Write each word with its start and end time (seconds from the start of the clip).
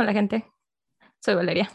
Hola 0.00 0.12
gente, 0.12 0.46
soy 1.20 1.34
Valeria. 1.34 1.68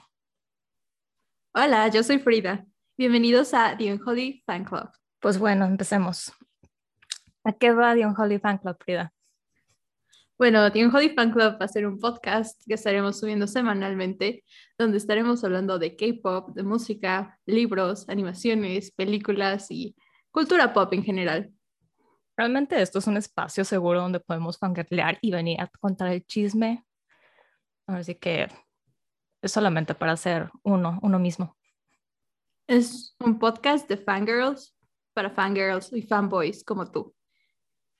Hola, 1.53 1.89
yo 1.89 2.03
soy 2.03 2.19
Frida. 2.19 2.65
Bienvenidos 2.97 3.53
a 3.53 3.75
The 3.75 3.91
Unholy 3.91 4.41
Fan 4.45 4.63
Club. 4.63 4.89
Pues 5.19 5.37
bueno, 5.37 5.65
empecemos. 5.65 6.31
¿A 7.43 7.51
qué 7.51 7.73
va 7.73 7.93
The 7.93 8.05
Unholy 8.05 8.39
Fan 8.39 8.59
Club, 8.59 8.77
Frida? 8.79 9.13
Bueno, 10.37 10.71
The 10.71 10.85
Unholy 10.85 11.09
Fan 11.09 11.33
Club 11.33 11.57
va 11.59 11.65
a 11.65 11.67
ser 11.67 11.85
un 11.85 11.99
podcast 11.99 12.61
que 12.65 12.75
estaremos 12.75 13.19
subiendo 13.19 13.45
semanalmente, 13.45 14.45
donde 14.77 14.99
estaremos 14.99 15.43
hablando 15.43 15.77
de 15.77 15.97
K-pop, 15.97 16.55
de 16.55 16.63
música, 16.63 17.37
libros, 17.45 18.07
animaciones, 18.07 18.91
películas 18.91 19.69
y 19.69 19.97
cultura 20.31 20.71
pop 20.71 20.93
en 20.93 21.03
general. 21.03 21.51
Realmente 22.37 22.81
esto 22.81 22.99
es 22.99 23.07
un 23.07 23.17
espacio 23.17 23.65
seguro 23.65 23.99
donde 23.99 24.21
podemos 24.21 24.57
fangirlear 24.57 25.17
y 25.21 25.31
venir 25.31 25.59
a 25.59 25.67
contar 25.67 26.07
el 26.13 26.25
chisme 26.25 26.85
Así 27.87 28.15
que 28.15 28.47
es 29.41 29.51
solamente 29.51 29.93
para 29.95 30.15
ser 30.17 30.49
uno, 30.63 30.99
uno 31.01 31.19
mismo. 31.19 31.57
Es 32.67 33.15
un 33.19 33.39
podcast 33.39 33.89
de 33.89 33.97
fangirls 33.97 34.75
para 35.13 35.29
fangirls 35.29 35.91
y 35.93 36.01
fanboys 36.01 36.63
como 36.63 36.89
tú. 36.89 37.13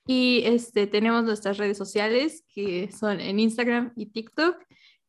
Y 0.06 0.42
este, 0.44 0.86
tenemos 0.86 1.24
nuestras 1.24 1.56
redes 1.56 1.78
sociales 1.78 2.44
que 2.48 2.90
son 2.92 3.20
en 3.20 3.38
Instagram 3.40 3.92
y 3.96 4.06
TikTok, 4.06 4.56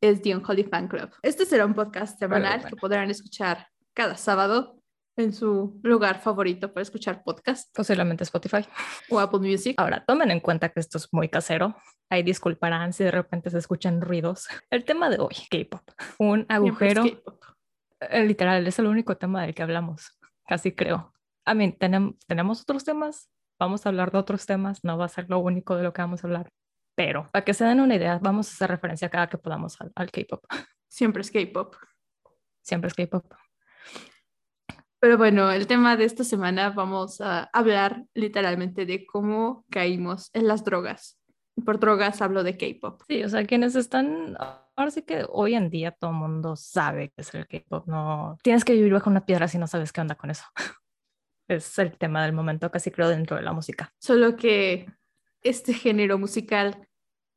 es 0.02 0.22
The 0.22 0.36
Unholy 0.36 0.64
Fan 0.64 0.88
Club. 0.88 1.10
Este 1.22 1.46
será 1.46 1.66
un 1.66 1.74
podcast 1.74 2.18
semanal 2.20 2.66
que 2.66 2.76
podrán 2.76 3.10
escuchar 3.10 3.68
cada 3.94 4.16
sábado 4.16 4.75
en 5.18 5.34
su 5.34 5.80
lugar 5.84 6.20
favorito 6.20 6.74
para 6.74 6.82
escuchar 6.82 7.24
podcast. 7.24 7.74
Posiblemente 7.76 8.24
Spotify. 8.24 8.66
O 9.10 9.20
Apple 9.20 9.40
Music. 9.40 9.76
Ahora, 9.78 10.04
tomen 10.06 10.32
en 10.32 10.40
cuenta 10.40 10.70
que 10.70 10.80
esto 10.80 10.98
es 10.98 11.08
muy 11.12 11.30
casero. 11.30 11.76
Ahí 12.10 12.24
disculparán 12.24 12.94
si 12.94 13.04
de 13.04 13.12
repente 13.12 13.50
se 13.50 13.58
escuchan 13.58 14.02
ruidos. 14.02 14.48
El 14.70 14.86
tema 14.86 15.10
de 15.10 15.20
hoy, 15.20 15.36
K-pop. 15.50 15.90
Un 16.20 16.46
agujero. 16.50 17.06
Eh, 18.00 18.26
literal, 18.26 18.66
es 18.68 18.78
el 18.80 18.88
único 18.88 19.18
tema 19.18 19.42
del 19.44 19.56
que 19.56 19.64
hablamos, 19.64 20.20
casi 20.46 20.74
creo. 20.74 21.14
A 21.46 21.54
mí, 21.54 21.72
tenemos, 21.72 22.16
tenemos 22.28 22.62
otros 22.62 22.84
temas, 22.84 23.30
vamos 23.60 23.86
a 23.86 23.90
hablar 23.90 24.12
de 24.12 24.18
otros 24.18 24.46
temas, 24.46 24.84
no 24.84 24.98
va 24.98 25.06
a 25.06 25.10
ser 25.10 25.30
lo 25.30 25.40
único 25.40 25.76
de 25.76 25.84
lo 25.84 25.94
que 25.94 26.02
vamos 26.02 26.24
a 26.24 26.28
hablar. 26.28 26.50
Pero 26.96 27.30
para 27.32 27.44
que 27.46 27.54
se 27.54 27.66
den 27.66 27.80
una 27.80 27.96
idea, 27.96 28.20
vamos 28.22 28.50
a 28.50 28.54
hacer 28.54 28.70
referencia 28.70 29.10
cada 29.10 29.28
que 29.28 29.38
podamos 29.38 29.80
al, 29.82 29.92
al 29.96 30.12
K-pop. 30.12 30.44
Siempre 30.90 31.22
es 31.22 31.32
K-pop. 31.32 31.76
Siempre 32.62 32.88
es 32.90 32.94
K-pop. 32.94 33.26
Pero 35.00 35.18
bueno, 35.18 35.52
el 35.52 35.68
tema 35.68 35.98
de 35.98 36.06
esta 36.06 36.24
semana 36.24 36.72
vamos 36.72 37.22
a 37.22 37.44
hablar 37.54 38.06
literalmente 38.14 38.86
de 38.86 39.06
cómo 39.06 39.66
caímos 39.70 40.30
en 40.34 40.48
las 40.48 40.64
drogas. 40.64 41.20
Por 41.64 41.80
drogas 41.80 42.22
hablo 42.22 42.44
de 42.44 42.58
K-pop. 42.58 43.02
Sí, 43.08 43.24
o 43.24 43.30
sea, 43.30 43.46
quienes 43.46 43.76
están, 43.76 44.36
ahora 44.76 44.92
sí 44.92 45.04
que 45.04 45.26
hoy 45.30 45.56
en 45.56 45.70
día 45.70 45.92
todo 45.92 46.12
el 46.12 46.18
mundo 46.18 46.56
sabe 46.56 47.10
que 47.10 47.22
es 47.22 47.34
el 47.34 47.48
K-pop, 47.48 47.88
no 47.88 48.38
tienes 48.42 48.66
que 48.66 48.74
vivir 48.74 48.94
bajo 48.94 49.10
una 49.10 49.26
piedra 49.26 49.48
si 49.48 49.58
no 49.58 49.68
sabes 49.68 49.92
qué 49.92 50.02
onda 50.02 50.16
con 50.16 50.32
eso. 50.32 50.44
es 51.48 51.78
el 51.80 51.98
tema 51.98 52.24
del 52.24 52.34
momento, 52.34 52.72
casi 52.72 52.92
creo, 52.92 53.10
dentro 53.10 53.38
de 53.38 53.44
la 53.44 53.54
música. 53.54 53.94
Solo 54.00 54.36
que 54.36 54.92
este 55.42 55.74
género 55.74 56.18
musical 56.18 56.88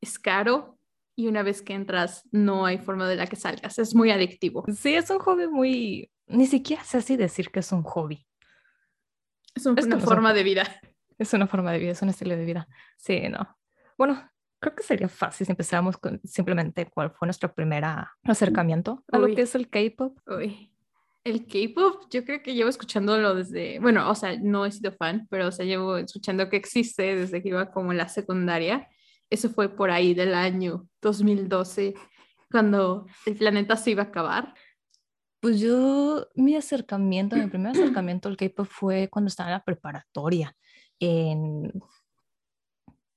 es 0.01 0.17
caro 0.17 0.77
y 1.15 1.27
una 1.27 1.43
vez 1.43 1.61
que 1.61 1.73
entras 1.73 2.23
no 2.31 2.65
hay 2.65 2.77
forma 2.77 3.07
de 3.07 3.17
la 3.17 3.27
que 3.27 3.35
salgas, 3.35 3.77
es 3.77 3.93
muy 3.93 4.11
adictivo. 4.11 4.63
Sí, 4.73 4.95
es 4.95 5.09
un 5.09 5.19
hobby 5.19 5.47
muy 5.47 6.11
ni 6.29 6.45
siquiera 6.45 6.83
sé 6.83 6.97
así 6.97 7.17
decir 7.17 7.51
que 7.51 7.59
es 7.59 7.71
un 7.71 7.83
hobby. 7.83 8.25
Es, 9.55 9.65
una 9.65 9.99
forma 9.99 10.33
de 10.33 10.43
vida. 10.43 10.63
Es 11.17 11.33
una 11.33 11.47
forma 11.47 11.71
de 11.71 11.79
vida, 11.79 11.91
es 11.91 12.01
un 12.01 12.09
estilo 12.09 12.37
de 12.37 12.45
vida. 12.45 12.67
Sí, 12.97 13.27
no. 13.29 13.57
Bueno, 13.97 14.29
creo 14.59 14.75
que 14.75 14.83
sería 14.83 15.09
fácil 15.09 15.45
si 15.45 15.51
empezáramos 15.51 15.97
con 15.97 16.21
simplemente 16.23 16.85
cuál 16.85 17.11
fue 17.11 17.25
nuestro 17.25 17.53
primer 17.53 17.83
acercamiento 18.23 19.03
a 19.11 19.17
lo 19.17 19.27
que 19.27 19.41
es 19.41 19.55
el 19.55 19.69
K-pop. 19.69 20.17
El 21.25 21.45
K-pop, 21.45 22.05
yo 22.09 22.23
creo 22.23 22.41
que 22.41 22.53
llevo 22.53 22.69
escuchándolo 22.69 23.35
desde, 23.35 23.79
bueno, 23.79 24.09
o 24.09 24.15
sea, 24.15 24.37
no 24.39 24.65
he 24.65 24.71
sido 24.71 24.93
fan, 24.93 25.27
pero 25.29 25.47
o 25.47 25.51
sea, 25.51 25.65
llevo 25.65 25.97
escuchando 25.97 26.49
que 26.49 26.57
existe 26.57 27.15
desde 27.15 27.41
que 27.43 27.49
iba 27.49 27.71
como 27.71 27.91
en 27.91 27.97
la 27.97 28.07
secundaria. 28.07 28.87
Eso 29.29 29.49
fue 29.49 29.69
por 29.75 29.91
ahí 29.91 30.13
del 30.13 30.33
año 30.33 30.87
2012, 31.01 31.93
cuando 32.49 33.05
el 33.25 33.35
planeta 33.35 33.75
se 33.75 33.91
iba 33.91 34.03
a 34.03 34.07
acabar. 34.07 34.53
Pues 35.41 35.61
yo, 35.61 36.27
mi 36.35 36.55
acercamiento, 36.55 37.37
mi 37.37 37.47
primer 37.47 37.71
acercamiento 37.77 38.27
al 38.27 38.37
K-pop 38.37 38.67
fue 38.67 39.07
cuando 39.09 39.29
estaba 39.29 39.49
en 39.49 39.53
la 39.53 39.63
preparatoria, 39.63 40.55
en, 40.99 41.71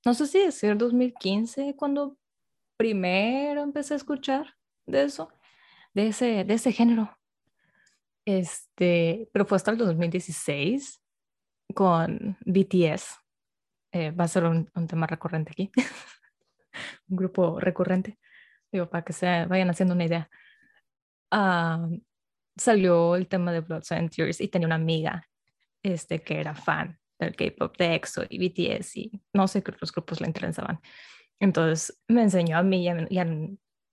no 0.05 0.13
sé 0.13 0.27
si 0.27 0.39
decir 0.39 0.77
2015, 0.77 1.75
cuando 1.75 2.17
primero 2.77 3.61
empecé 3.61 3.93
a 3.93 3.97
escuchar 3.97 4.55
de 4.85 5.03
eso, 5.03 5.29
de 5.93 6.07
ese, 6.07 6.43
de 6.43 6.53
ese 6.53 6.71
género. 6.71 7.17
Este, 8.25 9.29
pero 9.33 9.45
fue 9.45 9.57
hasta 9.57 9.71
el 9.71 9.77
2016 9.77 11.01
con 11.73 12.37
BTS. 12.45 13.19
Eh, 13.91 14.11
va 14.11 14.23
a 14.23 14.27
ser 14.29 14.45
un, 14.45 14.69
un 14.75 14.87
tema 14.87 15.07
recurrente 15.07 15.51
aquí, 15.51 15.71
un 17.09 17.17
grupo 17.17 17.59
recurrente, 17.59 18.17
digo, 18.71 18.89
para 18.89 19.03
que 19.03 19.13
se 19.13 19.45
vayan 19.45 19.69
haciendo 19.69 19.93
una 19.93 20.05
idea. 20.05 20.29
Uh, 21.31 21.99
salió 22.55 23.15
el 23.15 23.27
tema 23.27 23.51
de 23.51 23.61
Blood 23.61 23.83
and 23.91 24.09
Tears 24.09 24.41
y 24.41 24.47
tenía 24.47 24.67
una 24.67 24.75
amiga 24.75 25.27
este, 25.81 26.19
que 26.19 26.39
era 26.39 26.55
fan 26.55 26.97
del 27.19 27.35
K-pop 27.35 27.77
de 27.77 27.95
EXO 27.95 28.23
y 28.29 28.47
BTS 28.47 28.97
y 28.97 29.21
no 29.33 29.47
sé 29.47 29.63
qué 29.63 29.71
otros 29.71 29.91
grupos 29.91 30.21
le 30.21 30.27
interesaban. 30.27 30.79
Entonces 31.39 31.99
me 32.07 32.21
enseñó 32.21 32.57
a 32.57 32.63
mí 32.63 32.87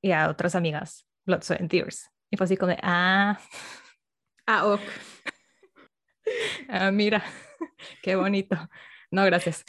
y 0.02 0.12
a, 0.12 0.28
otras 0.28 0.54
amigas 0.54 1.06
Blood, 1.26 1.42
and 1.58 1.70
Tears. 1.70 2.08
Y 2.30 2.36
fue 2.36 2.44
así 2.44 2.56
como 2.56 2.70
de, 2.70 2.78
ah, 2.82 3.38
ah, 4.46 4.66
ok. 4.66 4.80
ah, 6.68 6.90
mira, 6.90 7.24
qué 8.02 8.14
bonito. 8.16 8.56
No, 9.10 9.24
gracias. 9.24 9.64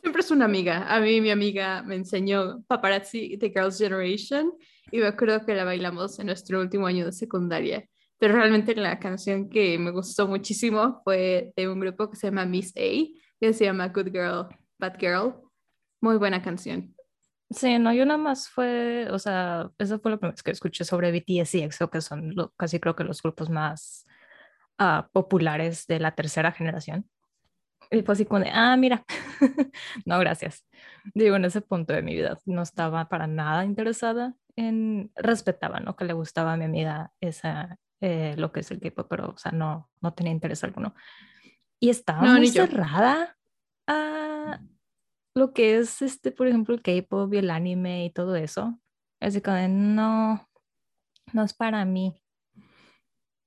Siempre 0.00 0.20
es 0.20 0.30
una 0.30 0.44
amiga. 0.44 0.92
A 0.94 1.00
mí 1.00 1.20
mi 1.20 1.30
amiga 1.30 1.82
me 1.82 1.94
enseñó 1.94 2.62
Paparazzi 2.66 3.36
de 3.36 3.48
Girls' 3.48 3.78
Generation 3.78 4.52
y 4.90 4.98
me 4.98 5.06
acuerdo 5.06 5.46
que 5.46 5.54
la 5.54 5.64
bailamos 5.64 6.18
en 6.18 6.26
nuestro 6.26 6.60
último 6.60 6.86
año 6.86 7.06
de 7.06 7.12
secundaria 7.12 7.88
pero 8.24 8.36
realmente 8.36 8.74
la 8.74 8.98
canción 8.98 9.50
que 9.50 9.78
me 9.78 9.90
gustó 9.90 10.26
muchísimo 10.26 11.02
fue 11.04 11.52
de 11.56 11.68
un 11.68 11.78
grupo 11.78 12.08
que 12.08 12.16
se 12.16 12.28
llama 12.28 12.46
Miss 12.46 12.72
A, 12.74 12.80
que 13.38 13.52
se 13.52 13.66
llama 13.66 13.88
Good 13.88 14.12
Girl, 14.12 14.46
Bad 14.78 14.94
Girl. 14.98 15.34
Muy 16.00 16.16
buena 16.16 16.40
canción. 16.40 16.96
Sí, 17.50 17.78
no, 17.78 17.92
yo 17.92 18.06
nada 18.06 18.16
más 18.16 18.48
fue, 18.48 19.10
o 19.10 19.18
sea, 19.18 19.70
eso 19.76 20.00
fue 20.00 20.10
lo 20.10 20.18
primero 20.18 20.42
que 20.42 20.52
escuché 20.52 20.84
sobre 20.86 21.12
BTS 21.12 21.56
y 21.56 21.62
EXO, 21.64 21.90
que 21.90 22.00
son 22.00 22.34
casi 22.56 22.80
creo 22.80 22.96
que 22.96 23.04
los 23.04 23.20
grupos 23.20 23.50
más 23.50 24.06
uh, 24.80 25.02
populares 25.12 25.86
de 25.86 26.00
la 26.00 26.14
tercera 26.14 26.50
generación. 26.50 27.06
Y 27.90 28.00
fue 28.04 28.14
así 28.14 28.24
como 28.24 28.40
de, 28.40 28.50
ah, 28.54 28.74
mira, 28.78 29.04
no, 30.06 30.18
gracias. 30.18 30.66
Digo, 31.12 31.36
en 31.36 31.44
ese 31.44 31.60
punto 31.60 31.92
de 31.92 32.00
mi 32.00 32.14
vida 32.14 32.38
no 32.46 32.62
estaba 32.62 33.06
para 33.10 33.26
nada 33.26 33.66
interesada 33.66 34.34
en, 34.56 35.12
respetaba, 35.14 35.80
¿no? 35.80 35.94
Que 35.94 36.06
le 36.06 36.14
gustaba 36.14 36.54
a 36.54 36.56
mi 36.56 36.64
amiga 36.64 37.12
esa, 37.20 37.78
eh, 38.06 38.34
lo 38.36 38.52
que 38.52 38.60
es 38.60 38.70
el 38.70 38.80
K-pop, 38.80 39.06
pero, 39.08 39.30
o 39.30 39.38
sea, 39.38 39.50
no, 39.50 39.90
no 40.02 40.12
tenía 40.12 40.30
interés 40.30 40.62
alguno. 40.62 40.94
Y 41.80 41.88
estaba 41.88 42.20
muy 42.20 42.48
cerrada 42.48 43.38
a 43.86 44.60
lo 45.34 45.54
que 45.54 45.78
es, 45.78 46.02
este, 46.02 46.30
por 46.30 46.46
ejemplo, 46.46 46.74
el 46.74 46.82
K-pop 46.82 47.32
y 47.32 47.38
el 47.38 47.48
anime 47.48 48.04
y 48.04 48.10
todo 48.10 48.36
eso. 48.36 48.78
Así 49.20 49.40
que 49.40 49.68
no, 49.68 50.46
no 51.32 51.44
es 51.44 51.54
para 51.54 51.82
mí. 51.86 52.20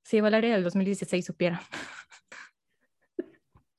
Si 0.04 0.22
Valeria 0.22 0.56
del 0.56 0.64
2016 0.64 1.24
supiera. 1.24 1.62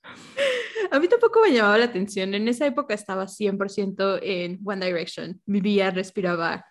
A 0.93 1.01
mí 1.01 1.09
tampoco 1.09 1.41
me 1.41 1.53
llamaba 1.53 1.77
la 1.77 1.87
atención. 1.87 2.35
En 2.35 2.47
esa 2.47 2.67
época 2.67 2.95
estaba 2.95 3.27
100% 3.27 4.21
en 4.23 4.61
One 4.65 4.87
Direction. 4.87 5.43
Vivía, 5.45 5.91
respiraba 5.91 6.65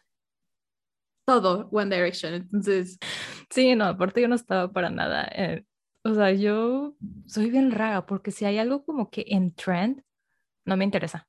todo 1.28 1.67
One 1.73 1.93
Direction. 1.93 2.34
Entonces, 2.35 2.97
Sí, 3.57 3.75
no, 3.75 3.85
aparte 3.85 4.21
yo 4.21 4.27
no 4.27 4.35
estaba 4.35 4.71
para 4.71 4.91
nada. 4.91 5.27
Eh, 5.33 5.65
o 6.03 6.13
sea, 6.13 6.31
yo 6.31 6.95
soy 7.25 7.49
bien 7.49 7.71
rara 7.71 8.05
porque 8.05 8.29
si 8.29 8.45
hay 8.45 8.59
algo 8.59 8.85
como 8.85 9.09
que 9.09 9.25
en 9.29 9.51
trend, 9.55 10.03
no 10.63 10.77
me 10.77 10.83
interesa. 10.85 11.27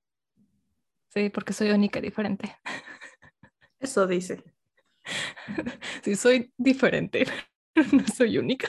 Sí, 1.09 1.31
porque 1.31 1.55
soy 1.55 1.71
única 1.71 2.01
y 2.01 2.03
diferente. 2.03 2.55
Eso 3.81 4.07
dice. 4.07 4.45
Sí, 6.03 6.17
soy 6.17 6.53
diferente, 6.59 7.25
no 7.93 8.07
soy 8.15 8.37
única. 8.37 8.69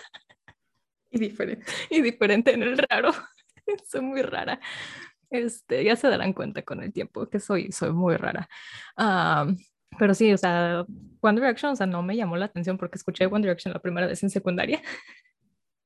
Y 1.12 1.20
diferente. 1.20 1.66
Y 1.90 2.02
diferente 2.02 2.54
en 2.54 2.64
el 2.64 2.78
raro. 2.78 3.12
soy 3.92 4.00
muy 4.00 4.22
rara. 4.22 4.62
Este, 5.30 5.84
ya 5.84 5.98
se 5.98 6.08
darán 6.08 6.32
cuenta 6.32 6.62
con 6.62 6.82
el 6.82 6.94
tiempo 6.94 7.30
que 7.30 7.42
soy, 7.42 7.74
soy 7.74 7.92
muy 7.92 8.16
rara. 8.16 8.48
Pero 9.98 10.14
sí, 10.14 10.32
o 10.32 10.38
sea, 10.38 10.86
One 11.22 11.40
Direction, 11.40 11.74
o 11.74 11.76
sea, 11.76 11.88
no 11.88 12.02
me 12.02 12.16
llamó 12.16 12.38
la 12.38 12.46
atención 12.46 12.78
porque 12.78 12.98
escuché 12.98 13.26
One 13.26 13.42
Direction 13.42 13.74
la 13.74 13.82
primera 13.82 14.08
vez 14.08 14.24
en 14.24 14.30
secundaria. 14.30 14.82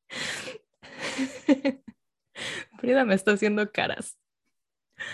Frida 2.77 3.05
me 3.05 3.15
está 3.15 3.31
haciendo 3.31 3.71
caras. 3.71 4.17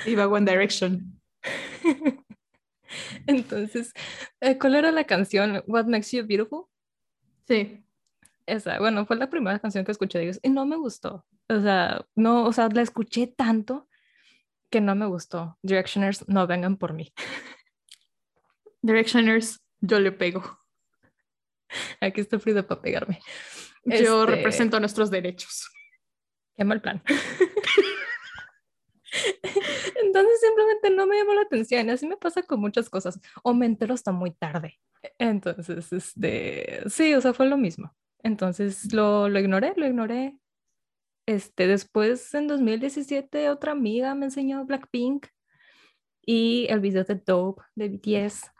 Iba 0.05 0.27
One 0.27 0.49
Direction. 0.49 1.21
Entonces, 3.27 3.93
eh, 4.41 4.57
¿cuál 4.57 4.75
era 4.75 4.91
la 4.91 5.03
canción? 5.05 5.63
What 5.67 5.85
Makes 5.85 6.17
You 6.17 6.25
Beautiful? 6.25 6.65
Sí. 7.47 7.83
Esa, 8.45 8.79
bueno, 8.79 9.05
fue 9.05 9.15
la 9.15 9.29
primera 9.29 9.59
canción 9.59 9.85
que 9.85 9.91
escuché 9.91 10.17
de 10.17 10.23
ellos 10.25 10.39
y 10.41 10.49
no 10.49 10.65
me 10.65 10.75
gustó. 10.75 11.25
O 11.47 11.61
sea, 11.61 12.05
no, 12.15 12.45
o 12.45 12.53
sea, 12.53 12.67
la 12.69 12.81
escuché 12.81 13.27
tanto 13.27 13.87
que 14.69 14.81
no 14.81 14.95
me 14.95 15.05
gustó. 15.05 15.57
Directioners, 15.61 16.27
no 16.27 16.47
vengan 16.47 16.77
por 16.77 16.93
mí. 16.93 17.13
Directioners, 18.81 19.59
yo 19.81 19.99
le 19.99 20.11
pego. 20.11 20.59
Aquí 22.01 22.21
está 22.21 22.39
Frida 22.39 22.65
para 22.65 22.81
pegarme. 22.81 23.19
Yo 23.85 24.23
Este, 24.23 24.35
represento 24.35 24.79
nuestros 24.79 25.09
derechos. 25.09 25.69
Qué 26.55 26.63
mal 26.63 26.81
plan. 26.81 27.01
Entonces 30.03 30.41
simplemente 30.41 30.89
no 30.91 31.07
me 31.07 31.17
llamó 31.17 31.33
la 31.33 31.41
atención. 31.41 31.89
Así 31.89 32.07
me 32.07 32.17
pasa 32.17 32.43
con 32.43 32.59
muchas 32.59 32.89
cosas. 32.89 33.19
O 33.43 33.53
me 33.53 33.65
entero 33.65 33.93
hasta 33.93 34.11
muy 34.11 34.31
tarde. 34.31 34.79
Entonces, 35.17 35.91
este, 35.93 36.81
sí, 36.89 37.13
o 37.13 37.21
sea, 37.21 37.33
fue 37.33 37.47
lo 37.47 37.57
mismo. 37.57 37.95
Entonces 38.21 38.93
lo, 38.93 39.29
lo 39.29 39.39
ignoré, 39.39 39.73
lo 39.77 39.87
ignoré. 39.87 40.37
Este, 41.25 41.67
después 41.67 42.33
en 42.33 42.47
2017 42.47 43.49
otra 43.49 43.73
amiga 43.73 44.15
me 44.15 44.25
enseñó 44.25 44.65
Blackpink 44.65 45.27
y 46.25 46.67
el 46.69 46.79
video 46.79 47.03
de 47.03 47.15
Dope 47.15 47.61
de 47.75 47.89
BTS. 47.89 48.51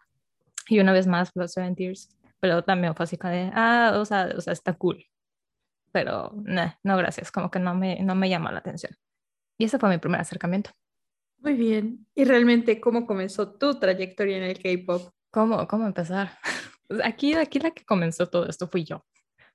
Y 0.69 0.80
una 0.80 0.94
vez 0.94 1.07
más 1.07 1.33
Blood, 1.33 1.48
Sweat 1.48 1.68
and 1.68 1.77
Tears. 1.77 2.16
Pero 2.39 2.63
también 2.63 2.95
fue 2.95 3.04
así 3.04 3.18
como 3.18 3.33
de, 3.33 3.51
ah, 3.54 3.94
o 3.98 4.06
sea, 4.06 4.30
o 4.38 4.42
sea, 4.42 4.54
está 4.54 4.74
cool. 4.74 5.06
Pero 5.92 6.31
nah, 6.36 6.74
no, 6.83 6.95
gracias, 6.95 7.31
como 7.31 7.51
que 7.51 7.60
no 7.60 7.75
me, 7.75 8.00
no 8.01 8.16
me 8.16 8.30
llama 8.30 8.51
la 8.51 8.60
atención. 8.60 8.95
Y 9.57 9.66
ese 9.66 9.80
fue 9.80 9.89
mi 9.89 9.98
primer 9.98 10.21
acercamiento. 10.21 10.71
Muy 11.39 11.54
bien. 11.54 12.06
¿Y 12.16 12.25
realmente 12.25 12.80
cómo 12.80 13.06
comenzó 13.06 13.54
tu 13.54 13.80
trayectoria 13.80 14.38
en 14.38 14.44
el 14.44 14.62
K-pop? 14.62 15.12
¿Cómo, 15.31 15.68
cómo 15.68 15.86
empezar? 15.86 16.38
Pues 16.88 17.06
Aquí, 17.06 17.36
aquí 17.36 17.60
la 17.60 17.69
que 17.69 17.86
comenzó 17.86 18.31
todo 18.31 18.48
esto 18.48 18.68
fui 18.68 18.83
yo. 18.83 19.06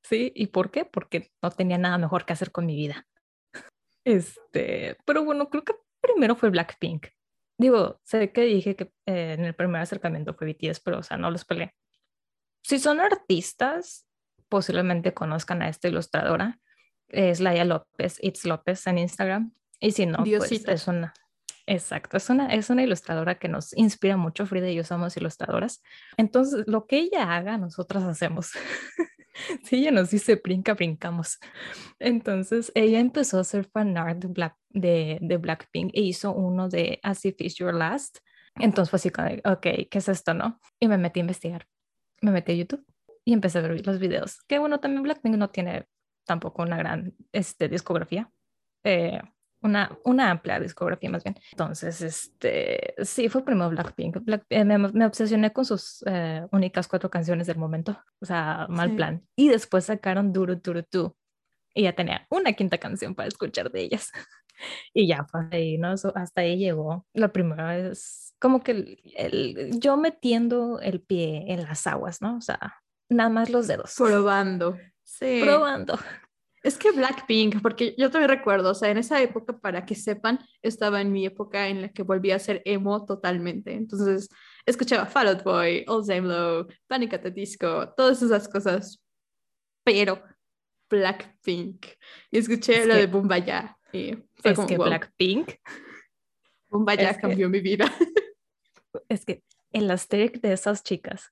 ¿Sí? 0.04 0.30
¿Y 0.36 0.46
por 0.46 0.70
qué? 0.70 0.84
Porque 0.84 1.32
no 1.42 1.50
tenía 1.50 1.78
nada 1.78 1.98
mejor 1.98 2.24
que 2.24 2.32
hacer 2.32 2.52
con 2.52 2.64
mi 2.64 2.76
vida. 2.76 3.08
Este, 4.04 4.96
pero 5.04 5.24
bueno, 5.24 5.48
creo 5.50 5.64
que 5.64 5.74
primero 6.00 6.36
fue 6.36 6.50
Blackpink. 6.50 7.08
Digo, 7.58 8.00
sé 8.04 8.32
que 8.32 8.42
dije 8.42 8.76
que 8.76 8.92
eh, 9.06 9.34
en 9.38 9.44
el 9.44 9.54
primer 9.54 9.80
acercamiento 9.80 10.34
fue 10.34 10.52
BTS, 10.52 10.80
pero 10.80 10.98
o 10.98 11.02
sea, 11.02 11.16
no 11.16 11.30
los 11.30 11.44
peleé. 11.44 11.74
Si 12.62 12.78
son 12.78 13.00
artistas, 13.00 14.06
posiblemente 14.48 15.14
conozcan 15.14 15.62
a 15.62 15.68
esta 15.68 15.88
ilustradora. 15.88 16.58
Es 17.08 17.40
Laia 17.40 17.64
López, 17.64 18.18
It's 18.22 18.44
López 18.44 18.86
en 18.86 18.98
Instagram. 18.98 19.52
Y 19.78 19.92
si 19.92 20.06
no, 20.06 20.18
pues 20.18 20.28
Diosita. 20.28 20.72
es 20.72 20.88
una, 20.88 21.12
exacto, 21.66 22.16
es 22.16 22.30
una, 22.30 22.52
es 22.52 22.70
una 22.70 22.82
ilustradora 22.82 23.38
que 23.38 23.48
nos 23.48 23.76
inspira 23.76 24.16
mucho. 24.16 24.46
Frida 24.46 24.70
y 24.70 24.76
yo 24.76 24.84
somos 24.84 25.16
ilustradoras. 25.16 25.82
Entonces, 26.16 26.64
lo 26.66 26.86
que 26.86 26.98
ella 26.98 27.34
haga, 27.34 27.58
nosotras 27.58 28.02
hacemos. 28.04 28.52
si 29.64 29.76
ella 29.76 29.90
nos 29.90 30.10
dice 30.10 30.36
brinca, 30.36 30.74
brincamos. 30.74 31.38
Entonces, 31.98 32.72
ella 32.74 33.00
empezó 33.00 33.38
a 33.38 33.42
hacer 33.42 33.64
fan 33.64 33.96
art 33.96 34.18
de, 34.18 34.28
Black, 34.28 34.56
de, 34.70 35.18
de 35.20 35.36
Blackpink 35.36 35.90
e 35.94 36.00
hizo 36.00 36.32
uno 36.32 36.68
de 36.68 37.00
As 37.02 37.24
If 37.24 37.40
It's 37.40 37.56
Your 37.56 37.74
Last. 37.74 38.18
Entonces 38.56 38.90
fue 38.90 38.96
así 38.98 39.08
ok, 39.44 39.88
¿qué 39.90 39.98
es 39.98 40.08
esto, 40.08 40.32
no? 40.32 40.60
Y 40.78 40.88
me 40.88 40.98
metí 40.98 41.20
a 41.20 41.22
investigar. 41.22 41.66
Me 42.20 42.30
metí 42.30 42.52
a 42.52 42.54
YouTube 42.54 42.86
y 43.24 43.32
empecé 43.32 43.58
a 43.58 43.62
ver 43.62 43.84
los 43.84 43.98
videos. 43.98 44.42
Que 44.46 44.58
bueno, 44.58 44.78
también 44.80 45.02
Blackpink 45.02 45.36
no 45.36 45.50
tiene 45.50 45.88
tampoco 46.24 46.62
una 46.62 46.76
gran 46.76 47.14
este, 47.32 47.68
discografía. 47.68 48.30
Eh, 48.84 49.20
una, 49.64 49.98
una 50.04 50.30
amplia 50.30 50.60
discografía 50.60 51.10
más 51.10 51.24
bien. 51.24 51.36
Entonces, 51.50 52.00
este, 52.02 52.94
sí, 53.02 53.28
fue 53.28 53.44
primero 53.44 53.70
Blackpink. 53.70 54.18
Black- 54.24 54.46
eh, 54.50 54.64
me, 54.64 54.78
me 54.78 55.06
obsesioné 55.06 55.52
con 55.52 55.64
sus 55.64 56.04
eh, 56.06 56.46
únicas 56.52 56.86
cuatro 56.86 57.10
canciones 57.10 57.46
del 57.48 57.56
momento. 57.58 57.98
O 58.20 58.26
sea, 58.26 58.66
mal 58.68 58.90
Sí. 58.90 58.96
plan. 58.96 59.26
Y 59.34 59.48
después 59.48 59.86
sacaron 59.86 60.32
Duru 60.32 60.56
Duru 60.56 60.82
Tu. 60.84 61.16
Y 61.74 61.82
ya 61.82 61.92
tenía 61.94 62.26
una 62.30 62.52
quinta 62.52 62.78
canción 62.78 63.16
para 63.16 63.26
escuchar 63.28 63.72
de 63.72 63.80
ellas. 63.80 64.12
Y 64.94 65.08
ya 65.08 65.24
fue 65.24 65.48
ahí, 65.50 65.78
¿no? 65.78 65.92
Eso- 65.94 66.12
hasta 66.14 66.42
ahí 66.42 66.56
llegó. 66.56 67.04
La 67.12 67.32
primera 67.32 67.74
vez, 67.74 68.36
como 68.38 68.62
que 68.62 68.70
el- 68.70 69.00
el- 69.16 69.80
yo 69.80 69.96
metiendo 69.96 70.78
el 70.80 71.00
pie 71.02 71.46
en 71.52 71.64
las 71.64 71.88
aguas, 71.88 72.22
¿no? 72.22 72.36
O 72.36 72.40
sea, 72.40 72.76
nada 73.10 73.30
más 73.30 73.50
los 73.50 73.66
dedos. 73.66 73.94
Probando. 73.98 74.78
Sí. 75.02 75.40
Probando. 75.42 75.98
Es 76.64 76.78
que 76.78 76.92
Blackpink, 76.92 77.60
porque 77.60 77.94
yo 77.98 78.10
también 78.10 78.30
recuerdo, 78.30 78.70
o 78.70 78.74
sea, 78.74 78.90
en 78.90 78.96
esa 78.96 79.20
época, 79.20 79.58
para 79.58 79.84
que 79.84 79.94
sepan, 79.94 80.38
estaba 80.62 81.02
en 81.02 81.12
mi 81.12 81.26
época 81.26 81.68
en 81.68 81.82
la 81.82 81.88
que 81.90 82.02
volví 82.02 82.30
a 82.30 82.38
ser 82.38 82.62
emo 82.64 83.04
totalmente. 83.04 83.74
Entonces, 83.74 84.30
escuchaba 84.64 85.04
Fall 85.04 85.28
Out 85.28 85.44
Boy, 85.44 85.84
All 85.86 86.06
Time 86.06 86.22
Low, 86.22 86.66
Panic 86.86 87.12
at 87.12 87.20
the 87.20 87.30
Disco, 87.30 87.92
todas 87.94 88.22
esas 88.22 88.48
cosas. 88.48 88.98
Pero 89.84 90.22
Blackpink. 90.88 91.84
Y 92.30 92.38
escuché 92.38 92.80
Es 92.80 92.86
la 92.86 92.94
que- 92.94 93.00
de 93.00 93.06
Bumbaya. 93.08 93.78
Y 93.92 94.14
fue 94.36 94.52
Es 94.52 94.56
como, 94.56 94.66
que 94.66 94.76
wow, 94.78 94.86
Blackpink, 94.86 95.52
Bumbaya 96.70 97.10
es 97.10 97.16
que- 97.16 97.20
cambió 97.20 97.50
mi 97.50 97.60
vida. 97.60 97.84
es 99.10 99.26
que 99.26 99.44
el 99.70 99.90
asterisk 99.90 100.36
de 100.36 100.54
esas 100.54 100.82
chicas, 100.82 101.30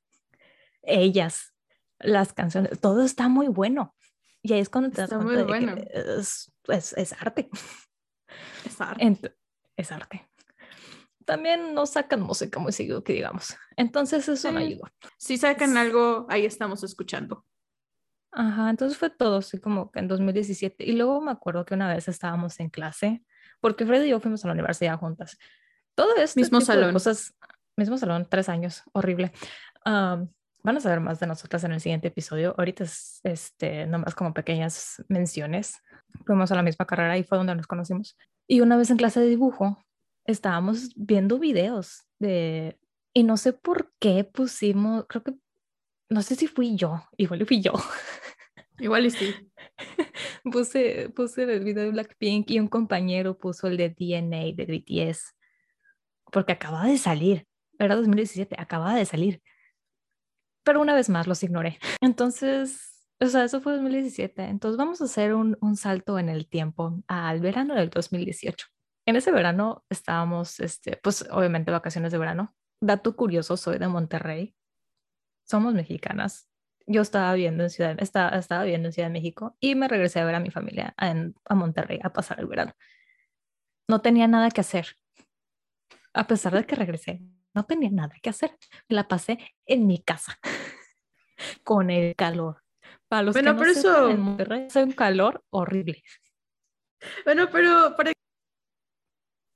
ellas, 0.83 1.55
las 1.99 2.35
canciones, 2.35 2.79
todo 2.81 3.03
está 3.03 3.29
muy 3.29 3.49
bueno. 3.49 3.95
Y 4.43 4.53
ahí 4.53 4.61
es 4.61 4.69
cuando 4.69 4.91
te 4.91 5.01
das 5.01 5.11
Está 5.13 5.23
muy 5.23 5.35
cuenta 5.35 5.53
de 5.55 5.59
que 5.61 5.67
bueno. 5.67 5.83
es, 6.19 6.53
es- 6.69 6.93
es 6.95 7.13
arte. 7.13 7.49
Es 8.65 8.81
arte. 8.81 9.05
Ent- 9.05 9.35
es 9.77 9.93
arte. 9.93 10.29
También 11.25 11.75
no 11.75 11.87
sacan 11.87 12.21
música 12.21 12.59
muy 12.59 12.73
seguido, 12.73 13.05
que 13.05 13.13
digamos. 13.13 13.57
Entonces 13.77 14.29
eso 14.29 14.51
no 14.51 14.59
Sí. 14.59 14.67
ayudó. 14.67 14.83
Si 15.19 15.39
sacan 15.39 15.77
algo, 15.77 16.27
ahí 16.29 16.45
estamos 16.45 16.83
escuchando. 16.83 17.47
Ajá, 18.33 18.71
entonces 18.71 18.99
fue 18.99 19.11
todo 19.11 19.37
así 19.39 19.61
como 19.61 19.91
que 19.93 20.01
en 20.01 20.09
2017. 20.09 20.85
Y 20.85 20.93
luego 20.93 21.21
me 21.21 21.31
acuerdo 21.31 21.65
que 21.65 21.75
una 21.75 21.93
vez 21.93 22.09
estábamos 22.09 22.59
en 22.61 22.71
clase, 22.71 23.23
porque 23.61 23.87
Fred 23.87 24.03
y 24.05 24.09
yo 24.09 24.19
fuimos 24.21 24.45
a 24.45 24.49
la 24.49 24.55
universidad 24.55 24.99
juntas. 24.99 25.39
Todo 25.95 26.17
esto 26.17 26.41
Mismo 26.41 26.59
tipo 26.59 26.73
de 26.73 26.79
salón. 26.79 26.93
cosas, 26.95 27.35
mismo 27.77 27.99
salón, 27.99 28.27
tres 28.29 28.49
años, 28.49 28.83
horrible. 28.93 29.33
Am, 29.85 30.29
van 30.63 30.77
a 30.77 30.81
saber 30.81 31.01
más 31.01 31.21
de 31.21 31.27
nosotras 31.27 31.65
en 31.65 31.73
el 31.73 31.81
siguiente 31.81 32.09
episodio. 32.09 32.55
Ahorita 32.57 32.85
es 32.85 33.21
este, 33.25 33.87
nomás 33.87 34.15
como 34.15 34.33
pequeñas 34.33 35.03
menciones. 35.09 35.81
Fuimos 36.25 36.53
a 36.53 36.57
la 36.57 36.63
misma 36.63 36.87
carrera 36.87 37.19
y 37.19 37.25
fue 37.25 37.39
donde 37.39 37.55
nos 37.55 37.67
conocimos. 37.67 38.17
Y 38.47 38.61
una 38.61 38.77
vez 38.77 38.91
en 38.91 38.97
clase 38.97 39.21
de 39.21 39.27
dibujo, 39.27 39.83
estábamos 40.25 40.93
viendo 40.97 41.39
videos 41.39 42.03
de... 42.19 42.79
Y 43.15 43.25
no 43.25 43.37
sé 43.37 43.53
por 43.53 43.93
qué 43.99 44.25
pusimos, 44.25 45.05
creo 45.09 45.23
que, 45.23 45.35
no 46.09 46.23
sé 46.23 46.35
si 46.35 46.47
fui 46.47 46.77
yo, 46.77 47.03
igual 47.17 47.45
fui 47.47 47.61
yo. 47.61 47.73
Igual 48.79 49.07
y 49.07 49.11
sí. 49.11 49.35
Puse, 50.45 51.11
puse 51.11 51.45
el 51.45 51.63
video 51.63 51.85
de 51.85 51.91
Blackpink 51.91 52.51
y 52.51 52.59
un 52.59 52.67
compañero 52.67 53.39
puso 53.39 53.69
el 53.69 53.77
de 53.77 53.91
DNA 53.91 54.55
de 54.57 54.65
BTS, 54.67 55.37
porque 56.33 56.53
acababa 56.53 56.87
de 56.87 56.99
salir, 56.99 57.47
era 57.79 57.95
2017, 57.95 58.57
acababa 58.59 58.97
de 58.97 59.05
salir. 59.05 59.41
Pero 60.65 60.81
una 60.81 60.95
vez 60.95 61.09
más 61.09 61.27
los 61.27 61.43
ignoré. 61.43 61.79
Entonces, 62.01 63.07
o 63.21 63.27
sea, 63.27 63.45
eso 63.45 63.61
fue 63.61 63.73
2017. 63.75 64.43
Entonces 64.45 64.77
vamos 64.77 65.01
a 65.01 65.05
hacer 65.05 65.35
un, 65.35 65.57
un 65.61 65.77
salto 65.77 66.19
en 66.19 66.29
el 66.29 66.49
tiempo 66.49 67.03
al 67.09 67.41
verano 67.41 67.75
del 67.75 67.91
2018. 67.91 68.67
En 69.07 69.17
ese 69.17 69.33
verano 69.33 69.85
estábamos, 69.91 70.61
este, 70.61 70.97
pues 71.03 71.27
obviamente 71.31 71.71
vacaciones 71.73 72.13
de 72.13 72.19
verano. 72.19 72.55
Dato 72.81 73.17
curioso, 73.17 73.57
soy 73.57 73.79
de 73.79 73.89
Monterrey. 73.89 74.55
Somos 75.45 75.75
mexicanas. 75.75 76.49
Yo 76.87 77.03
estaba 77.03 77.33
viviendo 77.35 77.63
en 77.65 77.71
Ciudad, 77.71 77.97
estaba, 78.01 78.31
estaba 78.39 78.67
en 78.67 78.93
Ciudad 78.93 79.09
de 79.09 79.13
México 79.13 79.57
y 79.61 79.75
me 79.77 79.87
regresé 79.89 80.21
a 80.21 80.25
ver 80.25 80.35
a 80.35 80.41
mi 80.41 80.51
familia 80.51 80.95
en- 80.99 81.35
a 81.45 81.55
Monterrey 81.55 82.01
a 82.03 82.13
pasar 82.13 82.41
el 82.41 82.47
verano. 82.47 82.73
No 83.89 84.01
tenía 84.01 84.27
nada 84.27 84.51
que 84.51 84.61
hacer. 84.63 84.97
A 86.15 86.27
pesar 86.27 86.55
de 86.55 86.67
que 86.67 86.75
regresé, 86.77 87.23
no 87.55 87.65
tenía 87.65 87.91
nada 87.91 88.15
que 88.23 88.31
hacer. 88.31 88.57
Me 88.89 88.97
la 88.97 89.09
pasé 89.09 89.39
en 89.67 89.87
mi 89.87 89.99
casa 90.03 90.39
con 91.65 91.91
el 91.91 92.15
calor. 92.17 92.63
Para 93.09 93.23
los 93.23 93.35
Bueno, 93.35 93.53
que 93.53 93.55
no 93.55 93.61
pero 93.61 93.75
sepan, 93.75 93.93
eso- 93.95 94.09
en 94.11 94.21
Monterrey 94.21 94.67
hace 94.67 94.83
un 94.85 94.93
calor 94.93 95.45
horrible. 95.51 96.03
Bueno, 97.25 97.49
pero 97.51 97.95
para 97.97 98.13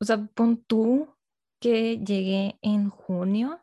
O 0.01 0.05
sea, 0.05 0.19
pon 0.35 0.63
tú 0.65 1.15
que 1.61 1.99
llegué 1.99 2.59
en 2.61 2.91
junio, 2.91 3.63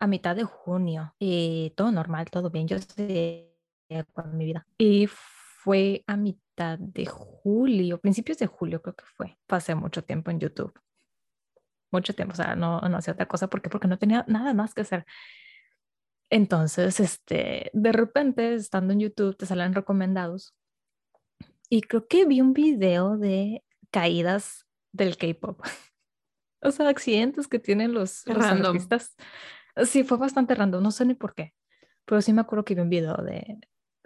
a 0.00 0.06
mitad 0.06 0.34
de 0.36 0.44
junio, 0.44 1.14
y 1.18 1.70
todo 1.76 1.90
normal, 1.92 2.30
todo 2.30 2.50
bien. 2.50 2.66
Yo 2.68 2.76
estoy 2.76 3.46
con 4.14 4.36
mi 4.36 4.44
vida. 4.46 4.66
Y 4.78 5.06
fue 5.08 6.02
a 6.06 6.16
mitad 6.16 6.78
de 6.78 7.04
julio, 7.06 7.98
principios 8.00 8.38
de 8.38 8.46
julio 8.46 8.80
creo 8.80 8.94
que 8.94 9.04
fue. 9.04 9.38
Pasé 9.46 9.74
mucho 9.74 10.02
tiempo 10.04 10.30
en 10.30 10.40
YouTube. 10.40 10.72
Mucho 11.90 12.14
tiempo, 12.14 12.32
o 12.32 12.36
sea, 12.36 12.54
no, 12.54 12.80
no 12.80 12.96
hacía 12.96 13.14
otra 13.14 13.26
cosa. 13.26 13.48
¿Por 13.48 13.62
qué? 13.62 13.70
Porque 13.70 13.88
no 13.88 13.98
tenía 13.98 14.24
nada 14.28 14.54
más 14.54 14.74
que 14.74 14.82
hacer. 14.82 15.06
Entonces, 16.30 17.00
este, 17.00 17.70
de 17.72 17.92
repente, 17.92 18.54
estando 18.54 18.92
en 18.92 19.00
YouTube, 19.00 19.36
te 19.36 19.46
salen 19.46 19.74
recomendados. 19.74 20.54
Y 21.70 21.82
creo 21.82 22.06
que 22.06 22.24
vi 22.26 22.40
un 22.40 22.52
video 22.52 23.16
de 23.16 23.62
caídas 23.90 24.66
del 24.92 25.16
K-pop. 25.16 25.60
o 26.62 26.70
sea, 26.70 26.88
accidentes 26.88 27.48
que 27.48 27.58
tienen 27.58 27.94
los, 27.94 28.26
los 28.26 28.44
artistas. 28.44 29.14
Sí, 29.84 30.04
fue 30.04 30.18
bastante 30.18 30.54
random, 30.54 30.82
no 30.82 30.90
sé 30.90 31.04
ni 31.04 31.14
por 31.14 31.34
qué, 31.34 31.54
pero 32.04 32.20
sí 32.20 32.32
me 32.32 32.40
acuerdo 32.40 32.64
que 32.64 32.74
vi 32.74 32.80
un 32.80 32.90
video 32.90 33.14
de, 33.16 33.58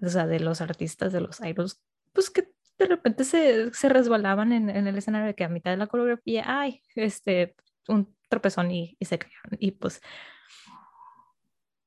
o 0.03 0.09
sea, 0.09 0.27
de 0.27 0.39
los 0.39 0.61
artistas, 0.61 1.13
de 1.13 1.21
los 1.23 1.41
idols, 1.41 1.81
pues 2.13 2.29
que 2.29 2.53
de 2.79 2.87
repente 2.87 3.25
se, 3.25 3.73
se 3.73 3.89
resbalaban 3.89 4.53
en, 4.53 4.69
en 4.69 4.87
el 4.87 4.99
escenario 4.99 5.29
de 5.29 5.35
que 5.35 5.45
a 5.45 5.49
mitad 5.49 5.71
de 5.71 5.79
la 5.79 5.87
coreografía, 5.87 6.45
ay, 6.47 6.83
este, 6.95 7.55
un 7.89 8.15
tropezón 8.29 8.71
y, 8.71 8.97
y 8.99 9.05
se 9.05 9.19
cayeron. 9.19 9.59
Y 9.59 9.73
pues 9.73 10.01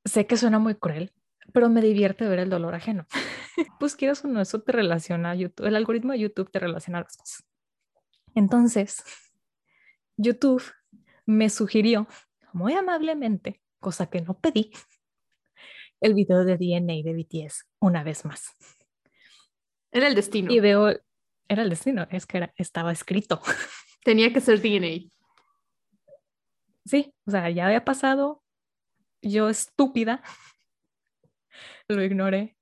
sé 0.06 0.28
que 0.28 0.38
suena 0.38 0.60
muy 0.60 0.76
cruel, 0.76 1.12
pero 1.54 1.70
me 1.70 1.82
divierte 1.82 2.28
ver 2.28 2.40
el 2.40 2.50
dolor 2.50 2.76
ajeno. 2.76 3.06
pues 3.80 3.96
quieras 3.96 4.24
o 4.24 4.28
no, 4.28 4.42
eso 4.42 4.62
te 4.62 4.72
relaciona 4.72 5.32
a 5.32 5.36
YouTube, 5.36 5.66
el 5.66 5.76
algoritmo 5.76 6.14
de 6.14 6.20
YouTube 6.20 6.52
te 6.52 6.60
relaciona 6.60 7.00
a 7.00 7.04
las 7.04 7.18
cosas. 7.18 7.46
Entonces, 8.36 9.04
YouTube 10.18 10.64
me 11.26 11.50
sugirió 11.50 12.08
muy 12.54 12.74
amablemente, 12.74 13.62
cosa 13.80 14.10
que 14.10 14.22
no 14.22 14.38
pedí, 14.40 14.72
el 16.02 16.14
video 16.14 16.46
de 16.46 16.58
DNA 16.58 17.04
de 17.04 17.14
BTS 17.14 17.66
una 17.80 18.04
vez 18.04 18.26
más. 18.26 18.52
Era 19.92 20.08
el 20.08 20.16
destino. 20.16 20.52
Y 20.52 20.60
veo, 20.60 20.90
era 21.48 21.64
el 21.64 21.70
destino, 21.70 22.08
es 22.12 22.26
que 22.26 22.38
era, 22.38 22.54
estaba 22.58 22.92
escrito. 22.92 23.42
Tenía 24.04 24.32
que 24.32 24.42
ser 24.42 24.62
DNA. 24.62 25.10
Sí, 26.86 27.14
o 27.26 27.32
sea, 27.32 27.50
ya 27.50 27.66
había 27.66 27.84
pasado, 27.84 28.44
yo 29.22 29.50
estúpida, 29.50 30.22
lo 31.88 32.04
ignoré. 32.04 32.56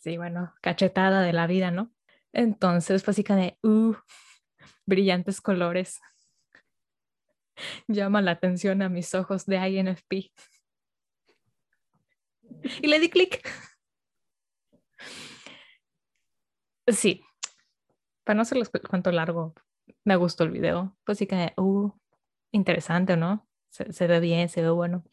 Sí, 0.00 0.16
bueno, 0.16 0.52
cachetada 0.60 1.22
de 1.22 1.32
la 1.32 1.46
vida, 1.46 1.70
¿no? 1.70 1.92
Entonces, 2.32 3.04
pues 3.04 3.16
sí, 3.16 3.22
de, 3.22 3.58
uh, 3.62 3.94
brillantes 4.84 5.40
colores. 5.40 6.00
Llama 7.86 8.22
la 8.22 8.32
atención 8.32 8.82
a 8.82 8.88
mis 8.88 9.14
ojos 9.14 9.46
de 9.46 9.68
INFP. 9.68 10.32
Y 12.80 12.86
le 12.88 12.98
di 12.98 13.08
clic. 13.08 13.48
Sí, 16.88 17.22
para 18.24 18.36
no 18.36 18.42
hacerles 18.42 18.70
cuento 18.88 19.12
largo, 19.12 19.54
me 20.04 20.16
gustó 20.16 20.44
el 20.44 20.50
video. 20.50 20.96
Pues 21.04 21.18
sí 21.18 21.26
que, 21.26 21.52
uh, 21.56 21.92
interesante, 22.52 23.16
¿no? 23.16 23.48
Se, 23.70 23.92
se 23.92 24.06
ve 24.06 24.20
bien, 24.20 24.48
se 24.48 24.62
ve 24.62 24.70
bueno. 24.70 25.04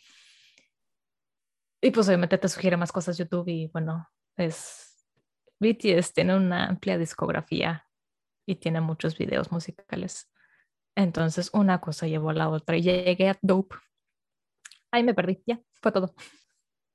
Y 1.82 1.92
pues 1.92 2.08
obviamente 2.08 2.38
te 2.38 2.50
sugiere 2.50 2.78
más 2.78 2.92
cosas 2.92 3.18
YouTube 3.18 3.48
y 3.48 3.68
bueno, 3.68 4.10
es 4.36 5.08
BTS 5.60 6.14
tiene 6.14 6.36
una 6.36 6.66
amplia 6.68 6.98
discografía 6.98 7.86
y 8.46 8.56
tiene 8.56 8.82
muchos 8.82 9.18
videos 9.18 9.52
musicales. 9.52 10.30
Entonces 10.96 11.50
una 11.54 11.80
cosa 11.80 12.08
llevó 12.08 12.32
a 12.32 12.34
la 12.34 12.50
otra 12.50 12.78
y 12.78 12.82
llegué 12.82 13.30
a 13.30 13.38
Dope. 13.42 13.76
Ahí 14.92 15.04
me 15.04 15.14
perdí, 15.14 15.42
ya, 15.46 15.62
fue 15.82 15.92
todo. 15.92 16.14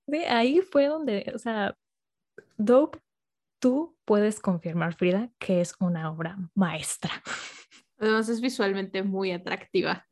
Sí, 0.07 0.19
ahí 0.25 0.61
fue 0.61 0.87
donde, 0.87 1.33
o 1.35 1.39
sea, 1.39 1.77
Dope, 2.59 3.01
tú 3.59 3.97
puedes 4.05 4.41
confirmar, 4.41 4.95
Frida, 4.95 5.31
que 5.39 5.61
es 5.61 5.75
una 5.81 6.11
obra 6.11 6.37
maestra. 6.55 7.11
Además 7.99 8.29
es 8.29 8.41
visualmente 8.41 9.03
muy 9.03 9.33
atractiva. 9.33 10.07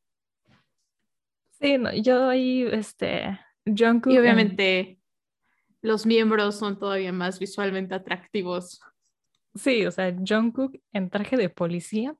Sí, 1.62 1.78
no, 1.78 1.92
yo 1.94 2.28
ahí, 2.28 2.64
este, 2.70 3.38
Jungkook 3.64 4.12
Y 4.12 4.16
en- 4.16 4.20
obviamente 4.22 4.98
los 5.80 6.04
miembros 6.06 6.56
son 6.58 6.78
todavía 6.78 7.12
más 7.12 7.38
visualmente 7.38 7.94
atractivos. 7.94 8.80
Sí, 9.54 9.86
o 9.86 9.90
sea, 9.90 10.14
Jungkook 10.26 10.76
en 10.92 11.08
traje 11.10 11.36
de 11.36 11.48
policía. 11.48 12.14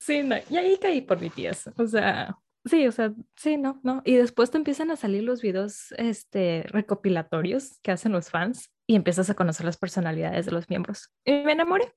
Sí, 0.00 0.22
no, 0.22 0.36
y 0.50 0.56
ahí 0.56 0.78
caí 0.80 1.00
por 1.00 1.18
BTS. 1.20 1.72
O 1.76 1.86
sea, 1.86 2.36
sí, 2.64 2.86
o 2.86 2.92
sea, 2.92 3.12
sí, 3.36 3.56
no, 3.56 3.80
no. 3.82 4.02
Y 4.04 4.14
después 4.16 4.50
te 4.50 4.58
empiezan 4.58 4.90
a 4.90 4.96
salir 4.96 5.22
los 5.22 5.42
videos 5.42 5.92
este, 5.96 6.64
recopilatorios 6.68 7.78
que 7.82 7.90
hacen 7.92 8.12
los 8.12 8.30
fans 8.30 8.70
y 8.86 8.94
empiezas 8.96 9.28
a 9.30 9.34
conocer 9.34 9.66
las 9.66 9.76
personalidades 9.76 10.46
de 10.46 10.52
los 10.52 10.68
miembros. 10.68 11.10
Y 11.24 11.32
me 11.42 11.52
enamoré. 11.52 11.92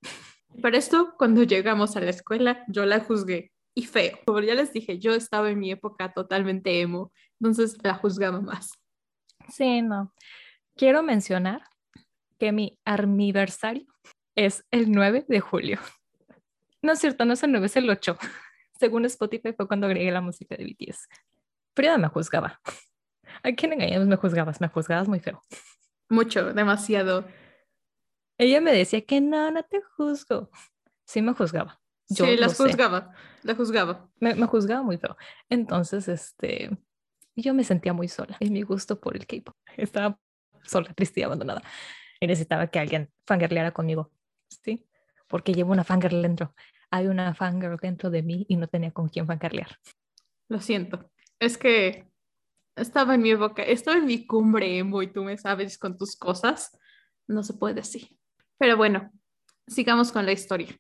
Para 0.62 0.78
esto, 0.78 1.14
cuando 1.18 1.44
llegamos 1.44 1.96
a 1.96 2.02
la 2.02 2.10
escuela, 2.10 2.64
yo 2.68 2.86
la 2.86 3.00
juzgué 3.00 3.52
y 3.74 3.86
feo. 3.86 4.18
Como 4.26 4.40
ya 4.42 4.56
les 4.56 4.74
dije, 4.74 5.00
yo 5.00 5.14
estaba 5.14 5.50
en 5.50 5.60
mi 5.60 5.72
época 5.72 6.14
totalmente 6.14 6.82
emo, 6.82 7.12
entonces 7.40 7.78
la 7.84 7.96
juzgaba 7.96 8.42
más. 8.42 8.72
Sí, 9.50 9.82
no. 9.82 10.14
Quiero 10.76 11.04
mencionar 11.04 11.64
que 12.40 12.52
mi 12.52 12.80
aniversario 12.86 13.86
es 14.36 14.66
el 14.72 14.92
9 14.92 15.26
de 15.28 15.40
julio. 15.40 15.80
No 16.82 16.94
es 16.94 17.00
cierto, 17.00 17.26
no 17.26 17.34
es 17.34 17.44
el 17.44 17.52
9, 17.52 17.66
es 17.66 17.76
el 17.76 17.90
8. 17.90 18.18
Según 18.80 19.06
Spotify 19.06 19.54
fue 19.54 19.68
cuando 19.68 19.88
agregué 19.88 20.12
la 20.12 20.22
música 20.22 20.56
de 20.56 20.66
BTS. 20.66 21.08
Frida 21.76 21.98
me 21.98 22.08
juzgaba. 22.08 22.60
¿A 23.44 23.52
quién 23.54 23.74
engañamos? 23.74 24.08
Me 24.08 24.16
juzgabas, 24.16 24.60
me 24.60 24.68
juzgabas 24.68 25.08
muy 25.08 25.20
feo. 25.20 25.42
Mucho, 26.10 26.54
demasiado. 26.54 27.26
Ella 28.38 28.60
me 28.60 28.72
decía 28.72 29.02
que 29.06 29.22
no, 29.22 29.52
no 29.52 29.64
te 29.64 29.82
juzgo. 29.82 30.50
Sí 31.06 31.22
me 31.22 31.34
juzgaba. 31.34 31.81
Yo 32.14 32.26
sí, 32.26 32.36
las 32.36 32.58
juzgaba, 32.58 33.14
la 33.44 33.56
juzgaba. 33.56 34.10
Me, 34.20 34.36
me 34.36 34.46
juzgaba 34.46 34.84
muy 34.84 34.98
feo. 34.98 35.16
Entonces, 35.50 36.08
este, 36.08 36.70
yo 37.36 37.54
me 37.54 37.64
sentía 37.64 37.94
muy 37.94 38.08
sola 38.08 38.36
en 38.40 38.52
mi 38.52 38.64
gusto 38.64 39.00
por 39.00 39.16
el 39.16 39.26
K-pop. 39.26 39.56
Estaba 39.78 40.20
sola, 40.64 40.94
triste 40.94 41.22
y 41.22 41.24
abandonada. 41.24 41.62
Y 42.20 42.28
necesitaba 42.28 42.68
que 42.68 42.80
alguien 42.80 43.10
fangirleara 43.26 43.72
conmigo. 43.72 44.12
¿Sí? 44.50 44.86
Porque 45.28 45.54
llevo 45.54 45.72
una 45.72 45.84
fangirl 45.84 46.22
dentro. 46.22 46.54
Hay 46.90 47.08
una 47.08 47.34
fangirl 47.34 47.78
dentro 47.82 48.10
de 48.10 48.22
mí 48.22 48.46
y 48.50 48.58
no 48.58 48.68
tenía 48.68 48.92
con 48.92 49.08
quién 49.08 49.26
fangirlear. 49.26 49.78
Lo 50.50 50.60
siento. 50.60 51.10
Es 51.40 51.58
que 51.58 52.08
estaba 52.76 53.16
en 53.16 53.22
mi 53.22 53.32
época, 53.32 53.64
estaba 53.64 53.98
en 53.98 54.06
mi 54.06 54.26
cumbre 54.26 54.78
emo 54.78 55.02
y 55.02 55.08
tú 55.08 55.24
me 55.24 55.38
sabes 55.38 55.78
con 55.78 55.98
tus 55.98 56.18
cosas. 56.18 56.78
No 57.28 57.44
se 57.44 57.54
puede 57.54 57.80
así. 57.80 58.20
Pero 58.58 58.76
bueno, 58.76 59.10
sigamos 59.68 60.12
con 60.12 60.26
la 60.26 60.34
historia. 60.34 60.78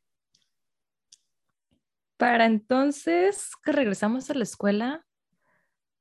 Para 2.22 2.46
entonces 2.46 3.50
que 3.64 3.72
regresamos 3.72 4.30
a 4.30 4.36
la 4.36 4.44
escuela, 4.44 5.04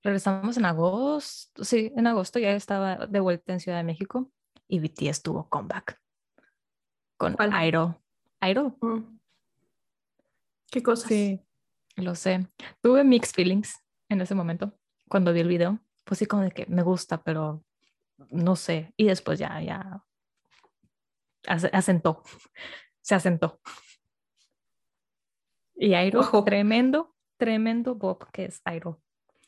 regresamos 0.02 0.58
en 0.58 0.66
agosto, 0.66 1.64
sí, 1.64 1.90
en 1.96 2.06
agosto 2.06 2.38
ya 2.38 2.50
estaba 2.50 3.06
de 3.06 3.20
vuelta 3.20 3.54
en 3.54 3.60
Ciudad 3.60 3.78
de 3.78 3.84
México 3.84 4.30
y 4.68 4.80
BTS 4.80 5.22
tuvo 5.22 5.48
comeback 5.48 5.98
con 7.16 7.32
¿Cuál? 7.32 7.54
Idol. 7.66 7.96
Idol, 8.42 8.76
Mm. 8.82 9.18
¿Qué 10.70 10.82
cosas? 10.82 11.08
sí, 11.08 11.40
lo 11.96 12.14
sé. 12.14 12.46
Tuve 12.82 13.02
mixed 13.02 13.32
feelings 13.34 13.82
en 14.10 14.20
ese 14.20 14.34
momento 14.34 14.78
cuando 15.08 15.32
vi 15.32 15.40
el 15.40 15.48
video. 15.48 15.78
Pues 16.04 16.18
sí, 16.18 16.26
como 16.26 16.42
de 16.42 16.50
que 16.50 16.66
me 16.66 16.82
gusta, 16.82 17.22
pero 17.22 17.64
no 18.28 18.56
sé. 18.56 18.92
Y 18.98 19.06
después 19.06 19.38
ya, 19.38 19.58
ya 19.62 20.04
ase- 21.46 21.70
asentó, 21.72 22.22
se 23.00 23.14
asentó. 23.14 23.58
Y 25.82 25.96
Idol, 25.96 26.20
Ojo. 26.20 26.44
tremendo, 26.44 27.16
tremendo 27.38 27.94
Bob 27.94 28.30
que 28.32 28.44
es 28.44 28.60
Idol. 28.70 28.99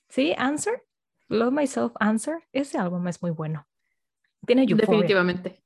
Sí, 0.09 0.35
Answer, 0.39 0.83
Love 1.29 1.53
Myself 1.53 1.93
Answer, 2.01 2.49
ese 2.53 2.79
álbum 2.79 3.07
es 3.07 3.21
muy 3.21 3.33
bueno. 3.33 3.69
Tiene 4.47 4.63
Euphoria. 4.63 4.87
Definitivamente. 4.87 5.63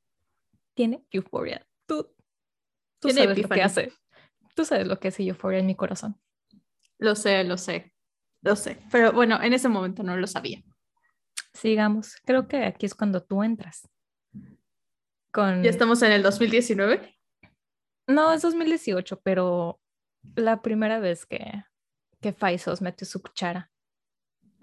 Tiene 0.74 1.06
Euphoria. 1.12 1.64
Tú, 1.86 2.12
tú 2.98 3.08
Tiene 3.08 3.22
sabes 3.22 3.38
lo 3.38 3.48
que 3.48 3.62
hace. 3.62 3.92
Tú 4.56 4.64
sabes 4.64 4.88
lo 4.88 4.98
que 4.98 5.08
hace 5.08 5.22
Euphoria 5.22 5.60
en 5.60 5.66
mi 5.66 5.76
corazón. 5.76 6.20
Lo 6.98 7.14
sé, 7.14 7.44
lo 7.44 7.58
sé. 7.58 7.94
Lo 8.42 8.56
sé. 8.56 8.82
Pero 8.90 9.12
bueno, 9.12 9.40
en 9.40 9.52
ese 9.52 9.68
momento 9.68 10.02
no 10.02 10.16
lo 10.16 10.26
sabía. 10.26 10.64
Sigamos. 11.52 12.16
Creo 12.24 12.48
que 12.48 12.64
aquí 12.64 12.86
es 12.86 12.94
cuando 12.96 13.22
tú 13.22 13.44
entras. 13.44 13.88
Con... 15.30 15.62
Ya 15.62 15.70
estamos 15.70 16.02
en 16.02 16.10
el 16.10 16.24
2019. 16.24 17.16
No, 18.08 18.32
es 18.32 18.42
2018, 18.42 19.20
pero 19.22 19.80
la 20.34 20.62
primera 20.62 20.98
vez 20.98 21.24
que, 21.26 21.64
que 22.20 22.32
Faisos 22.32 22.82
metió 22.82 23.06
su 23.06 23.22
cuchara. 23.22 23.70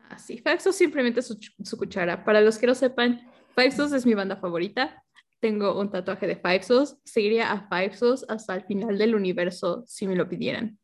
Así, 0.09 0.37
Five 0.37 0.59
Sauce 0.59 0.77
simplemente 0.77 1.21
su, 1.21 1.39
su 1.63 1.77
cuchara. 1.77 2.23
Para 2.23 2.41
los 2.41 2.57
que 2.57 2.67
no 2.67 2.75
sepan, 2.75 3.21
Five 3.55 3.71
Sauce 3.71 3.95
es 3.95 4.05
mi 4.05 4.13
banda 4.13 4.35
favorita. 4.35 5.03
Tengo 5.39 5.79
un 5.79 5.89
tatuaje 5.89 6.27
de 6.27 6.35
Five 6.35 6.63
Sauce. 6.63 6.95
Seguiría 7.03 7.51
a 7.51 7.67
Five 7.67 7.93
Sauce 7.95 8.25
hasta 8.29 8.55
el 8.55 8.63
final 8.65 8.97
del 8.97 9.15
universo 9.15 9.83
si 9.87 10.07
me 10.07 10.15
lo 10.15 10.27
pidieran. 10.29 10.79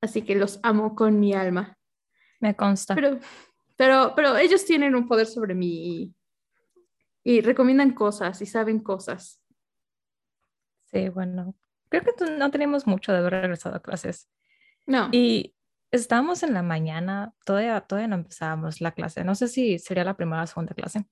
Así 0.00 0.22
que 0.22 0.34
los 0.34 0.60
amo 0.62 0.94
con 0.94 1.20
mi 1.20 1.32
alma. 1.32 1.78
Me 2.40 2.54
consta. 2.54 2.94
Pero, 2.94 3.18
pero, 3.76 4.12
pero 4.14 4.36
ellos 4.36 4.64
tienen 4.64 4.94
un 4.94 5.08
poder 5.08 5.26
sobre 5.26 5.54
mí 5.54 6.12
y, 7.22 7.36
y 7.36 7.40
recomiendan 7.40 7.92
cosas 7.92 8.42
y 8.42 8.46
saben 8.46 8.80
cosas. 8.80 9.42
Sí, 10.90 11.08
bueno. 11.08 11.54
Creo 11.88 12.02
que 12.02 12.30
no 12.38 12.50
tenemos 12.50 12.86
mucho 12.86 13.12
de 13.12 13.18
haber 13.18 13.32
regresado 13.32 13.76
a 13.76 13.82
clases. 13.82 14.28
No, 14.86 15.08
Y 15.12 15.54
estábamos 15.90 16.42
en 16.42 16.54
la 16.54 16.62
mañana, 16.62 17.32
todavía, 17.44 17.80
todavía 17.80 18.08
no 18.08 18.16
empezábamos 18.16 18.80
la 18.80 18.92
clase. 18.92 19.24
No 19.24 19.34
sé 19.34 19.48
si 19.48 19.78
sería 19.78 20.04
la 20.04 20.16
primera 20.16 20.42
o 20.42 20.46
segunda 20.46 20.74
clase. 20.74 21.06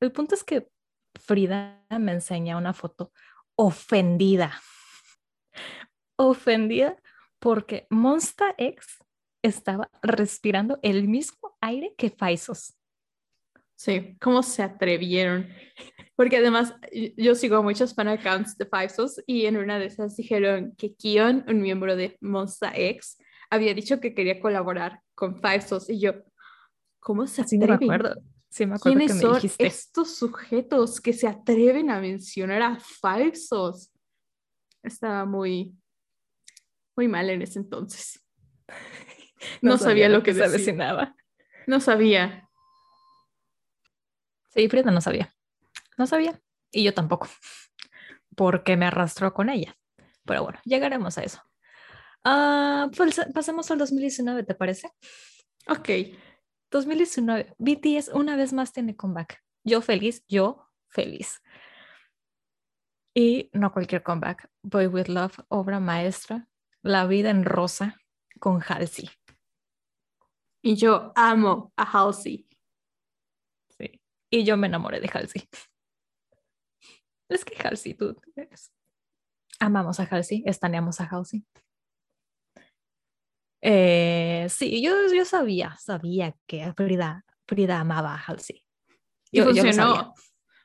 El 0.00 0.12
punto 0.12 0.34
es 0.34 0.44
que 0.44 0.68
Frida 1.14 1.84
me 1.90 2.12
enseña 2.12 2.56
una 2.56 2.74
foto 2.74 3.12
ofendida. 3.56 4.60
Ofendida 6.16 6.96
porque 7.38 7.86
Monsta 7.90 8.54
X 8.58 8.98
estaba 9.42 9.90
respirando 10.02 10.78
el 10.82 11.08
mismo 11.08 11.56
aire 11.60 11.94
que 11.96 12.10
Faisos. 12.10 12.76
Sí, 13.76 14.16
¿cómo 14.20 14.42
se 14.42 14.62
atrevieron? 14.62 15.48
Porque 16.16 16.36
además 16.36 16.74
yo 17.16 17.34
sigo 17.34 17.62
muchos 17.62 17.94
fan 17.94 18.08
accounts 18.08 18.56
de 18.56 18.66
Faisos 18.66 19.20
y 19.26 19.46
en 19.46 19.56
una 19.56 19.78
de 19.78 19.86
esas 19.86 20.16
dijeron 20.16 20.74
que 20.76 20.94
Kion, 20.94 21.44
un 21.48 21.60
miembro 21.60 21.96
de 21.96 22.16
Monster 22.20 22.70
X, 22.74 23.18
había 23.50 23.74
dicho 23.74 24.00
que 24.00 24.14
quería 24.14 24.40
colaborar 24.40 25.00
con 25.14 25.40
Faisos 25.40 25.90
y 25.90 25.98
yo, 25.98 26.12
¿cómo 27.00 27.26
se 27.26 27.42
atreven? 27.42 27.78
Sí, 27.78 27.86
me 27.86 27.94
acuerdo. 27.94 28.22
Sí, 28.48 28.66
me 28.66 28.74
acuerdo 28.76 28.98
¿Quiénes 28.98 29.10
que 29.10 29.14
me 29.14 29.20
son 29.20 29.34
dijiste. 29.34 29.66
estos 29.66 30.16
sujetos 30.16 31.00
que 31.00 31.12
se 31.12 31.26
atreven 31.26 31.90
a 31.90 32.00
mencionar 32.00 32.62
a 32.62 32.78
Faisos? 32.78 33.90
Estaba 34.82 35.24
muy, 35.24 35.74
muy 36.94 37.08
mal 37.08 37.28
en 37.30 37.42
ese 37.42 37.58
entonces. 37.58 38.20
No, 39.60 39.76
sabía, 39.76 40.08
lo 40.08 40.22
que, 40.22 40.32
se 40.32 40.42
avecinaba. 40.42 41.14
No 41.66 41.78
sabía. 41.78 42.48
Sí, 44.54 44.66
Frida 44.70 44.90
no 44.90 45.02
sabía. 45.02 45.34
No 45.96 46.06
sabía. 46.06 46.40
Y 46.70 46.84
yo 46.84 46.94
tampoco. 46.94 47.28
Porque 48.36 48.76
me 48.76 48.86
arrastró 48.86 49.32
con 49.32 49.48
ella. 49.48 49.76
Pero 50.24 50.42
bueno, 50.42 50.58
llegaremos 50.64 51.18
a 51.18 51.22
eso. 51.22 51.40
Ah, 52.24 52.88
pues, 52.96 53.20
pasemos 53.34 53.70
al 53.70 53.78
2019, 53.78 54.44
¿te 54.44 54.54
parece? 54.54 54.90
Ok. 55.68 55.88
2019. 56.70 57.54
BTS 57.58 58.08
una 58.08 58.36
vez 58.36 58.52
más 58.52 58.72
tiene 58.72 58.96
comeback. 58.96 59.42
Yo 59.62 59.80
feliz, 59.80 60.24
yo 60.28 60.68
feliz. 60.88 61.40
Y 63.14 63.50
no 63.52 63.72
cualquier 63.72 64.02
comeback. 64.02 64.50
Boy 64.62 64.86
with 64.88 65.06
Love, 65.06 65.38
obra 65.48 65.78
maestra. 65.80 66.48
La 66.82 67.06
vida 67.06 67.30
en 67.30 67.44
rosa 67.44 67.96
con 68.40 68.60
Halsey. 68.60 69.08
Y 70.62 70.76
yo 70.76 71.12
amo 71.14 71.72
a 71.76 71.84
Halsey. 71.84 72.48
Sí. 73.78 74.00
Y 74.30 74.44
yo 74.44 74.56
me 74.56 74.66
enamoré 74.66 75.00
de 75.00 75.10
Halsey. 75.12 75.48
Es 77.34 77.44
que 77.44 77.56
Halsey, 77.66 77.94
tú 77.94 78.16
eres. 78.36 78.72
Amamos 79.58 79.98
a 80.00 80.04
Halsey, 80.04 80.42
estaneamos 80.46 81.00
a 81.00 81.04
Halsey. 81.04 81.44
Eh, 83.60 84.46
sí, 84.50 84.82
yo, 84.82 84.92
yo 85.12 85.24
sabía, 85.24 85.76
sabía 85.80 86.36
que 86.46 86.72
Frida, 86.74 87.24
Frida 87.46 87.80
amaba 87.80 88.14
a 88.14 88.18
Halsey. 88.18 88.62
Yo- 89.32 89.44
funcionó. 89.46 90.14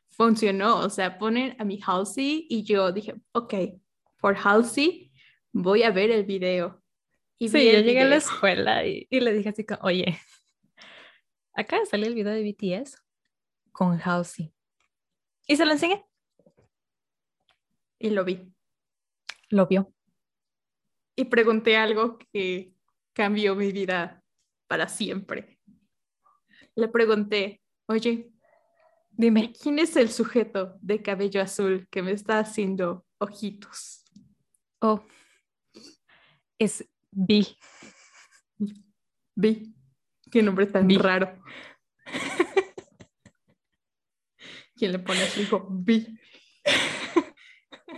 funcionó. 0.09 0.79
O 0.79 0.89
sea, 0.89 1.17
ponen 1.17 1.55
a 1.59 1.63
mi 1.63 1.79
Halsey 1.85 2.45
y 2.49 2.63
yo 2.63 2.91
dije, 2.91 3.15
ok, 3.31 3.53
por 4.19 4.35
Halsey 4.37 5.11
voy 5.51 5.83
a 5.83 5.91
ver 5.91 6.11
el 6.11 6.25
video. 6.25 6.83
Y 7.37 7.47
Sí, 7.49 7.71
yo 7.71 7.79
llegué 7.79 8.01
a 8.01 8.05
la 8.05 8.17
escuela 8.17 8.85
y, 8.85 9.07
y 9.09 9.21
le 9.21 9.33
dije 9.33 9.49
así, 9.49 9.65
como, 9.65 9.79
oye, 9.83 10.19
acá 11.53 11.77
sale 11.89 12.05
el 12.07 12.13
video 12.15 12.33
de 12.33 12.43
BTS 12.43 12.97
con 13.71 13.99
Halsey. 14.03 14.53
Y 15.47 15.55
se 15.55 15.65
lo 15.65 15.71
enseñé, 15.71 16.05
y 17.99 18.09
lo 18.09 18.25
vi. 18.25 18.51
lo 19.49 19.67
vio. 19.67 19.93
Y 21.15 21.25
pregunté 21.25 21.75
algo 21.75 22.17
que 22.31 22.73
cambió 23.13 23.55
mi 23.55 23.71
vida 23.71 24.23
para 24.67 24.87
siempre. 24.87 25.59
Le 26.75 26.87
pregunté, 26.87 27.61
oye, 27.87 28.31
Dime, 29.19 29.51
¿quién 29.51 29.79
es 29.79 29.97
el 29.97 30.09
sujeto 30.09 30.77
de 30.81 31.01
cabello 31.01 31.41
azul 31.41 31.89
que 31.91 32.01
me 32.01 32.13
está 32.13 32.39
haciendo 32.39 33.05
ojitos? 33.17 34.05
oh, 34.79 35.03
es 36.57 36.87
B. 37.11 37.45
Vi. 39.35 39.75
Qué 40.31 40.41
nombre 40.41 40.67
tan 40.67 40.89
raro. 40.97 41.37
¿Quién 44.77 44.93
le 44.93 44.99
pone 44.99 45.21
a 45.21 45.27
su 45.27 45.41
hijo 45.41 45.67
Vi? 45.69 46.17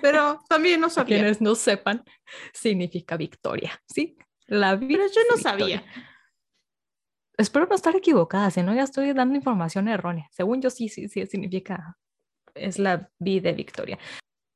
Pero 0.01 0.39
también 0.49 0.81
no 0.81 0.89
sabía. 0.89 1.17
Quienes 1.17 1.41
no 1.41 1.55
sepan, 1.55 2.03
significa 2.53 3.17
victoria, 3.17 3.81
¿sí? 3.85 4.17
La 4.47 4.77
Pero 4.79 4.89
yo 4.89 5.21
no 5.29 5.35
victoria. 5.35 5.37
sabía. 5.37 5.83
Espero 7.37 7.65
no 7.67 7.75
estar 7.75 7.95
equivocada, 7.95 8.51
si 8.51 8.61
no 8.61 8.73
ya 8.73 8.83
estoy 8.83 9.13
dando 9.13 9.35
información 9.35 9.87
errónea. 9.87 10.27
Según 10.31 10.61
yo 10.61 10.69
sí, 10.69 10.89
sí, 10.89 11.07
sí, 11.07 11.25
significa, 11.25 11.97
es 12.53 12.77
la 12.77 13.09
vi 13.19 13.39
de 13.39 13.53
victoria. 13.53 13.97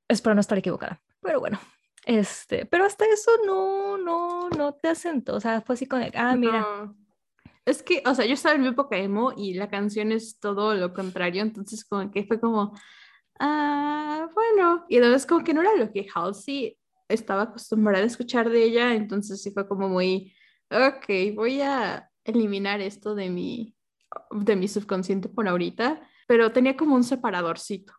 Espero 0.08 0.36
no 0.36 0.42
estar 0.42 0.58
equivocada, 0.58 1.02
pero 1.22 1.40
bueno, 1.40 1.60
este, 2.06 2.68
pero 2.68 2.86
hasta 2.86 3.06
eso 3.06 3.32
no, 3.46 3.98
no, 3.98 4.50
no 4.50 4.74
te 4.76 4.90
asentó, 4.90 5.36
o 5.36 5.40
sea, 5.40 5.62
fue 5.62 5.74
así 5.74 5.88
con, 5.88 6.04
ah, 6.14 6.36
mira, 6.36 6.60
No. 6.62 7.06
Es 7.66 7.82
que, 7.82 8.04
o 8.06 8.14
sea, 8.14 8.26
yo 8.28 8.36
estaba 8.36 8.54
en 8.54 8.62
mi 8.62 8.68
época 8.68 8.96
emo 8.96 9.34
y 9.36 9.56
la 9.56 9.68
canción 9.68 10.12
es 10.12 10.38
todo 10.40 10.76
lo 10.76 10.94
contrario, 10.94 11.42
entonces 11.42 11.84
como 11.84 12.12
que 12.12 12.24
fue 12.24 12.40
como, 12.40 12.78
ah, 13.40 14.30
bueno, 14.34 14.86
y 14.90 14.98
además 14.98 15.26
como 15.26 15.44
que 15.44 15.54
no 15.54 15.62
era 15.62 15.76
lo 15.76 15.92
que 15.92 16.08
Halsey 16.14 16.78
estaba 17.08 17.44
acostumbrada 17.44 18.04
a 18.04 18.08
escuchar 18.08 18.50
de 18.50 18.64
ella, 18.64 18.94
entonces 18.94 19.42
sí 19.42 19.52
fue 19.52 19.68
como 19.68 19.90
muy, 19.90 20.34
ok, 20.72 21.36
voy 21.36 21.62
a 21.62 22.10
eliminar 22.24 22.82
esto 22.82 23.14
de 23.16 23.30
mi, 23.30 23.76
de 24.32 24.56
mi 24.56 24.68
subconsciente 24.68 25.30
por 25.30 25.48
ahorita, 25.48 26.02
pero 26.28 26.52
tenía 26.52 26.76
como 26.76 26.96
un 26.96 27.04
separadorcito 27.04 27.94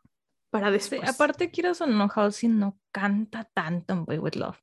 para 0.51 0.68
sí, 0.68 0.72
después. 0.72 1.09
aparte 1.09 1.51
quieras 1.51 1.81
o 1.81 1.87
no, 1.87 2.09
Halsey 2.12 2.49
no 2.49 2.79
canta 2.90 3.44
tanto 3.55 3.92
en 3.94 4.05
Boy 4.05 4.18
With 4.18 4.35
Love, 4.37 4.59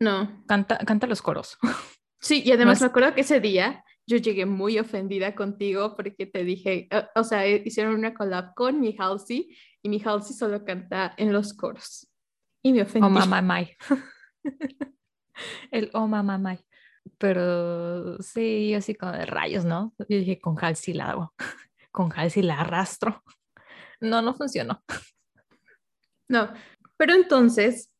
No. 0.00 0.42
canta, 0.46 0.78
canta 0.78 1.06
los 1.06 1.22
coros. 1.22 1.58
Sí, 2.24 2.40
y 2.46 2.52
además 2.52 2.78
es- 2.78 2.82
me 2.82 2.86
acuerdo 2.86 3.14
que 3.16 3.22
ese 3.22 3.40
día 3.40 3.84
yo 4.06 4.16
llegué 4.16 4.46
muy 4.46 4.78
ofendida 4.78 5.34
contigo 5.34 5.96
porque 5.96 6.24
te 6.24 6.44
dije, 6.44 6.86
eh, 6.88 7.06
o 7.16 7.24
sea, 7.24 7.44
eh, 7.46 7.62
hicieron 7.64 7.94
una 7.94 8.14
collab 8.14 8.54
con 8.54 8.78
mi 8.80 8.94
Halsey 8.96 9.48
y 9.82 9.88
mi 9.88 10.00
Halsey 10.02 10.34
solo 10.36 10.64
canta 10.64 11.12
en 11.16 11.32
los 11.32 11.52
coros. 11.54 12.08
Y 12.62 12.72
me 12.72 12.82
ofendí. 12.82 13.06
Oh 13.06 13.10
mamá 13.10 13.42
my. 13.42 13.76
El 15.70 15.90
oh 15.92 16.06
mamá 16.06 16.38
my. 16.38 16.58
Pero 17.18 18.18
sí, 18.22 18.70
yo 18.70 18.78
así 18.78 18.94
como 18.94 19.12
de 19.12 19.26
rayos, 19.26 19.64
¿no? 19.64 19.94
Yo 19.98 20.18
dije, 20.18 20.40
con 20.40 20.56
Halsey 20.62 20.94
la 20.94 21.10
hago. 21.10 21.34
Con 21.90 22.10
Halsey 22.10 22.42
la 22.42 22.58
arrastro. 22.58 23.22
No, 24.00 24.22
no 24.22 24.32
funcionó. 24.32 24.82
No, 26.26 26.50
pero 26.96 27.12
entonces 27.12 27.92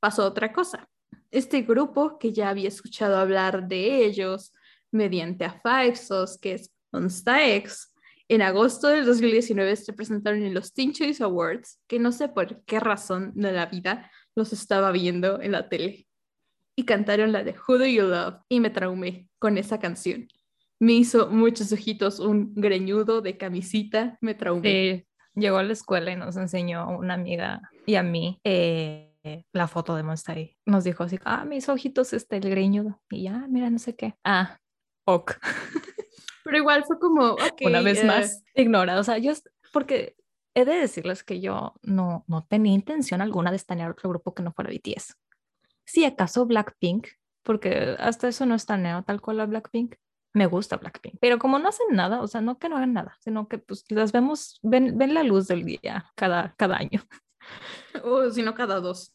pasó 0.00 0.26
otra 0.26 0.52
cosa. 0.52 0.86
Este 1.30 1.62
grupo 1.62 2.18
que 2.18 2.34
ya 2.34 2.50
había 2.50 2.68
escuchado 2.68 3.16
hablar 3.16 3.66
de 3.68 4.04
ellos 4.04 4.52
mediante 4.90 5.46
a 5.46 5.58
Five 5.62 5.96
Sos, 5.96 6.36
que 6.36 6.52
es 6.54 6.74
Monsta 6.92 7.46
X, 7.56 7.89
en 8.30 8.42
agosto 8.42 8.86
del 8.86 9.04
2019 9.06 9.74
se 9.74 9.92
presentaron 9.92 10.44
en 10.44 10.54
los 10.54 10.72
Teen 10.72 10.92
Choice 10.92 11.20
Awards, 11.20 11.80
que 11.88 11.98
no 11.98 12.12
sé 12.12 12.28
por 12.28 12.62
qué 12.62 12.78
razón 12.78 13.32
de 13.34 13.50
la 13.50 13.66
vida 13.66 14.08
los 14.36 14.52
estaba 14.52 14.92
viendo 14.92 15.42
en 15.42 15.50
la 15.50 15.68
tele. 15.68 16.06
Y 16.76 16.84
cantaron 16.84 17.32
la 17.32 17.42
de 17.42 17.56
Who 17.56 17.78
Do 17.78 17.86
You 17.86 18.04
Love 18.04 18.36
y 18.48 18.60
me 18.60 18.70
traumé 18.70 19.28
con 19.40 19.58
esa 19.58 19.80
canción. 19.80 20.28
Me 20.78 20.92
hizo 20.92 21.28
muchos 21.28 21.72
ojitos 21.72 22.20
un 22.20 22.54
greñudo 22.54 23.20
de 23.20 23.36
camisita, 23.36 24.16
me 24.20 24.36
traumé. 24.36 25.08
Llegó 25.34 25.56
a 25.56 25.64
la 25.64 25.72
escuela 25.72 26.12
y 26.12 26.16
nos 26.16 26.36
enseñó 26.36 26.88
una 26.96 27.14
amiga 27.14 27.60
y 27.84 27.96
a 27.96 28.04
mí 28.04 28.40
eh, 28.44 29.42
la 29.52 29.66
foto 29.66 29.96
de 29.96 30.04
Monster. 30.04 30.56
Nos 30.66 30.84
dijo 30.84 31.02
así, 31.02 31.18
ah, 31.24 31.44
mis 31.44 31.68
ojitos, 31.68 32.12
este, 32.12 32.36
el 32.36 32.48
greñudo. 32.48 33.00
Y 33.10 33.24
ya, 33.24 33.46
mira, 33.48 33.70
no 33.70 33.80
sé 33.80 33.96
qué. 33.96 34.14
Ah, 34.22 34.60
ok. 35.04 35.32
Pero 36.44 36.56
igual 36.56 36.84
fue 36.84 36.98
como, 36.98 37.32
ok, 37.32 37.62
Una 37.62 37.82
vez 37.82 38.02
eh, 38.02 38.06
más, 38.06 38.44
ignorada. 38.54 39.00
O 39.00 39.04
sea, 39.04 39.18
yo, 39.18 39.32
porque 39.72 40.16
he 40.54 40.64
de 40.64 40.74
decirles 40.74 41.22
que 41.24 41.40
yo 41.40 41.74
no, 41.82 42.24
no 42.26 42.44
tenía 42.44 42.74
intención 42.74 43.20
alguna 43.20 43.50
de 43.50 43.56
estanear 43.56 43.90
otro 43.90 44.10
grupo 44.10 44.34
que 44.34 44.42
no 44.42 44.52
fuera 44.52 44.70
BTS. 44.70 45.16
Si 45.84 46.04
acaso 46.04 46.46
Blackpink, 46.46 47.08
porque 47.42 47.96
hasta 47.98 48.28
eso 48.28 48.46
no 48.46 48.54
estaneo 48.54 49.02
tal 49.02 49.20
cual 49.20 49.40
a 49.40 49.46
Blackpink. 49.46 49.96
Me 50.32 50.46
gusta 50.46 50.76
Blackpink, 50.76 51.16
pero 51.20 51.40
como 51.40 51.58
no 51.58 51.68
hacen 51.68 51.88
nada, 51.90 52.22
o 52.22 52.28
sea, 52.28 52.40
no 52.40 52.56
que 52.56 52.68
no 52.68 52.76
hagan 52.76 52.92
nada, 52.92 53.16
sino 53.18 53.48
que 53.48 53.58
pues 53.58 53.84
las 53.88 54.12
vemos, 54.12 54.60
ven, 54.62 54.96
ven 54.96 55.12
la 55.12 55.24
luz 55.24 55.48
del 55.48 55.64
día 55.64 56.12
cada, 56.14 56.54
cada 56.56 56.76
año, 56.76 57.02
o 58.04 58.30
si 58.30 58.42
no 58.42 58.54
cada 58.54 58.78
dos. 58.78 59.12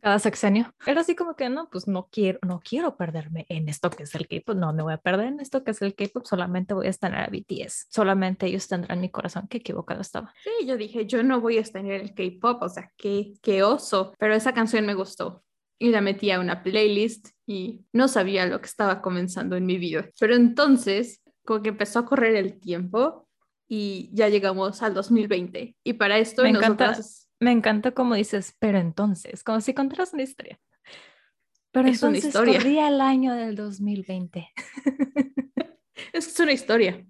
Cada 0.00 0.18
sexenio. 0.18 0.72
Era 0.86 1.00
así 1.00 1.14
como 1.14 1.36
que 1.36 1.48
no, 1.48 1.68
pues 1.70 1.88
no 1.88 2.08
quiero, 2.10 2.38
no 2.46 2.60
quiero 2.60 2.96
perderme 2.96 3.46
en 3.48 3.68
esto 3.68 3.90
que 3.90 4.04
es 4.04 4.14
el 4.14 4.28
K-pop, 4.28 4.56
no 4.56 4.72
me 4.72 4.82
voy 4.82 4.92
a 4.92 4.98
perder 4.98 5.26
en 5.26 5.40
esto 5.40 5.64
que 5.64 5.72
es 5.72 5.82
el 5.82 5.94
K-pop, 5.94 6.24
solamente 6.26 6.74
voy 6.74 6.86
a 6.86 6.90
estanear 6.90 7.24
a 7.24 7.30
BTS, 7.30 7.86
solamente 7.90 8.46
ellos 8.46 8.68
tendrán 8.68 9.00
mi 9.00 9.10
corazón, 9.10 9.46
qué 9.48 9.58
equivocado 9.58 10.00
estaba. 10.00 10.32
Sí, 10.42 10.66
yo 10.66 10.76
dije, 10.76 11.06
yo 11.06 11.22
no 11.22 11.40
voy 11.40 11.58
a 11.58 11.60
estar 11.60 11.84
en 11.84 11.90
el 11.90 12.14
K-pop, 12.14 12.62
o 12.62 12.68
sea, 12.68 12.92
qué, 12.96 13.34
qué 13.42 13.62
oso. 13.62 14.14
Pero 14.18 14.34
esa 14.34 14.52
canción 14.52 14.86
me 14.86 14.94
gustó 14.94 15.42
y 15.78 15.90
la 15.90 16.00
metí 16.00 16.30
a 16.30 16.40
una 16.40 16.62
playlist 16.62 17.28
y 17.46 17.84
no 17.92 18.08
sabía 18.08 18.46
lo 18.46 18.60
que 18.60 18.66
estaba 18.66 19.02
comenzando 19.02 19.56
en 19.56 19.66
mi 19.66 19.78
vida. 19.78 20.08
Pero 20.18 20.34
entonces, 20.34 21.22
como 21.44 21.62
que 21.62 21.70
empezó 21.70 22.00
a 22.00 22.06
correr 22.06 22.36
el 22.36 22.58
tiempo 22.58 23.28
y 23.68 24.10
ya 24.12 24.28
llegamos 24.28 24.82
al 24.82 24.94
2020. 24.94 25.76
Y 25.82 25.92
para 25.94 26.18
esto, 26.18 26.42
Me 26.42 26.50
encanta. 26.50 26.96
Me 27.40 27.52
encanta 27.52 27.92
como 27.92 28.14
dices, 28.14 28.54
pero 28.58 28.78
entonces, 28.78 29.42
como 29.44 29.60
si 29.60 29.74
contaras 29.74 30.12
una 30.14 30.22
historia. 30.22 30.58
Pero 31.72 31.88
Es 31.88 32.02
una 32.02 32.16
entonces 32.16 32.28
historia. 32.28 32.58
corría 32.58 32.88
el 32.88 33.00
año 33.00 33.34
del 33.34 33.54
2020. 33.56 34.48
Es, 36.12 36.28
es 36.28 36.40
una 36.40 36.52
historia, 36.52 37.04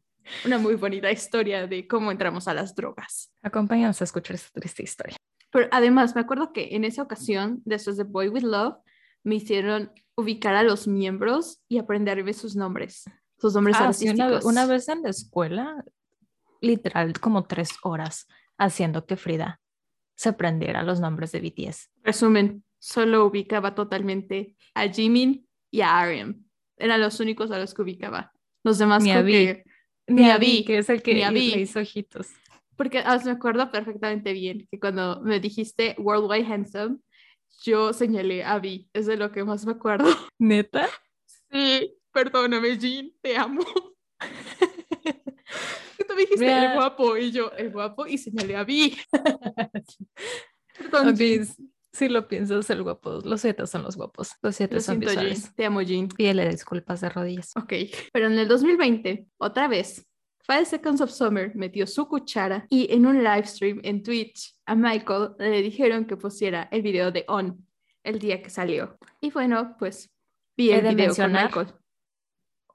una 0.44 0.58
muy 0.58 0.74
bonita 0.74 1.10
historia 1.10 1.66
de 1.66 1.86
cómo 1.86 2.10
entramos 2.10 2.48
a 2.48 2.54
las 2.54 2.74
drogas. 2.74 3.32
Acompáñanos 3.42 4.00
a 4.00 4.04
escuchar 4.04 4.34
esta 4.36 4.58
triste 4.58 4.82
historia. 4.82 5.16
Pero 5.50 5.68
además, 5.70 6.14
me 6.14 6.20
acuerdo 6.22 6.52
que 6.52 6.74
en 6.74 6.84
esa 6.84 7.02
ocasión, 7.02 7.62
después 7.64 7.96
de 7.96 8.04
Boy 8.04 8.28
With 8.28 8.42
Love, 8.42 8.76
me 9.22 9.36
hicieron 9.36 9.92
ubicar 10.16 10.54
a 10.54 10.62
los 10.62 10.88
miembros 10.88 11.60
y 11.68 11.78
aprenderme 11.78 12.32
sus 12.32 12.56
nombres, 12.56 13.04
sus 13.38 13.54
nombres 13.54 13.76
Ah, 13.78 13.86
artísticos. 13.88 14.44
una, 14.44 14.62
una 14.62 14.66
vez 14.66 14.88
en 14.88 15.02
la 15.02 15.10
escuela, 15.10 15.84
literal, 16.60 17.18
como 17.20 17.44
tres 17.44 17.70
horas 17.82 18.26
haciendo 18.58 19.04
que 19.06 19.16
Frida 19.16 19.60
se 20.16 20.30
aprendiera 20.30 20.82
los 20.82 20.98
nombres 21.00 21.30
de 21.32 21.40
BTS. 21.40 21.90
Resumen, 22.02 22.64
solo 22.78 23.24
ubicaba 23.26 23.74
totalmente 23.74 24.56
a 24.74 24.88
Jimin 24.88 25.46
y 25.70 25.82
a 25.82 26.04
RM. 26.04 26.42
Eran 26.78 27.00
los 27.00 27.20
únicos 27.20 27.50
a 27.50 27.58
los 27.58 27.72
que 27.74 27.82
ubicaba. 27.82 28.32
Los 28.64 28.78
demás 28.78 29.02
Ni 29.02 29.12
a 29.12 29.24
que- 29.24 29.64
Ni 30.08 30.30
a 30.30 30.38
Vi, 30.38 30.64
que 30.64 30.78
es 30.78 30.88
el 30.88 31.02
que 31.02 31.14
ni 31.14 31.22
a 31.22 31.30
le 31.30 31.40
hizo 31.40 31.80
ojitos. 31.80 32.28
Porque 32.76 32.98
ah, 32.98 33.20
me 33.24 33.30
acuerdo 33.30 33.70
perfectamente 33.70 34.32
bien 34.32 34.66
que 34.70 34.78
cuando 34.78 35.20
me 35.22 35.40
dijiste 35.40 35.94
Worldwide 35.98 36.46
Handsome, 36.46 36.98
yo 37.62 37.92
señalé 37.92 38.44
a 38.44 38.58
Vi. 38.58 38.88
Es 38.92 39.06
de 39.06 39.16
lo 39.16 39.32
que 39.32 39.44
más 39.44 39.64
me 39.66 39.72
acuerdo. 39.72 40.08
¿Neta? 40.38 40.88
Sí, 41.50 41.94
perdóname, 42.12 42.78
Jean, 42.78 43.12
te 43.22 43.36
amo. 43.36 43.64
Me 46.16 46.22
dijiste 46.22 46.44
Mira. 46.46 46.70
el 46.72 46.74
guapo 46.74 47.16
y 47.16 47.30
yo 47.30 47.52
el 47.52 47.70
guapo 47.70 48.06
y 48.06 48.18
señalé 48.18 48.56
a 48.56 48.64
Vi. 48.64 48.96
Perdón, 50.78 51.08
Ok, 51.08 51.14
Jean. 51.16 51.42
s- 51.42 51.56
si 51.92 52.08
lo 52.08 52.28
piensas, 52.28 52.68
el 52.70 52.82
guapo. 52.82 53.20
Los 53.24 53.40
siete 53.40 53.66
son 53.66 53.82
los 53.82 53.96
guapos. 53.96 54.32
Los 54.42 54.54
siete 54.56 54.74
Lo 54.76 54.80
son 54.80 54.96
siento, 54.96 55.14
Jean. 55.14 55.24
visuales. 55.30 55.54
Te 55.54 55.64
amo, 55.64 55.80
Jean. 55.82 56.08
Pídele 56.08 56.48
disculpas 56.50 57.00
de 57.00 57.08
rodillas. 57.08 57.52
Ok, 57.56 57.72
pero 58.12 58.26
en 58.26 58.38
el 58.38 58.48
2020, 58.48 59.26
otra 59.38 59.68
vez, 59.68 60.06
Five 60.46 60.66
Seconds 60.66 61.00
of 61.00 61.10
Summer 61.10 61.52
metió 61.56 61.86
su 61.86 62.06
cuchara 62.06 62.66
y 62.68 62.92
en 62.92 63.06
un 63.06 63.24
live 63.24 63.46
stream 63.46 63.80
en 63.82 64.02
Twitch 64.02 64.54
a 64.66 64.74
Michael 64.74 65.30
le 65.38 65.62
dijeron 65.62 66.04
que 66.06 66.16
pusiera 66.16 66.68
el 66.70 66.82
video 66.82 67.10
de 67.10 67.24
On 67.28 67.66
el 68.04 68.18
día 68.20 68.40
que 68.42 68.50
salió. 68.50 68.96
Y 69.20 69.30
bueno, 69.30 69.74
pues 69.78 70.10
vi 70.56 70.70
el 70.70 70.82
de 70.84 70.94
video 70.94 71.14
con 71.16 71.32
Michael, 71.32 71.66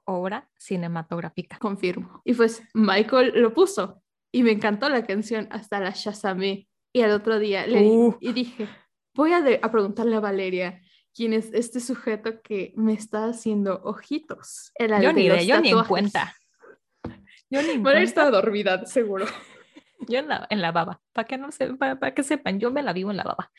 Obra 0.04 0.48
cinematográfica. 0.58 1.58
confirmo. 1.58 2.22
Y 2.24 2.34
pues 2.34 2.62
Michael 2.74 3.32
lo 3.40 3.54
puso 3.54 4.02
y 4.32 4.42
me 4.42 4.52
encantó 4.52 4.88
la 4.88 5.04
canción, 5.06 5.46
hasta 5.50 5.78
la 5.80 5.90
shazamé. 5.90 6.68
Y 6.94 7.00
al 7.02 7.12
otro 7.12 7.38
día 7.38 7.66
le 7.66 7.80
Uh. 7.82 8.16
y 8.20 8.32
dije, 8.32 8.68
voy 9.14 9.32
a, 9.32 9.40
de- 9.40 9.60
a 9.62 9.70
preguntarle 9.70 10.16
a 10.16 10.20
Valeria 10.20 10.82
quién 11.14 11.32
es 11.32 11.52
este 11.54 11.80
sujeto 11.80 12.42
que 12.42 12.72
me 12.76 12.92
está 12.94 13.26
haciendo 13.26 13.80
ojitos. 13.84 14.72
El 14.74 14.90
Yo 15.00 15.12
ni, 15.12 15.28
de, 15.28 15.46
yo 15.46 15.60
ni 15.60 15.70
en 15.70 15.84
cuenta. 15.84 16.34
Yo 17.50 17.62
ni 17.62 17.70
en 17.70 17.82
Valeria 17.82 18.04
estaba 18.04 18.30
dormida, 18.30 18.84
seguro. 18.86 19.26
Yo 20.08 20.18
en 20.18 20.26
la, 20.28 20.46
en 20.50 20.60
la 20.60 20.72
baba. 20.72 21.00
Para 21.12 21.28
que 21.28 21.38
no 21.38 21.52
se, 21.52 21.74
para, 21.74 21.96
para 22.00 22.12
que 22.12 22.24
sepan, 22.24 22.58
yo 22.58 22.72
me 22.72 22.82
la 22.82 22.92
vivo 22.92 23.12
en 23.12 23.16
la 23.18 23.22
baba. 23.22 23.52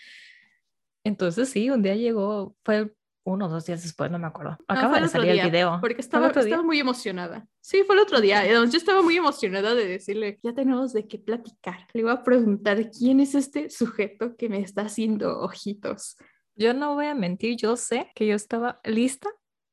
Entonces 1.05 1.47
sí, 1.49 1.69
un 1.69 1.81
día 1.81 1.95
llegó, 1.95 2.55
fue 2.65 2.93
uno 3.25 3.45
o 3.45 3.49
dos 3.49 3.65
días 3.65 3.83
después, 3.83 4.11
no 4.11 4.19
me 4.19 4.27
acuerdo. 4.27 4.51
No, 4.51 4.65
Acaba 4.67 4.89
fue 4.91 5.01
de 5.01 5.07
salir 5.07 5.33
día, 5.33 5.43
el 5.43 5.49
video. 5.51 5.77
Porque 5.81 5.95
¿Fue 5.95 5.99
el 5.99 5.99
estaba, 5.99 6.27
estaba 6.27 6.63
muy 6.63 6.79
emocionada. 6.79 7.45
Sí, 7.61 7.83
fue 7.85 7.95
el 7.95 8.01
otro 8.01 8.19
día. 8.21 8.45
Yo 8.45 8.63
estaba 8.77 9.01
muy 9.01 9.17
emocionada 9.17 9.73
de 9.75 9.87
decirle, 9.87 10.39
ya 10.43 10.53
tenemos 10.53 10.93
de 10.93 11.07
qué 11.07 11.17
platicar. 11.19 11.87
Le 11.93 12.03
voy 12.03 12.11
a 12.11 12.23
preguntar 12.23 12.89
quién 12.91 13.19
es 13.19 13.35
este 13.35 13.69
sujeto 13.69 14.35
que 14.35 14.49
me 14.49 14.59
está 14.59 14.83
haciendo 14.83 15.39
ojitos. 15.39 16.17
Yo 16.55 16.73
no 16.73 16.93
voy 16.95 17.07
a 17.07 17.15
mentir, 17.15 17.57
yo 17.57 17.75
sé 17.75 18.11
que 18.13 18.27
yo 18.27 18.35
estaba 18.35 18.79
lista 18.83 19.29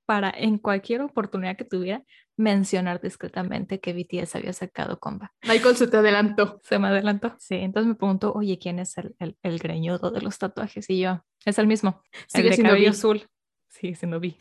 para 0.06 0.30
en 0.30 0.58
cualquier 0.58 1.02
oportunidad 1.02 1.56
que 1.56 1.64
tuviera 1.64 2.02
mencionar 2.36 3.00
discretamente 3.00 3.80
que 3.80 3.92
BTS 3.92 4.34
había 4.36 4.52
sacado 4.52 4.98
comba. 4.98 5.32
Michael 5.46 5.76
se 5.76 5.86
te 5.86 5.98
adelantó. 5.98 6.58
Se 6.64 6.78
me 6.78 6.88
adelantó. 6.88 7.36
Sí, 7.38 7.56
entonces 7.56 7.88
me 7.88 7.94
preguntó, 7.94 8.32
oye, 8.32 8.58
¿quién 8.58 8.78
es 8.78 8.96
el, 8.96 9.14
el, 9.18 9.36
el 9.42 9.58
greñudo 9.58 10.10
de 10.10 10.22
los 10.22 10.38
tatuajes? 10.38 10.88
Y 10.88 11.00
yo, 11.00 11.22
es 11.44 11.58
el 11.58 11.66
mismo, 11.66 12.02
Sigue 12.28 12.48
el 12.48 12.56
de 12.56 12.62
cabello 12.62 12.84
Vi. 12.84 12.86
azul. 12.86 13.22
Sigue 13.70 13.94
siendo 13.94 14.20
Vi. 14.20 14.36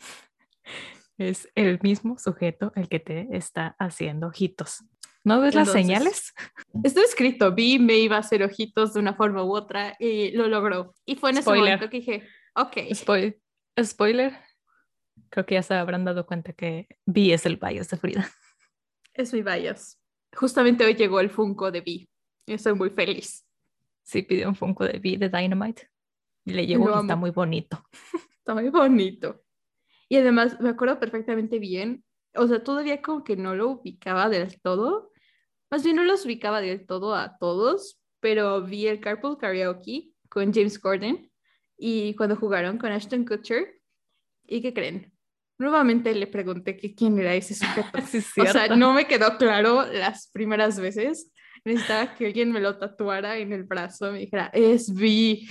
Es 1.18 1.48
el 1.54 1.78
mismo 1.82 2.18
sujeto 2.18 2.72
el 2.76 2.88
que 2.88 3.00
te 3.00 3.28
está 3.32 3.76
haciendo 3.78 4.28
ojitos. 4.28 4.84
¿No 5.22 5.40
ves 5.40 5.54
las 5.54 5.70
señales? 5.70 6.32
Está 6.82 7.02
escrito, 7.02 7.52
vi 7.54 7.78
me 7.78 7.96
iba 7.98 8.16
a 8.16 8.20
hacer 8.20 8.42
ojitos 8.42 8.94
de 8.94 9.00
una 9.00 9.14
forma 9.14 9.44
u 9.44 9.54
otra 9.54 9.94
y 9.98 10.30
lo 10.32 10.48
logró. 10.48 10.94
Y 11.04 11.16
fue 11.16 11.30
en 11.30 11.36
ese 11.36 11.42
Spoiler. 11.42 11.64
momento 11.74 11.90
que 11.90 11.98
dije, 11.98 12.28
ok, 12.54 12.76
Spoil- 12.94 13.38
spoiler. 13.84 14.32
Creo 15.28 15.44
que 15.44 15.54
ya 15.56 15.62
se 15.62 15.74
habrán 15.74 16.04
dado 16.06 16.24
cuenta 16.26 16.52
que 16.54 16.88
Vi 17.04 17.32
es 17.32 17.44
el 17.44 17.56
bias 17.56 17.88
de 17.90 17.98
Frida. 17.98 18.30
es 19.12 19.32
mi 19.34 19.42
bias. 19.42 20.00
Justamente 20.34 20.84
hoy 20.86 20.94
llegó 20.94 21.20
el 21.20 21.28
Funko 21.28 21.70
de 21.70 21.82
Vi. 21.82 22.08
Estoy 22.46 22.74
muy 22.74 22.88
feliz. 22.90 23.46
Sí, 24.02 24.22
pidió 24.22 24.48
un 24.48 24.56
Funko 24.56 24.84
de 24.84 24.98
Vi 24.98 25.18
de 25.18 25.28
Dynamite. 25.28 25.89
Le 26.50 26.66
llegó 26.66 26.88
Lo 26.88 26.96
y 26.96 27.00
está 27.00 27.16
muy 27.16 27.30
bonito. 27.30 27.82
Está 28.38 28.54
muy 28.54 28.68
bonito. 28.70 29.42
Y 30.08 30.16
además 30.16 30.58
me 30.60 30.70
acuerdo 30.70 30.98
perfectamente 30.98 31.58
bien, 31.58 32.04
o 32.34 32.48
sea, 32.48 32.64
todavía 32.64 33.00
como 33.02 33.22
que 33.22 33.36
no 33.36 33.54
lo 33.54 33.68
ubicaba 33.68 34.28
del 34.28 34.60
todo, 34.60 35.12
más 35.70 35.84
bien 35.84 35.96
no 35.96 36.04
los 36.04 36.24
ubicaba 36.24 36.60
del 36.60 36.84
todo 36.84 37.14
a 37.14 37.36
todos, 37.38 38.00
pero 38.18 38.62
vi 38.62 38.88
el 38.88 39.00
Carpool 39.00 39.38
Karaoke 39.38 40.10
con 40.28 40.52
James 40.52 40.78
Corden 40.78 41.30
y 41.76 42.14
cuando 42.14 42.36
jugaron 42.36 42.76
con 42.76 42.90
Ashton 42.92 43.24
Kutcher, 43.24 43.80
¿y 44.46 44.60
qué 44.60 44.74
creen? 44.74 45.12
Nuevamente 45.58 46.14
le 46.14 46.26
pregunté 46.26 46.76
que 46.76 46.94
quién 46.94 47.18
era 47.18 47.34
ese 47.34 47.54
sujeto. 47.54 47.98
Sí, 48.06 48.18
es 48.18 48.36
o 48.36 48.46
sea, 48.46 48.76
no 48.76 48.92
me 48.92 49.06
quedó 49.06 49.36
claro 49.38 49.86
las 49.86 50.28
primeras 50.32 50.80
veces. 50.80 51.32
Necesitaba 51.64 52.14
que 52.14 52.26
alguien 52.26 52.50
me 52.50 52.60
lo 52.60 52.78
tatuara 52.78 53.36
en 53.36 53.52
el 53.52 53.64
brazo, 53.64 54.10
me 54.10 54.20
dijera, 54.20 54.50
es 54.52 54.92
Vi, 54.92 55.48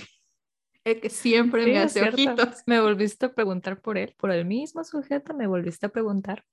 el 0.84 1.00
que 1.00 1.10
siempre 1.10 1.64
Sí, 1.64 1.70
me 1.72 1.78
hace 1.78 2.08
ojitos. 2.08 2.62
Me 2.66 2.80
volviste 2.80 3.26
a 3.26 3.32
preguntar 3.34 3.80
por 3.80 3.98
él, 3.98 4.14
por 4.18 4.30
el 4.30 4.44
mismo 4.44 4.82
sujeto, 4.84 5.34
me 5.34 5.46
volviste 5.46 5.86
a 5.86 5.88
preguntar. 5.90 6.44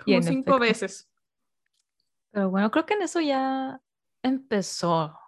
Y 0.00 0.04
Como 0.04 0.16
en 0.18 0.22
cinco 0.24 0.50
efecto. 0.56 0.58
veces. 0.58 1.10
Pero 2.32 2.50
bueno, 2.50 2.70
creo 2.70 2.84
que 2.86 2.94
en 2.94 3.02
eso 3.02 3.20
ya 3.20 3.80
empezó 4.22 5.18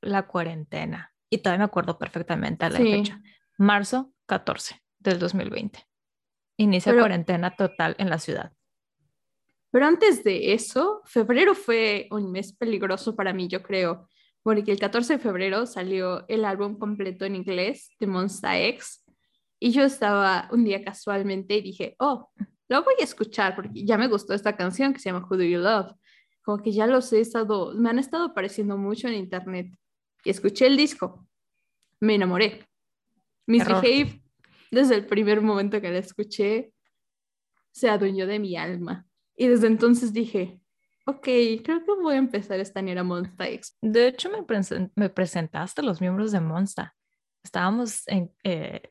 la 0.00 0.26
cuarentena. 0.26 1.12
Y 1.30 1.38
todavía 1.38 1.58
me 1.60 1.64
acuerdo 1.64 1.98
perfectamente 1.98 2.64
a 2.64 2.70
la 2.70 2.78
Sí. 2.78 2.84
fecha. 2.90 3.22
Marzo 3.58 4.12
14 4.26 4.82
del 4.98 5.18
2020. 5.18 5.86
Inicia 6.56 6.92
Pero- 6.92 7.02
cuarentena 7.02 7.54
total 7.56 7.94
en 7.98 8.10
la 8.10 8.18
ciudad. 8.18 8.52
Pero 9.70 9.86
antes 9.86 10.24
de 10.24 10.54
eso, 10.54 11.02
febrero 11.04 11.54
fue 11.54 12.08
un 12.10 12.32
mes 12.32 12.52
peligroso 12.54 13.14
para 13.14 13.32
mí, 13.34 13.48
yo 13.48 13.62
creo, 13.62 14.08
porque 14.42 14.72
el 14.72 14.78
14 14.78 15.14
de 15.14 15.18
febrero 15.18 15.66
salió 15.66 16.26
el 16.28 16.44
álbum 16.44 16.78
completo 16.78 17.24
en 17.24 17.36
inglés 17.36 17.90
de 17.98 18.06
Monsta 18.06 18.58
X 18.60 19.04
y 19.60 19.72
yo 19.72 19.82
estaba 19.82 20.48
un 20.52 20.64
día 20.64 20.84
casualmente 20.84 21.56
y 21.56 21.62
dije, 21.62 21.96
oh, 21.98 22.30
lo 22.68 22.84
voy 22.84 22.94
a 23.00 23.04
escuchar 23.04 23.56
porque 23.56 23.84
ya 23.84 23.98
me 23.98 24.08
gustó 24.08 24.34
esta 24.34 24.56
canción 24.56 24.92
que 24.92 25.00
se 25.00 25.10
llama 25.10 25.26
Who 25.28 25.36
Do 25.36 25.44
You 25.44 25.58
Love. 25.58 25.92
Como 26.42 26.62
que 26.62 26.72
ya 26.72 26.86
los 26.86 27.12
he 27.12 27.20
estado, 27.20 27.74
me 27.74 27.90
han 27.90 27.98
estado 27.98 28.26
apareciendo 28.26 28.76
mucho 28.76 29.08
en 29.08 29.14
internet 29.14 29.72
y 30.24 30.30
escuché 30.30 30.66
el 30.66 30.76
disco. 30.76 31.26
Me 32.00 32.14
enamoré. 32.14 32.66
Misbehave, 33.46 34.22
desde 34.70 34.94
el 34.94 35.06
primer 35.06 35.40
momento 35.40 35.80
que 35.80 35.90
la 35.90 35.98
escuché, 35.98 36.72
se 37.72 37.88
adueñó 37.88 38.26
de 38.26 38.38
mi 38.38 38.56
alma. 38.56 39.06
Y 39.36 39.48
desde 39.48 39.66
entonces 39.66 40.12
dije, 40.12 40.60
ok, 41.08 41.24
creo 41.64 41.84
que 41.84 41.92
voy 42.02 42.14
a 42.14 42.18
empezar 42.18 42.60
esta 42.60 42.80
era 42.80 43.02
Monsta 43.02 43.48
X. 43.48 43.76
De 43.80 44.08
hecho, 44.08 44.28
me, 44.30 44.44
me 44.94 45.08
presentaste 45.08 45.80
a 45.80 45.84
los 45.84 46.00
miembros 46.00 46.32
de 46.32 46.40
Monsta. 46.40 46.94
Estábamos 47.42 48.06
en, 48.08 48.30
eh, 48.44 48.82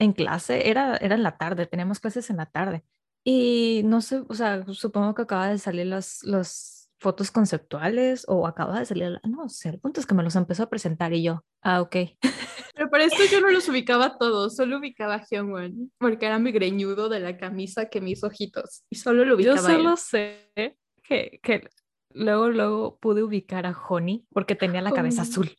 en 0.00 0.12
clase, 0.12 0.68
era, 0.70 0.96
era 0.96 1.14
en 1.16 1.22
la 1.22 1.36
tarde, 1.36 1.66
teníamos 1.66 2.00
clases 2.00 2.30
en 2.30 2.38
la 2.38 2.46
tarde. 2.46 2.82
Y 3.24 3.82
no 3.84 4.00
sé, 4.00 4.22
o 4.26 4.34
sea, 4.34 4.64
supongo 4.72 5.14
que 5.14 5.22
acaba 5.22 5.48
de 5.48 5.58
salir 5.58 5.86
las, 5.86 6.22
las 6.22 6.90
fotos 6.98 7.30
conceptuales 7.30 8.24
o 8.26 8.46
acaba 8.46 8.78
de 8.78 8.86
salir, 8.86 9.10
la- 9.10 9.20
no 9.28 9.48
sé, 9.48 9.68
el 9.70 9.80
punto 9.80 10.00
es 10.00 10.06
que 10.06 10.14
me 10.14 10.22
los 10.22 10.36
empezó 10.36 10.62
a 10.62 10.70
presentar 10.70 11.12
y 11.12 11.22
yo, 11.24 11.44
ah, 11.62 11.82
ok. 11.82 11.96
Pero 12.74 12.88
para 12.90 13.04
esto 13.04 13.22
yo 13.30 13.40
no 13.40 13.50
los 13.50 13.68
ubicaba 13.68 14.16
todos, 14.18 14.54
solo 14.56 14.78
ubicaba 14.78 15.16
a 15.16 15.24
Hyungwon, 15.28 15.92
porque 15.98 16.26
era 16.26 16.38
mi 16.38 16.52
greñudo 16.52 17.08
de 17.08 17.20
la 17.20 17.36
camisa 17.36 17.86
que 17.90 18.00
mis 18.00 18.22
ojitos. 18.22 18.84
Y 18.90 18.96
solo 18.96 19.24
lo 19.24 19.38
Yo 19.38 19.52
ubicaba 19.52 19.68
a 19.68 19.72
él. 19.72 19.76
solo 19.78 19.96
sé 19.96 20.78
que, 21.06 21.40
que 21.42 21.68
luego, 22.10 22.48
luego 22.48 22.98
pude 22.98 23.22
ubicar 23.22 23.66
a 23.66 23.72
Honey 23.88 24.26
porque 24.32 24.54
tenía 24.54 24.82
la 24.82 24.92
cabeza 24.92 25.22
Honey. 25.22 25.30
azul. 25.30 25.56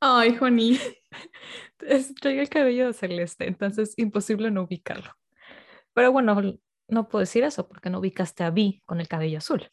Ay, 0.00 0.36
Honey. 0.40 0.80
Es- 1.80 2.14
Traía 2.14 2.42
el 2.42 2.48
cabello 2.48 2.92
celeste, 2.92 3.46
entonces 3.46 3.94
imposible 3.96 4.50
no 4.50 4.62
ubicarlo. 4.62 5.12
Pero 5.94 6.12
bueno, 6.12 6.34
no 6.88 7.08
puedo 7.08 7.20
decir 7.20 7.44
eso 7.44 7.68
porque 7.68 7.90
no 7.90 7.98
ubicaste 8.00 8.44
a 8.44 8.50
Vi 8.50 8.82
con 8.86 9.00
el 9.00 9.08
cabello 9.08 9.38
azul. 9.38 9.70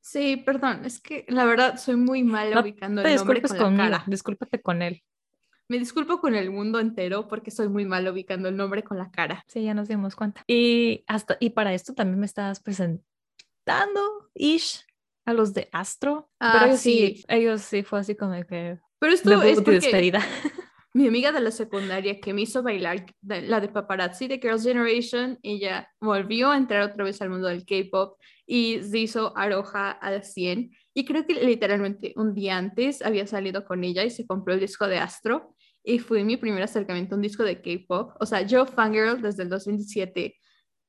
Sí, 0.00 0.36
perdón, 0.36 0.84
es 0.84 1.00
que 1.00 1.24
la 1.28 1.44
verdad 1.44 1.78
soy 1.78 1.96
muy 1.96 2.22
mala 2.24 2.56
No 2.56 2.62
ubicando 2.62 3.02
el 3.02 3.14
nombre 3.16 3.40
disculpes 3.40 3.62
con 3.62 3.76
la 3.76 3.84
cara. 3.84 4.04
discúlpate 4.08 4.60
con 4.60 4.82
él. 4.82 5.02
Me 5.68 5.78
disculpo 5.78 6.20
con 6.20 6.34
el 6.34 6.50
mundo 6.50 6.80
entero 6.80 7.28
porque 7.28 7.50
soy 7.50 7.68
muy 7.68 7.84
mal 7.84 8.06
ubicando 8.08 8.48
el 8.48 8.56
nombre 8.56 8.82
con 8.82 8.98
la 8.98 9.10
cara. 9.10 9.44
Sí, 9.48 9.62
ya 9.62 9.74
nos 9.74 9.88
dimos 9.88 10.16
cuenta. 10.16 10.42
Y, 10.46 11.04
hasta, 11.06 11.36
y 11.40 11.50
para 11.50 11.72
esto 11.72 11.94
también 11.94 12.18
me 12.18 12.26
estabas 12.26 12.60
presentando, 13.64 14.00
ish, 14.34 14.84
a 15.24 15.32
los 15.32 15.54
de 15.54 15.68
Astro. 15.72 16.30
Ah, 16.40 16.52
pero 16.52 16.66
ellos 16.66 16.80
sí. 16.80 17.14
sí, 17.16 17.24
ellos 17.28 17.60
sí 17.62 17.82
fue 17.82 18.00
así 18.00 18.14
como 18.16 18.34
que 18.46 18.78
Pero 18.98 19.12
esto 19.12 19.42
es 19.42 19.56
porque 19.60 19.72
despedida. 19.80 20.20
mi 20.94 21.06
amiga 21.06 21.32
de 21.32 21.40
la 21.40 21.50
secundaria 21.50 22.20
que 22.20 22.34
me 22.34 22.42
hizo 22.42 22.62
bailar, 22.62 23.06
de- 23.20 23.42
la 23.42 23.60
de 23.60 23.68
paparazzi 23.68 24.26
de 24.28 24.38
Girls' 24.38 24.64
Generation, 24.64 25.38
ella 25.42 25.88
volvió 26.00 26.50
a 26.50 26.56
entrar 26.56 26.82
otra 26.82 27.04
vez 27.04 27.22
al 27.22 27.30
mundo 27.30 27.48
del 27.48 27.64
K-pop 27.64 28.18
y 28.46 28.82
se 28.82 28.98
hizo 28.98 29.36
Aroha 29.36 29.92
al 29.92 30.24
100. 30.24 30.70
Y 30.94 31.04
creo 31.04 31.24
que 31.26 31.34
literalmente 31.34 32.12
un 32.16 32.34
día 32.34 32.56
antes 32.58 33.00
había 33.02 33.26
salido 33.26 33.64
con 33.64 33.84
ella 33.84 34.04
y 34.04 34.10
se 34.10 34.26
compró 34.26 34.54
el 34.54 34.60
disco 34.60 34.86
de 34.88 34.98
Astro. 34.98 35.54
Y 35.84 35.98
fue 35.98 36.22
mi 36.24 36.36
primer 36.36 36.62
acercamiento 36.62 37.14
a 37.14 37.16
un 37.16 37.22
disco 37.22 37.42
de 37.44 37.60
K-pop. 37.60 38.12
O 38.20 38.26
sea, 38.26 38.42
yo 38.42 38.66
fangirl 38.66 39.20
desde 39.22 39.44
el 39.44 39.48
2017, 39.48 40.36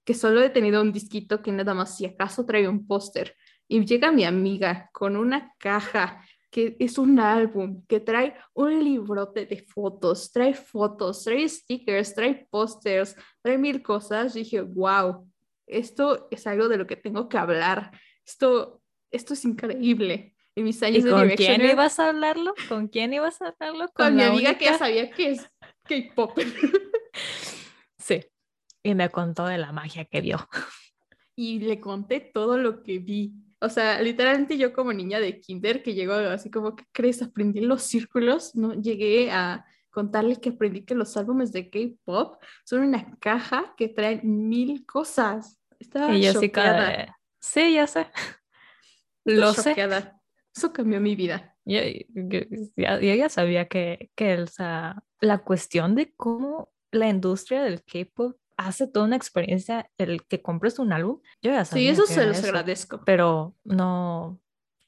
que 0.04 0.14
solo 0.14 0.42
he 0.42 0.50
tenido 0.50 0.82
un 0.82 0.92
disquito 0.92 1.42
que 1.42 1.52
nada 1.52 1.74
más 1.74 1.98
si 1.98 2.06
acaso 2.06 2.46
trae 2.46 2.68
un 2.68 2.86
póster. 2.86 3.36
Y 3.68 3.86
llega 3.86 4.12
mi 4.12 4.26
amiga 4.26 4.90
con 4.92 5.16
una 5.16 5.54
caja 5.58 6.24
que 6.52 6.76
es 6.80 7.00
un 7.00 7.20
álbum, 7.20 7.84
que 7.88 8.00
trae 8.00 8.36
un 8.54 8.84
librote 8.84 9.48
de 9.48 9.58
fotos, 9.58 10.32
trae 10.32 10.54
fotos, 10.54 11.24
trae 11.24 11.50
stickers, 11.50 12.14
trae 12.14 12.48
pósters, 12.52 13.16
trae 13.42 13.58
mil 13.58 13.82
cosas. 13.82 14.36
Y 14.36 14.40
dije, 14.40 14.62
wow, 14.62 15.28
esto 15.66 16.28
es 16.30 16.46
algo 16.46 16.70
de 16.70 16.78
lo 16.78 16.86
que 16.86 16.96
tengo 16.96 17.28
que 17.28 17.40
hablar. 17.40 17.92
Esto, 18.24 18.82
esto 19.10 19.34
es 19.34 19.44
increíble. 19.46 20.36
En 20.56 20.66
mis 20.66 20.80
¿Y 20.84 20.86
años 20.86 21.04
de 21.06 21.10
con 21.10 21.30
quién 21.30 21.62
ibas 21.66 22.00
a 22.00 22.10
hablarlo? 22.10 22.54
¿Con 22.70 22.88
quién 22.88 23.14
ibas 23.14 23.42
a 23.42 23.48
hablarlo? 23.48 23.92
con 23.96 24.16
mi 24.16 24.22
amiga 24.22 24.56
que 24.56 24.66
ya 24.66 24.72
única? 24.72 24.86
sabía 24.86 25.10
que 25.10 25.32
es 25.32 25.50
K-pop. 25.88 26.38
Y 28.84 28.96
me 28.96 29.10
contó 29.10 29.46
de 29.46 29.58
la 29.58 29.72
magia 29.72 30.06
que 30.06 30.22
vio. 30.22 30.38
y 31.36 31.60
le 31.60 31.80
conté 31.80 32.20
todo 32.20 32.58
lo 32.58 32.84
que 32.84 33.00
vi. 33.00 33.34
O 33.60 33.70
sea, 33.70 34.02
literalmente 34.02 34.58
yo 34.58 34.74
como 34.74 34.92
niña 34.92 35.20
de 35.20 35.40
kinder 35.40 35.82
que 35.82 35.94
llegó 35.94 36.14
así 36.14 36.52
como, 36.52 36.76
¿qué 36.76 36.84
crees? 36.92 37.22
Aprendí 37.22 37.62
los 37.62 37.82
círculos, 37.84 38.56
¿no? 38.56 38.74
Llegué 38.74 39.32
a 39.32 39.66
contarle 39.90 40.36
que 40.42 40.50
aprendí 40.50 40.84
que 40.84 40.96
los 40.96 41.16
álbumes 41.16 41.52
de 41.54 41.70
K-pop 41.70 42.42
son 42.66 42.82
una 42.82 43.18
caja 43.20 43.74
que 43.78 43.88
traen 43.88 44.22
mil 44.50 44.86
cosas. 44.86 45.60
Estaba 45.80 46.14
Y 46.14 46.24
yo 46.24 46.34
sí, 46.40 46.50
cada- 46.50 47.18
sí, 47.40 47.74
ya 47.74 47.88
sé. 47.88 48.08
Lo 49.24 49.54
sé. 49.54 49.76
Eso 50.56 50.74
cambió 50.74 51.00
mi 51.00 51.16
vida. 51.16 51.56
Yo, 51.66 51.80
yo- 52.10 52.42
ya, 52.76 53.00
yo 53.00 53.16
ya 53.16 53.30
sabía 53.30 53.68
que, 53.68 54.12
que 54.16 54.42
o 54.42 54.48
sea, 54.48 55.02
la 55.22 55.38
cuestión 55.40 55.96
de 55.96 56.14
cómo 56.16 56.74
la 56.92 57.08
industria 57.08 57.64
del 57.64 57.82
K-pop 57.84 58.36
hace 58.58 58.88
toda 58.88 59.06
una 59.06 59.16
experiencia, 59.16 59.90
el 59.98 60.26
que 60.26 60.42
compres 60.42 60.80
un 60.80 60.94
álbum, 60.94 61.20
yo 61.42 61.52
ya 61.52 61.66
Sí, 61.66 61.72
sabía 61.72 61.92
eso 61.92 62.04
que 62.06 62.14
se 62.14 62.26
los 62.26 62.38
eso, 62.38 62.48
agradezco. 62.48 63.02
pero 63.06 63.56
no, 63.64 64.40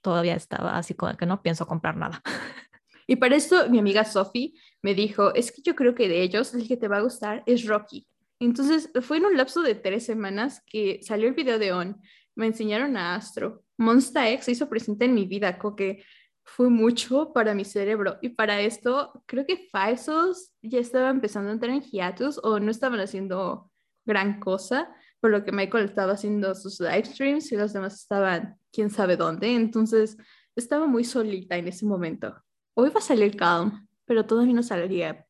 todavía 0.01 0.35
estaba 0.35 0.77
así 0.77 0.93
como 0.93 1.15
que 1.17 1.25
no 1.25 1.41
pienso 1.41 1.65
comprar 1.67 1.97
nada. 1.97 2.21
Y 3.07 3.17
para 3.17 3.35
esto 3.35 3.69
mi 3.69 3.77
amiga 3.77 4.03
Sophie 4.03 4.53
me 4.81 4.95
dijo, 4.95 5.31
es 5.35 5.51
que 5.51 5.61
yo 5.61 5.75
creo 5.75 5.93
que 5.93 6.07
de 6.07 6.23
ellos 6.23 6.55
el 6.55 6.67
que 6.67 6.75
te 6.75 6.87
va 6.87 6.97
a 6.97 7.01
gustar 7.01 7.43
es 7.45 7.63
Rocky. 7.67 8.07
Entonces 8.39 8.89
fue 9.01 9.17
en 9.17 9.25
un 9.25 9.37
lapso 9.37 9.61
de 9.61 9.75
tres 9.75 10.05
semanas 10.07 10.63
que 10.65 10.99
salió 11.03 11.27
el 11.27 11.35
video 11.35 11.59
de 11.59 11.71
On, 11.71 12.01
me 12.33 12.47
enseñaron 12.47 12.97
a 12.97 13.13
Astro, 13.13 13.63
Monsta 13.77 14.27
X 14.31 14.45
se 14.45 14.53
hizo 14.53 14.67
presente 14.69 15.05
en 15.05 15.13
mi 15.13 15.25
vida, 15.27 15.59
como 15.59 15.75
que 15.75 16.03
fue 16.45 16.69
mucho 16.69 17.33
para 17.33 17.53
mi 17.53 17.65
cerebro. 17.65 18.17
Y 18.21 18.29
para 18.29 18.61
esto 18.61 19.23
creo 19.25 19.45
que 19.45 19.67
Falsos 19.71 20.51
ya 20.61 20.79
estaba 20.79 21.09
empezando 21.09 21.49
a 21.49 21.53
entrar 21.53 21.73
en 21.73 21.81
hiatus 21.81 22.39
o 22.43 22.59
no 22.59 22.71
estaban 22.71 22.99
haciendo 22.99 23.71
gran 24.05 24.39
cosa, 24.39 24.93
por 25.19 25.31
lo 25.31 25.43
que 25.43 25.51
Michael 25.51 25.85
estaba 25.85 26.13
haciendo 26.13 26.53
sus 26.53 26.79
live 26.79 27.05
streams 27.05 27.51
y 27.51 27.57
los 27.57 27.73
demás 27.73 27.95
estaban 27.95 28.57
quién 28.71 28.91
sabe 28.91 29.17
dónde. 29.17 29.53
Entonces 29.53 30.17
estaba 30.55 30.85
muy 30.85 31.03
solita 31.03 31.57
en 31.57 31.67
ese 31.67 31.85
momento. 31.85 32.35
Hoy 32.75 32.89
va 32.89 32.99
a 32.99 33.03
salir 33.03 33.35
Calm, 33.35 33.87
pero 34.05 34.25
todavía 34.25 34.53
no 34.53 34.63
saldría. 34.63 35.25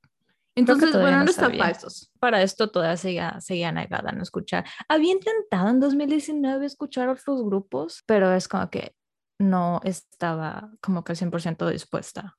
Entonces, 0.53 0.93
bueno, 0.93 1.19
no 1.19 1.23
no 1.25 1.29
está 1.29 1.49
falsos. 1.49 2.11
Para 2.19 2.41
esto 2.41 2.69
todavía 2.69 2.97
seguía, 2.97 3.41
seguía 3.41 3.71
negada 3.71 4.11
en 4.11 4.21
escuchar. 4.21 4.65
Había 4.87 5.13
intentado 5.13 5.69
en 5.69 5.79
2019 5.79 6.65
escuchar 6.65 7.09
otros 7.09 7.43
grupos, 7.43 8.03
pero 8.05 8.33
es 8.33 8.47
como 8.47 8.69
que 8.69 8.95
no 9.39 9.81
estaba 9.83 10.71
como 10.81 11.03
que 11.03 11.11
al 11.13 11.17
100% 11.17 11.69
dispuesta 11.69 12.37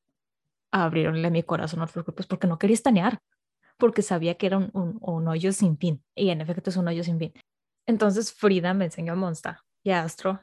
a 0.71 0.85
abrirle 0.85 1.31
mi 1.31 1.43
corazón 1.43 1.81
a 1.81 1.85
otros 1.85 2.05
grupos 2.05 2.27
porque 2.27 2.47
no 2.47 2.59
quería 2.59 2.75
estanear, 2.75 3.21
porque 3.77 4.03
sabía 4.03 4.37
que 4.37 4.47
era 4.47 4.59
un, 4.59 4.71
un, 4.73 4.99
un 5.01 5.29
hoyo 5.29 5.53
sin 5.53 5.79
fin. 5.79 6.03
Y 6.15 6.31
en 6.31 6.41
efecto 6.41 6.71
es 6.71 6.77
un 6.77 6.89
hoyo 6.89 7.05
sin 7.05 7.19
fin. 7.19 7.33
Entonces 7.87 8.33
Frida 8.33 8.75
me 8.75 8.87
enseñó 8.87 9.13
a 9.13 9.17
Monsta 9.17 9.65
y 9.83 9.91
a 9.91 10.03
Astro. 10.03 10.41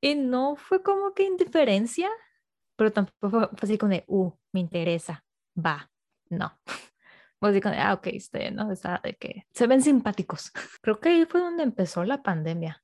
Y 0.00 0.14
no 0.14 0.56
fue 0.56 0.82
como 0.82 1.14
que 1.14 1.24
indiferencia, 1.24 2.10
pero 2.76 2.92
tampoco 2.92 3.30
fue, 3.30 3.48
así 3.60 3.78
como 3.78 3.90
de, 3.90 4.04
uh, 4.06 4.30
me 4.52 4.60
interesa, 4.60 5.24
va, 5.56 5.90
no. 6.28 6.58
Fue 7.38 7.50
así 7.50 7.60
como 7.60 7.74
de, 7.74 7.80
ah, 7.82 7.92
ok, 7.92 8.06
este, 8.06 8.50
¿no? 8.50 8.72
Está 8.72 8.98
de 9.04 9.14
que 9.14 9.46
se 9.52 9.66
ven 9.66 9.82
simpáticos. 9.82 10.50
Creo 10.80 10.98
que 10.98 11.10
ahí 11.10 11.26
fue 11.26 11.40
donde 11.40 11.64
empezó 11.64 12.02
la 12.02 12.22
pandemia, 12.22 12.82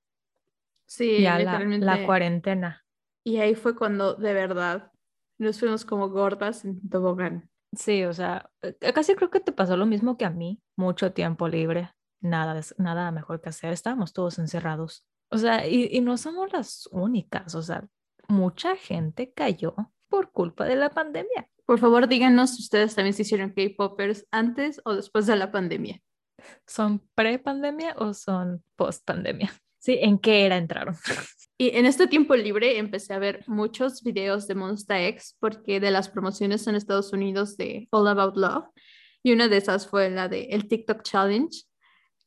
Sí, 0.93 1.23
ya 1.23 1.39
la 1.39 2.05
cuarentena. 2.05 2.82
Y 3.25 3.39
ahí 3.39 3.55
fue 3.55 3.77
cuando 3.77 4.15
de 4.15 4.35
verdad 4.35 4.91
nos 5.39 5.59
fuimos 5.59 5.85
como 5.85 6.09
gordas 6.09 6.65
en 6.65 6.89
tobogán. 6.89 7.51
Sí, 7.75 8.05
o 8.05 8.13
sea, 8.13 8.51
eh, 8.63 8.93
casi 8.93 9.15
creo 9.15 9.31
que 9.31 9.41
te 9.41 9.53
pasó 9.53 9.77
lo 9.77 9.87
mismo 9.87 10.17
que 10.17 10.25
a 10.25 10.31
mí, 10.31 10.61
mucho 10.77 11.13
tiempo 11.13 11.49
libre, 11.49 11.91
nada, 12.21 12.61
nada 12.77 13.11
mejor 13.13 13.41
que 13.41 13.49
hacer, 13.49 13.73
estábamos 13.73 14.13
todos 14.13 14.39
encerrados. 14.39 15.07
O 15.31 15.39
sea, 15.39 15.67
y, 15.67 15.89
y 15.91 16.01
no 16.01 16.19
somos 16.19 16.53
las 16.53 16.87
únicas, 16.93 17.55
o 17.55 17.63
sea, 17.63 17.87
mucha 18.29 18.77
gente 18.77 19.33
cayó 19.33 19.75
por 20.09 20.31
culpa 20.31 20.67
de 20.67 20.77
la 20.77 20.91
pandemia. 20.91 21.49
Por 21.65 21.79
favor, 21.79 22.09
díganos 22.09 22.57
si 22.57 22.63
ustedes 22.63 22.95
también 22.95 23.15
se 23.15 23.23
hicieron 23.23 23.51
K-popers 23.51 24.27
antes 24.31 24.81
o 24.85 24.95
después 24.95 25.27
de 25.27 25.37
la 25.37 25.51
pandemia. 25.51 26.03
¿Son 26.67 27.01
pre-pandemia 27.15 27.95
o 27.97 28.13
son 28.13 28.63
post-pandemia? 28.77 29.51
Sí, 29.83 29.99
¿en 30.01 30.19
qué 30.19 30.47
era 30.47 30.57
entraron? 30.57 30.97
Y 31.59 31.77
en 31.77 31.87
este 31.87 32.09
tiempo 32.09 32.35
libre 32.35 32.79
empecé 32.79 33.15
a 33.15 33.21
ver 33.21 33.45
muchos 33.47 34.03
videos 34.03 34.49
de 34.49 34.57
Monsta 34.57 35.01
X 35.07 35.37
porque 35.39 35.79
de 35.79 35.93
las 35.93 36.09
promociones 36.09 36.67
en 36.67 36.75
Estados 36.75 37.13
Unidos 37.13 37.57
de 37.57 37.87
All 37.93 38.09
About 38.09 38.37
Love 38.37 38.65
y 39.23 39.33
una 39.33 39.47
de 39.47 39.59
esas 39.59 39.87
fue 39.87 40.11
la 40.11 40.29
de 40.29 40.47
el 40.47 40.67
TikTok 40.67 41.03
Challenge. 41.03 41.57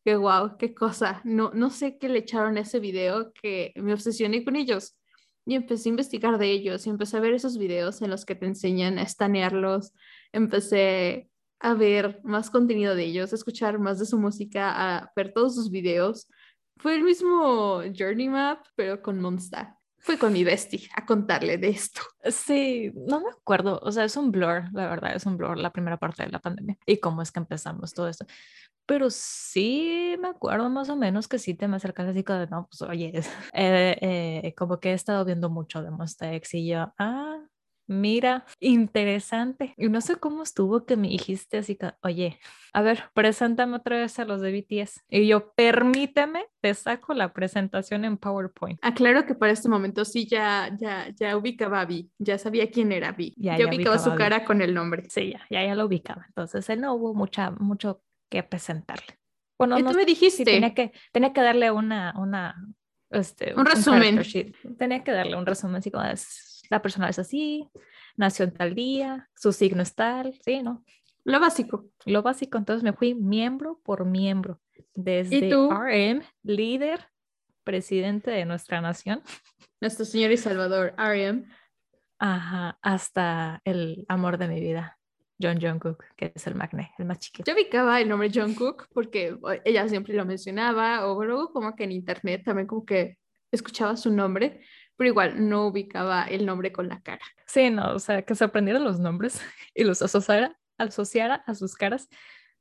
Que 0.06 0.16
wow, 0.16 0.56
qué 0.58 0.74
cosa. 0.74 1.22
No, 1.26 1.52
no 1.54 1.70
sé 1.70 1.98
qué 1.98 2.08
le 2.08 2.20
echaron 2.20 2.58
ese 2.58 2.80
video 2.80 3.34
que 3.34 3.74
me 3.76 3.94
obsesioné 3.94 4.46
con 4.46 4.56
ellos. 4.56 4.96
Y 5.46 5.56
empecé 5.56 5.90
a 5.90 5.92
investigar 5.92 6.38
de 6.38 6.52
ellos 6.52 6.88
y 6.88 6.90
empecé 6.92 7.18
a 7.18 7.20
ver 7.20 7.34
esos 7.34 7.58
videos 7.58 8.02
en 8.02 8.12
los 8.12 8.24
que 8.24 8.36
te 8.36 8.46
enseñan 8.46 9.00
a 9.00 9.02
estanearlos. 9.02 9.92
Empecé 10.32 11.30
a 11.60 11.74
ver 11.74 12.22
más 12.24 12.50
contenido 12.50 12.96
de 12.96 13.04
ellos, 13.04 13.34
a 13.34 13.36
escuchar 13.36 13.80
más 13.80 14.00
de 14.00 14.06
su 14.06 14.18
música, 14.18 14.72
a 14.98 15.12
ver 15.16 15.34
todos 15.34 15.56
sus 15.56 15.72
videos. 15.72 16.28
Fue 16.78 16.96
el 16.96 17.04
mismo 17.04 17.82
Journey 17.98 18.30
Map, 18.30 18.66
pero 18.76 19.02
con 19.02 19.22
Monsta. 19.22 19.80
Fui 20.06 20.18
con 20.18 20.34
mi 20.34 20.44
bestie 20.44 20.88
a 20.96 21.04
contarle 21.04 21.58
de 21.58 21.70
esto. 21.70 22.02
Sí, 22.26 22.92
no 22.94 23.22
me 23.22 23.30
acuerdo, 23.30 23.80
o 23.82 23.92
sea, 23.92 24.04
es 24.04 24.16
un 24.18 24.32
blur, 24.32 24.66
la 24.72 24.88
verdad, 24.88 25.16
es 25.16 25.26
un 25.26 25.36
blur 25.36 25.58
la 25.58 25.72
primera 25.72 25.98
parte 25.98 26.24
de 26.24 26.30
la 26.30 26.38
pandemia 26.40 26.78
y 26.86 26.98
cómo 26.98 27.24
es 27.24 27.32
que 27.32 27.40
empezamos 27.40 27.94
todo 27.94 28.08
esto. 28.08 28.28
Pero 28.86 29.10
sí 29.10 30.16
me 30.22 30.28
acuerdo 30.28 30.70
más 30.70 30.90
o 30.90 30.96
menos 30.96 31.28
que 31.28 31.40
sí 31.40 31.56
te 31.56 31.68
me 31.68 31.78
acercas 31.78 32.08
así 32.08 32.24
como 32.24 32.40
de, 32.40 32.48
no, 32.48 32.68
pues 32.70 32.84
oye, 32.84 33.14
eh, 33.54 33.98
eh, 34.44 34.54
como 34.56 34.80
que 34.80 34.92
he 34.92 34.94
estado 34.94 35.26
viendo 35.26 35.50
mucho 35.50 35.82
de 35.82 35.90
Monsta 35.90 36.32
X 36.34 36.54
y 36.54 36.68
yo, 36.68 36.94
ah, 37.00 37.40
mira, 37.88 38.46
interesante. 38.60 39.74
Y 39.78 39.90
no 39.90 40.02
sé 40.02 40.16
cómo 40.18 40.44
estuvo 40.44 40.86
que 40.86 40.96
me 40.98 41.08
dijiste 41.10 41.58
así 41.58 41.76
que, 41.76 41.92
oye, 42.02 42.40
a 42.74 42.82
ver, 42.82 43.04
preséntame 43.14 43.78
otra 43.78 43.98
vez 43.98 44.20
a 44.20 44.26
los 44.26 44.42
de 44.42 44.52
BTS. 44.52 45.02
Y 45.10 45.28
yo, 45.28 45.54
permíteme, 45.54 46.46
te 46.62 46.74
saco 46.74 47.14
la 47.14 47.34
presentación 47.34 48.06
en 48.06 48.18
PowerPoint. 48.18 48.80
Aclaro 48.82 49.26
que 49.26 49.36
para 49.36 49.52
este 49.54 49.70
momento 49.70 50.04
sí 50.06 50.28
ya, 50.28 50.76
ya, 50.78 51.10
ya 51.16 51.38
ubicaba 51.38 51.82
a 51.82 51.86
Vi, 51.86 52.12
ya 52.18 52.38
sabía 52.38 52.70
quién 52.70 52.92
era 52.92 53.12
Vi, 53.12 53.34
Ya, 53.38 53.54
ya, 53.54 53.60
ya 53.60 53.66
ubicaba 53.70 53.96
ubicaba 53.96 54.00
su 54.00 54.16
cara 54.16 54.46
con 54.46 54.62
el 54.62 54.74
nombre. 54.74 55.04
Sí, 55.10 55.32
ya, 55.32 55.42
ya, 55.50 55.66
ya 55.66 55.76
lo 55.76 55.86
ubicaba. 55.86 56.26
Entonces, 56.28 56.70
él 56.70 56.82
no 56.82 56.94
hubo 56.96 57.14
mucha, 57.14 57.52
mucho 57.52 58.02
que 58.30 58.44
presentarle. 58.44 59.20
Bueno, 59.58 59.80
y 59.80 59.84
no 59.84 59.92
tú 59.92 59.96
me 59.96 60.04
sí, 60.04 60.08
dijiste, 60.08 60.44
tenía 60.44 60.74
que, 60.74 60.92
tenía 61.14 61.32
que 61.32 61.42
darle 61.42 61.72
una, 61.72 62.14
una, 62.18 62.56
este, 63.10 63.54
Un 63.56 63.66
resumen. 63.66 64.20
sheet. 64.20 64.54
Tenía 64.78 65.04
que 65.04 65.12
darle 65.12 65.38
un 65.38 65.46
resumen, 65.46 65.78
así 65.78 65.92
como 65.92 66.04
es, 66.04 66.55
la 66.70 66.82
persona 66.82 67.10
es 67.10 67.20
así, 67.20 67.70
nació 68.16 68.46
en 68.46 68.54
tal 68.54 68.76
día, 68.76 69.30
su 69.36 69.52
signo 69.52 69.82
es 69.84 69.96
tal, 69.96 70.40
sí, 70.44 70.62
¿no? 70.62 70.84
lo 71.26 71.40
básico. 71.40 71.86
Lo 72.06 72.22
básico, 72.22 72.58
entonces 72.58 72.84
me 72.84 72.94
fui 72.94 73.16
miembro 73.16 73.82
por 73.84 74.06
miembro, 74.06 74.62
desde 74.94 75.50
tú? 75.50 75.70
RM, 75.70 76.22
líder, 76.44 77.10
presidente 77.64 78.32
de 78.32 78.46
nuestra 78.46 78.80
nación, 78.80 79.22
Nuestro 79.82 80.06
Señor 80.06 80.32
y 80.32 80.38
Salvador, 80.38 80.94
R.E.M. 80.98 81.46
ajá, 82.20 82.78
hasta 82.82 83.62
el 83.66 84.06
amor 84.08 84.38
de 84.38 84.48
mi 84.48 84.62
vida, 84.62 84.98
John 85.42 85.60
Jungkook, 85.60 86.04
que 86.16 86.32
es 86.34 86.48
el 86.48 86.56
magné, 86.56 86.92
el 86.98 87.06
más 87.06 87.20
chiquito. 87.20 87.52
Yo 87.52 87.56
ubicaba 87.56 88.00
el 88.00 88.08
nombre 88.08 88.32
Jungkook 88.34 88.88
porque 88.94 89.38
ella 89.66 89.88
siempre 89.90 90.14
lo 90.14 90.26
mencionaba, 90.26 91.08
o 91.08 91.24
luego 91.24 91.52
como 91.52 91.76
que 91.76 91.84
en 91.84 91.92
internet 91.92 92.44
también 92.46 92.68
como 92.68 92.86
que 92.86 93.18
escuchaba 93.52 93.98
su 93.98 94.12
nombre, 94.12 94.62
pero 94.98 95.10
igual 95.10 95.50
no 95.50 95.68
ubicaba 95.68 96.24
el 96.24 96.46
nombre 96.46 96.72
con 96.72 96.88
la 96.88 97.02
cara. 97.02 97.24
Sí, 97.46 97.70
no, 97.70 97.94
o 97.94 98.00
sea, 98.00 98.24
que 98.24 98.36
se 98.36 98.44
aprendieran 98.44 98.84
los 98.84 99.00
nombres 99.00 99.42
y 99.76 99.84
los 99.84 100.02
asociara, 100.02 100.58
asociara 100.78 101.36
a 101.48 101.56
sus 101.56 101.76
caras 101.76 102.10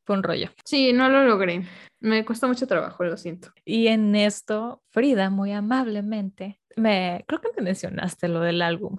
fue 0.04 0.16
un 0.16 0.22
rollo. 0.22 0.50
Sí, 0.64 0.92
no 0.92 1.08
lo 1.08 1.24
logré. 1.24 1.66
Me 2.00 2.24
cuesta 2.24 2.46
mucho 2.46 2.66
trabajo, 2.66 3.04
lo 3.04 3.16
siento. 3.16 3.52
Y 3.64 3.88
en 3.88 4.14
esto, 4.14 4.82
Frida, 4.90 5.30
muy 5.30 5.52
amablemente, 5.52 6.60
me, 6.76 7.24
creo 7.26 7.40
que 7.40 7.48
me 7.56 7.62
mencionaste 7.62 8.28
lo 8.28 8.40
del 8.40 8.60
álbum. 8.62 8.98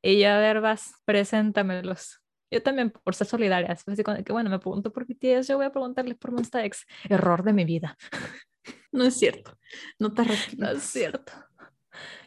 Y 0.00 0.20
yo, 0.20 0.28
a 0.28 0.38
ver, 0.38 0.60
vas, 0.60 0.94
preséntamelos. 1.04 2.20
Yo 2.50 2.62
también, 2.62 2.90
por 2.90 3.14
ser 3.14 3.26
solidaria, 3.26 3.72
así 3.72 4.02
que 4.24 4.32
bueno, 4.32 4.48
me 4.48 4.60
pregunto 4.60 4.92
por 4.92 5.06
BTS, 5.06 5.48
yo 5.48 5.56
voy 5.56 5.66
a 5.66 5.72
preguntarle 5.72 6.14
por 6.14 6.30
Monsta 6.30 6.64
X. 6.64 6.86
Error 7.08 7.42
de 7.42 7.52
mi 7.52 7.64
vida. 7.64 7.96
No 8.92 9.04
es 9.04 9.18
cierto. 9.18 9.58
No 9.98 10.14
te 10.14 10.22
No 10.56 10.70
es 10.70 10.82
cierto. 10.84 11.32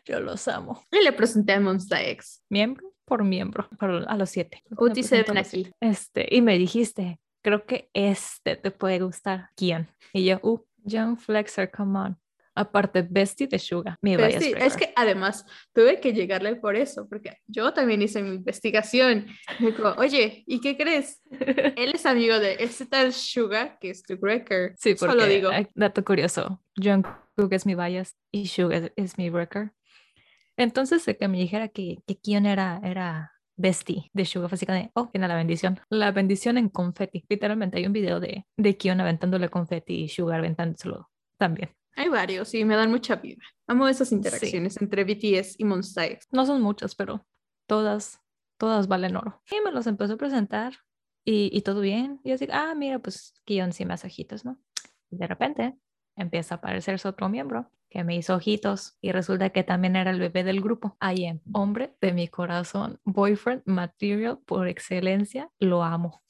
Yo 0.08 0.20
los 0.20 0.48
amo. 0.48 0.84
Y 0.91 1.04
le 1.04 1.12
presenté 1.12 1.54
a 1.54 1.60
Monsta 1.60 2.02
X. 2.02 2.43
Miembro 2.50 2.98
por 3.08 3.24
miembro, 3.24 3.70
a 3.80 4.17
los 4.17 4.30
siete. 4.30 4.62
Uti 4.78 5.02
se 5.02 5.24
ven 5.24 5.38
aquí. 5.38 5.72
Este, 5.80 6.28
y 6.30 6.41
me 6.41 6.58
dijiste, 6.58 7.20
creo 7.41 7.65
que 7.65 7.89
este 7.93 8.58
te 8.58 8.70
puede 8.70 9.00
gustar, 9.00 9.50
Kian. 9.56 9.88
Y 10.12 10.26
yo, 10.26 10.39
uh, 10.43 10.60
Young 10.84 11.17
Flexer, 11.17 11.72
come 11.72 11.98
on. 11.98 12.17
Aparte, 12.54 13.04
Bestie 13.04 13.48
de 13.48 13.60
Suga, 13.60 13.98
mi 14.02 14.17
Bestie, 14.17 14.56
Es 14.58 14.76
que 14.76 14.91
además 14.96 15.46
tuve 15.74 16.02
que 16.02 16.12
llegarle 16.12 16.56
por 16.56 16.76
eso, 16.76 17.08
porque 17.08 17.38
yo 17.46 17.72
también 17.72 18.02
hice 18.02 18.22
mi 18.22 18.36
investigación. 18.36 19.28
Me 19.60 19.67
dijo, 19.67 19.93
oye, 19.98 20.43
¿y 20.46 20.60
qué 20.60 20.76
crees? 20.76 21.22
Él 21.78 21.91
es 21.93 22.06
amigo 22.06 22.39
de 22.39 22.58
este 22.60 22.88
tal 22.88 23.13
Suga, 23.13 23.78
que 23.80 23.91
es 23.91 24.02
tu 24.02 24.17
breaker. 24.17 24.74
Sí, 24.78 24.96
porque, 24.96 25.13
Solo 25.13 25.28
digo. 25.28 25.52
Dato 25.76 26.04
curioso, 26.04 26.62
Jungkook 26.76 27.54
es 27.54 27.65
mi 27.65 27.76
bias 27.76 28.17
y 28.32 28.48
Suga 28.48 28.89
es, 28.96 29.17
mi 29.17 29.30
breaker. 29.30 29.72
Entonces, 30.58 31.06
que 31.06 31.28
me 31.28 31.38
dijera 31.38 31.70
que, 31.70 32.00
que 32.06 32.17
Kion 32.17 32.46
era, 32.46 32.82
era 32.84 33.32
bestie 33.56 34.10
de 34.13 34.26
Suga, 34.26 34.50
así 34.52 34.65
de, 34.65 34.91
oh, 34.93 35.10
tiene 35.10 35.28
la 35.28 35.36
bendición. 35.36 35.80
La 35.89 36.12
bendición 36.12 36.58
en 36.58 36.70
confeti. 36.70 37.26
Literalmente 37.30 37.78
hay 37.78 37.86
un 37.86 37.93
video 37.93 38.20
de, 38.20 38.46
de 38.58 38.78
Kion 38.78 39.00
aventándole 39.00 39.50
confeti 39.50 40.04
y 40.04 40.10
Sugar 40.10 40.39
aventándoselo 40.39 41.10
también. 41.38 41.70
Hay 41.96 42.10
varios 42.10 42.54
y 42.54 42.63
me 42.63 42.76
dan 42.76 42.91
mucha 42.91 43.15
vida. 43.15 43.41
Amo 43.67 43.88
esas 43.88 44.12
interacciones 44.12 44.80
entre 44.82 45.04
BTS 45.04 45.56
y 45.58 45.63
Monsta 45.63 46.04
No 46.32 46.46
son 46.46 46.62
muchas, 46.62 46.96
pero 46.96 47.26
todas, 47.67 48.20
todas 48.58 48.88
valen 48.88 49.15
oro. 49.15 49.41
Y 49.50 49.62
me 49.62 49.72
los 49.72 49.88
empezó 49.88 50.13
a 50.13 50.17
presentar 50.17 50.74
y, 51.26 51.50
y 51.52 51.62
todo 51.62 51.82
bien. 51.82 52.20
Y 52.24 52.32
así, 52.32 52.48
ah, 52.52 52.74
mira, 52.76 53.00
pues 53.00 53.34
Kion 53.46 53.74
sí 53.74 53.86
me 53.86 53.96
hace 53.96 54.08
ojitos, 54.08 54.46
¿no? 54.46 54.60
Y 55.10 55.17
de 55.17 55.28
repente 55.28 55.76
empieza 56.15 56.56
a 56.56 56.58
aparecerse 56.58 57.08
otro 57.08 57.30
miembro 57.30 57.72
que 57.89 58.04
me 58.04 58.15
hizo 58.15 58.36
ojitos 58.36 58.97
y 59.02 59.12
resulta 59.12 59.50
que 59.50 59.63
también 59.63 59.95
era 59.95 60.12
el 60.12 60.19
bebé 60.19 60.43
del 60.43 60.62
grupo. 60.62 60.97
I 61.02 61.26
am, 61.28 61.41
hombre 61.54 61.95
de 62.02 62.13
mi 62.13 62.28
corazón, 62.28 63.00
boyfriend 63.04 63.63
material 63.65 64.39
por 64.45 64.67
excelencia, 64.67 65.50
lo 65.60 65.84
amo. 65.84 66.21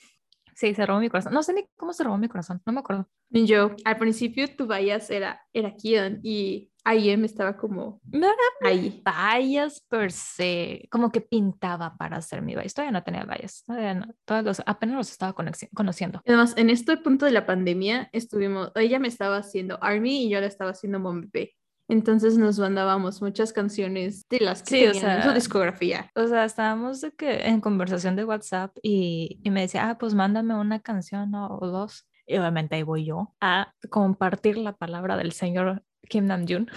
Sí, 0.56 0.74
se 0.74 0.86
robó 0.86 1.00
mi 1.00 1.10
corazón. 1.10 1.34
No 1.34 1.44
sé 1.44 1.54
ni 1.54 1.68
cómo 1.76 1.94
se 1.94 2.04
robó 2.04 2.18
mi 2.18 2.28
corazón, 2.28 2.62
no 2.66 2.74
me 2.74 2.80
acuerdo. 2.80 3.08
Yo, 3.30 3.76
al 3.84 3.98
principio 3.98 4.48
tu 4.56 4.68
bias 4.68 5.10
era, 5.10 5.46
era 5.54 5.76
Kion 5.76 6.20
y 6.24 6.72
IM 6.96 7.26
estaba 7.26 7.58
como 7.58 8.00
no 8.12 8.28
era 8.28 8.70
ahí. 8.70 9.04
Bias 9.06 9.82
per 9.90 10.12
se, 10.12 10.88
como 10.92 11.12
que 11.12 11.22
pintaba 11.22 11.96
para 11.98 12.22
ser 12.22 12.42
mi 12.42 12.56
bias. 12.56 12.74
Todavía 12.74 12.92
no 12.92 13.04
tenía 13.04 13.26
bias, 13.26 13.64
todavía 13.66 14.08
todos 14.26 14.44
los, 14.44 14.62
apenas 14.66 14.96
los 14.96 15.12
estaba 15.12 15.34
conociendo. 15.34 16.22
Además, 16.26 16.54
en 16.58 16.70
este 16.70 16.98
punto 16.98 17.26
de 17.26 17.32
la 17.32 17.46
pandemia 17.46 18.10
estuvimos, 18.12 18.72
ella 18.76 19.00
me 19.00 19.08
estaba 19.08 19.38
haciendo 19.38 19.78
Army 19.82 20.26
y 20.26 20.30
yo 20.30 20.40
la 20.40 20.48
estaba 20.48 20.72
haciendo 20.72 21.00
Bombay. 21.00 21.54
Entonces 21.90 22.38
nos 22.38 22.60
mandábamos 22.60 23.22
muchas 23.22 23.54
canciones 23.54 24.26
de 24.30 24.42
las 24.42 24.62
que 24.62 24.94
sí, 24.94 25.00
tenían 25.00 25.24
su 25.24 25.32
discografía. 25.32 26.12
O 26.16 26.28
sea, 26.28 26.44
estábamos 26.44 27.00
de 27.00 27.12
que 27.12 27.48
en 27.48 27.62
conversación 27.62 28.18
de 28.18 28.26
WhatsApp 28.26 28.76
y, 28.82 29.40
y 29.42 29.50
me 29.52 29.62
decía, 29.62 29.90
ah, 29.90 29.98
pues 29.98 30.14
mándame 30.14 30.54
una 30.56 30.82
canción 30.82 31.34
o 31.34 31.60
dos. 31.62 32.06
Y 32.26 32.38
obviamente 32.38 32.76
ahí 32.76 32.84
voy 32.84 33.06
yo 33.06 33.34
a 33.40 33.74
compartir 33.90 34.58
la 34.58 34.76
palabra 34.76 35.16
del 35.16 35.32
señor 35.32 35.84
Kim 36.08 36.26
Namjoon. 36.26 36.70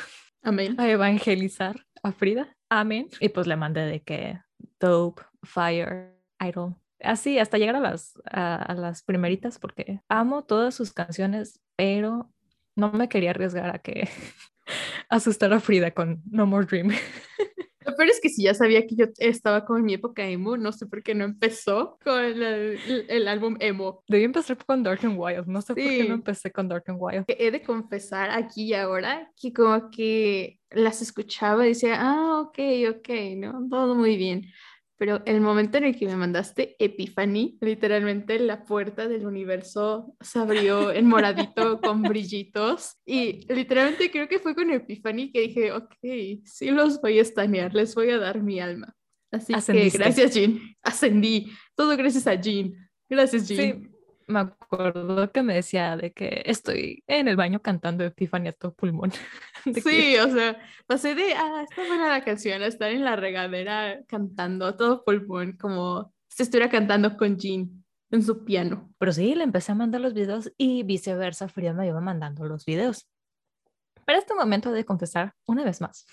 Amén. 0.42 0.74
A 0.78 0.88
evangelizar 0.88 1.86
a 2.02 2.12
Frida. 2.12 2.56
Amén. 2.68 3.08
Y 3.20 3.28
pues 3.28 3.46
le 3.46 3.56
mandé 3.56 3.82
de 3.82 4.02
que 4.02 4.40
Dope, 4.78 5.22
Fire, 5.42 6.14
Idol. 6.40 6.76
Así, 7.02 7.38
hasta 7.38 7.58
llegar 7.58 7.76
a 7.76 7.80
las, 7.80 8.20
a 8.30 8.74
las 8.74 9.02
primeritas 9.02 9.58
porque 9.58 10.00
amo 10.08 10.44
todas 10.44 10.74
sus 10.74 10.92
canciones, 10.92 11.60
pero 11.76 12.30
no 12.76 12.92
me 12.92 13.08
quería 13.08 13.30
arriesgar 13.30 13.74
a 13.74 13.78
que 13.78 14.08
asustar 15.08 15.52
a 15.52 15.60
Frida 15.60 15.92
con 15.92 16.22
No 16.30 16.46
More 16.46 16.66
Dream. 16.66 16.90
Lo 17.84 17.96
peor 17.96 18.10
es 18.10 18.20
que 18.20 18.28
si 18.28 18.42
ya 18.42 18.54
sabía 18.54 18.86
que 18.86 18.94
yo 18.94 19.06
estaba 19.18 19.64
con 19.64 19.84
mi 19.84 19.94
época 19.94 20.26
emo, 20.26 20.56
no 20.56 20.72
sé 20.72 20.86
por 20.86 21.02
qué 21.02 21.14
no 21.14 21.24
empezó 21.24 21.98
con 22.04 22.22
el, 22.22 22.78
el, 23.08 23.28
álbum 23.28 23.56
emo. 23.60 24.02
Debí 24.08 24.24
empezar 24.24 24.58
con 24.58 24.82
Dark 24.82 25.00
and 25.02 25.18
Wild, 25.18 25.46
no 25.46 25.62
sé 25.62 25.74
por 25.74 25.82
qué 25.82 26.04
no 26.04 26.14
empecé 26.14 26.52
con 26.52 26.68
Dark 26.68 26.84
and 26.88 26.98
Wild. 27.00 27.24
He 27.28 27.50
de 27.50 27.62
confesar 27.62 28.30
aquí 28.30 28.64
y 28.64 28.74
ahora 28.74 29.30
que 29.40 29.52
como 29.52 29.90
que 29.90 30.58
las 30.70 31.02
escuchaba 31.02 31.64
y 31.64 31.70
decía, 31.70 31.96
ah, 31.98 32.40
ok, 32.40 32.58
ok, 32.90 33.08
¿no? 33.36 33.66
Todo 33.68 33.94
muy 33.94 34.16
bien 34.16 34.46
pero 35.00 35.22
el 35.24 35.40
momento 35.40 35.78
en 35.78 35.84
el 35.84 35.96
que 35.98 36.04
me 36.04 36.14
mandaste 36.14 36.76
Epiphany, 36.78 37.56
literalmente 37.62 38.38
la 38.38 38.66
puerta 38.66 39.08
del 39.08 39.24
universo 39.24 40.14
se 40.20 40.38
abrió 40.38 40.92
en 40.92 41.06
moradito 41.06 41.80
con 41.82 42.02
brillitos 42.02 42.98
y 43.06 43.50
literalmente 43.50 44.10
creo 44.10 44.28
que 44.28 44.40
fue 44.40 44.54
con 44.54 44.70
Epiphany 44.70 45.32
que 45.32 45.40
dije, 45.40 45.72
ok, 45.72 45.96
sí 46.44 46.70
los 46.70 47.00
voy 47.00 47.18
a 47.18 47.22
estanear, 47.22 47.74
les 47.74 47.94
voy 47.94 48.10
a 48.10 48.18
dar 48.18 48.42
mi 48.42 48.60
alma. 48.60 48.94
Así 49.32 49.54
que 49.54 49.88
gracias 49.88 50.34
Jean, 50.34 50.60
ascendí, 50.82 51.50
todo 51.74 51.96
gracias 51.96 52.26
a 52.26 52.34
Jean. 52.34 52.74
Gracias 53.08 53.48
Jean 53.48 53.89
me 54.30 54.40
acuerdo 54.40 55.30
que 55.32 55.42
me 55.42 55.54
decía 55.54 55.96
de 55.96 56.12
que 56.12 56.42
estoy 56.46 57.04
en 57.06 57.28
el 57.28 57.36
baño 57.36 57.60
cantando 57.60 58.04
Epifanía 58.04 58.50
a 58.50 58.54
todo 58.54 58.74
pulmón. 58.74 59.12
sí, 59.84 60.16
o 60.16 60.28
sea, 60.30 60.58
pasé 60.86 61.14
de, 61.14 61.34
ah, 61.34 61.64
está 61.68 61.86
buena 61.86 62.08
la 62.08 62.24
canción, 62.24 62.62
a 62.62 62.66
estar 62.66 62.90
en 62.90 63.04
la 63.04 63.16
regadera 63.16 64.00
cantando 64.06 64.66
a 64.66 64.76
todo 64.76 65.04
pulmón, 65.04 65.56
como 65.56 66.12
si 66.28 66.44
estuviera 66.44 66.70
cantando 66.70 67.16
con 67.16 67.36
Jean 67.36 67.84
en 68.10 68.22
su 68.22 68.44
piano. 68.44 68.92
Pero 68.98 69.12
sí, 69.12 69.34
le 69.34 69.44
empecé 69.44 69.72
a 69.72 69.74
mandar 69.74 70.00
los 70.00 70.14
videos 70.14 70.52
y 70.56 70.82
viceversa, 70.82 71.48
Frida 71.48 71.72
me 71.72 71.86
iba 71.86 72.00
mandando 72.00 72.44
los 72.46 72.64
videos. 72.64 73.08
Pero 74.04 74.18
este 74.18 74.34
momento 74.34 74.72
de 74.72 74.84
confesar, 74.84 75.34
una 75.46 75.64
vez 75.64 75.80
más, 75.80 76.06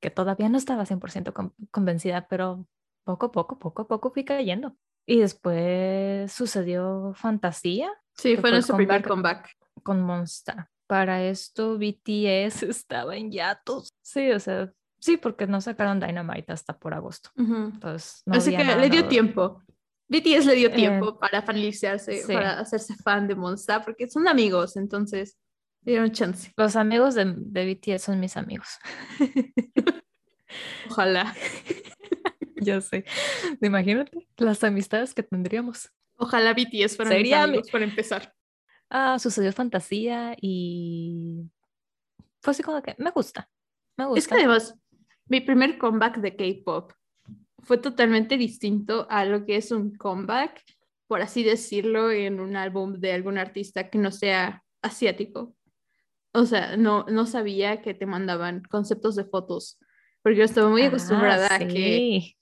que 0.00 0.10
todavía 0.10 0.48
no 0.48 0.58
estaba 0.58 0.84
100% 0.84 1.52
convencida, 1.70 2.26
pero 2.28 2.66
poco 3.04 3.26
a 3.26 3.32
poco, 3.32 3.58
poco 3.58 3.82
a 3.82 3.88
poco 3.88 4.10
fui 4.10 4.24
cayendo. 4.24 4.76
Y 5.06 5.20
después 5.20 6.32
sucedió 6.32 7.12
Fantasía. 7.14 7.90
Sí, 8.14 8.36
fue 8.36 8.50
nuestro 8.50 8.76
primer 8.76 9.06
comeback. 9.06 9.50
Con 9.82 10.02
Monster. 10.02 10.66
Para 10.86 11.22
esto 11.22 11.78
BTS 11.78 12.62
estaba 12.68 13.16
en 13.16 13.30
yatos. 13.30 13.88
Sí, 14.02 14.30
o 14.32 14.40
sea, 14.40 14.72
sí, 14.98 15.16
porque 15.16 15.46
no 15.46 15.60
sacaron 15.60 16.00
Dynamite 16.00 16.52
hasta 16.52 16.76
por 16.76 16.94
agosto. 16.94 17.30
Entonces, 17.36 18.22
Así 18.26 18.56
que 18.56 18.64
le 18.64 18.90
dio 18.90 19.06
tiempo. 19.06 19.62
BTS 20.08 20.46
le 20.46 20.54
dio 20.54 20.72
tiempo 20.72 21.10
eh, 21.10 21.18
para 21.20 21.42
faniciarse, 21.42 22.22
para 22.26 22.60
hacerse 22.60 22.94
fan 22.96 23.26
de 23.26 23.34
Monster, 23.34 23.82
porque 23.84 24.08
son 24.08 24.28
amigos, 24.28 24.76
entonces 24.76 25.36
dieron 25.80 26.12
chance. 26.12 26.52
Los 26.56 26.76
amigos 26.76 27.14
de, 27.14 27.34
de 27.36 27.74
BTS 27.74 28.02
son 28.02 28.20
mis 28.20 28.36
amigos. 28.36 28.68
Ojalá. 30.90 31.34
ya 32.60 32.80
sé. 32.80 33.04
Imagínate 33.60 34.26
las 34.38 34.62
amistades 34.64 35.14
que 35.14 35.22
tendríamos. 35.22 35.90
Ojalá 36.16 36.54
BTS 36.54 36.96
fueran 36.96 37.12
Sería 37.12 37.42
amigos 37.42 37.70
para 37.70 37.84
empezar. 37.84 38.34
Ah, 38.88 39.18
sucedió 39.18 39.52
fantasía 39.52 40.36
y 40.40 41.50
fue 42.40 42.52
así 42.52 42.62
como 42.62 42.82
que 42.82 42.94
me 42.98 43.10
gusta. 43.10 43.48
Me 43.96 44.06
gusta. 44.06 44.18
Es 44.18 44.28
que 44.28 44.34
además, 44.34 44.74
mi 45.26 45.40
primer 45.40 45.78
comeback 45.78 46.18
de 46.18 46.36
K-pop 46.36 46.92
fue 47.58 47.78
totalmente 47.78 48.36
distinto 48.36 49.06
a 49.10 49.24
lo 49.24 49.44
que 49.44 49.56
es 49.56 49.72
un 49.72 49.96
comeback, 49.96 50.62
por 51.08 51.20
así 51.20 51.42
decirlo, 51.42 52.10
en 52.10 52.40
un 52.40 52.56
álbum 52.56 53.00
de 53.00 53.12
algún 53.12 53.38
artista 53.38 53.90
que 53.90 53.98
no 53.98 54.12
sea 54.12 54.62
asiático. 54.82 55.54
O 56.32 56.46
sea, 56.46 56.76
no, 56.76 57.04
no 57.08 57.26
sabía 57.26 57.82
que 57.82 57.94
te 57.94 58.06
mandaban 58.06 58.62
conceptos 58.70 59.16
de 59.16 59.24
fotos, 59.24 59.78
porque 60.22 60.38
yo 60.38 60.44
estaba 60.44 60.68
muy 60.68 60.82
ah, 60.82 60.88
acostumbrada 60.88 61.52
a 61.52 61.58
que 61.58 62.36